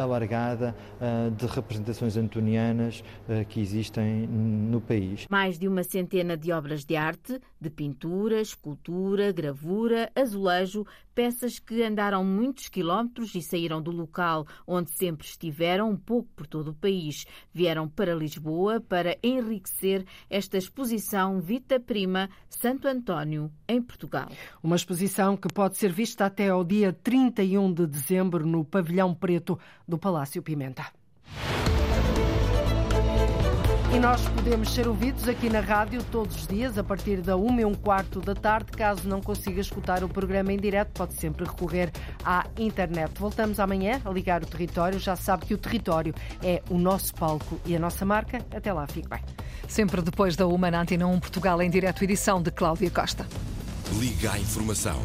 alargada 0.01 0.75
uh, 0.99 1.31
de 1.31 1.45
representações 1.45 2.17
antonianas 2.17 3.03
uh, 3.29 3.45
que 3.45 3.61
existem 3.61 4.27
no 4.27 4.81
país. 4.81 5.25
Mais 5.29 5.57
de 5.57 5.67
uma 5.67 5.83
centena 5.83 6.35
de 6.35 6.51
obras 6.51 6.83
de 6.83 6.95
arte, 6.95 7.39
de 7.59 7.69
pintura, 7.69 8.41
escultura, 8.41 9.31
gravura, 9.31 10.11
azulejo, 10.15 10.85
Peças 11.15 11.59
que 11.59 11.83
andaram 11.83 12.23
muitos 12.23 12.67
quilómetros 12.67 13.35
e 13.35 13.41
saíram 13.41 13.81
do 13.81 13.91
local 13.91 14.47
onde 14.65 14.91
sempre 14.91 15.27
estiveram, 15.27 15.91
um 15.91 15.97
pouco 15.97 16.29
por 16.35 16.47
todo 16.47 16.69
o 16.69 16.73
país. 16.73 17.25
Vieram 17.53 17.87
para 17.87 18.15
Lisboa 18.15 18.81
para 18.81 19.17
enriquecer 19.21 20.05
esta 20.29 20.57
exposição 20.57 21.39
Vita 21.39 21.79
Prima 21.79 22.29
Santo 22.49 22.87
António, 22.87 23.51
em 23.67 23.81
Portugal. 23.81 24.29
Uma 24.61 24.75
exposição 24.75 25.37
que 25.37 25.47
pode 25.53 25.77
ser 25.77 25.91
vista 25.91 26.25
até 26.25 26.49
ao 26.49 26.63
dia 26.63 26.91
31 26.91 27.73
de 27.73 27.85
dezembro 27.85 28.45
no 28.45 28.65
Pavilhão 28.65 29.13
Preto 29.13 29.59
do 29.87 29.97
Palácio 29.97 30.41
Pimenta. 30.41 31.02
E 33.93 33.99
nós 33.99 34.27
podemos 34.29 34.73
ser 34.73 34.87
ouvidos 34.87 35.27
aqui 35.27 35.51
na 35.51 35.59
rádio 35.59 36.03
todos 36.05 36.35
os 36.35 36.47
dias, 36.47 36.79
a 36.79 36.83
partir 36.83 37.21
da 37.21 37.37
1 37.37 37.59
e 37.59 37.65
um 37.65 37.75
quarto 37.75 38.19
da 38.19 38.33
tarde. 38.33 38.71
Caso 38.71 39.07
não 39.07 39.21
consiga 39.21 39.61
escutar 39.61 40.03
o 40.03 40.09
programa 40.09 40.51
em 40.51 40.57
direto, 40.57 40.89
pode 40.93 41.13
sempre 41.13 41.45
recorrer 41.45 41.91
à 42.25 42.47
internet. 42.57 43.11
Voltamos 43.19 43.59
amanhã 43.59 44.01
a 44.03 44.09
ligar 44.09 44.41
o 44.41 44.47
território. 44.47 44.97
Já 44.97 45.15
sabe 45.15 45.45
que 45.45 45.53
o 45.53 45.59
território 45.59 46.11
é 46.41 46.63
o 46.71 46.77
nosso 46.79 47.13
palco 47.13 47.61
e 47.67 47.75
a 47.75 47.79
nossa 47.79 48.03
marca. 48.03 48.39
Até 48.51 48.73
lá, 48.73 48.87
fique 48.87 49.07
bem. 49.07 49.21
Sempre 49.67 50.01
depois 50.01 50.35
da 50.35 50.47
Uma 50.47 50.71
na 50.71 50.81
Antena 50.81 51.05
1 51.05 51.19
Portugal, 51.19 51.61
em 51.61 51.69
direto, 51.69 52.03
edição 52.03 52.41
de 52.41 52.49
Cláudia 52.49 52.89
Costa. 52.89 53.27
Liga 53.99 54.31
à 54.31 54.39
informação. 54.39 54.99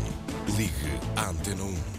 Ligue 0.56 0.98
à 1.14 1.28
Antena 1.28 1.62
1. 1.62 1.97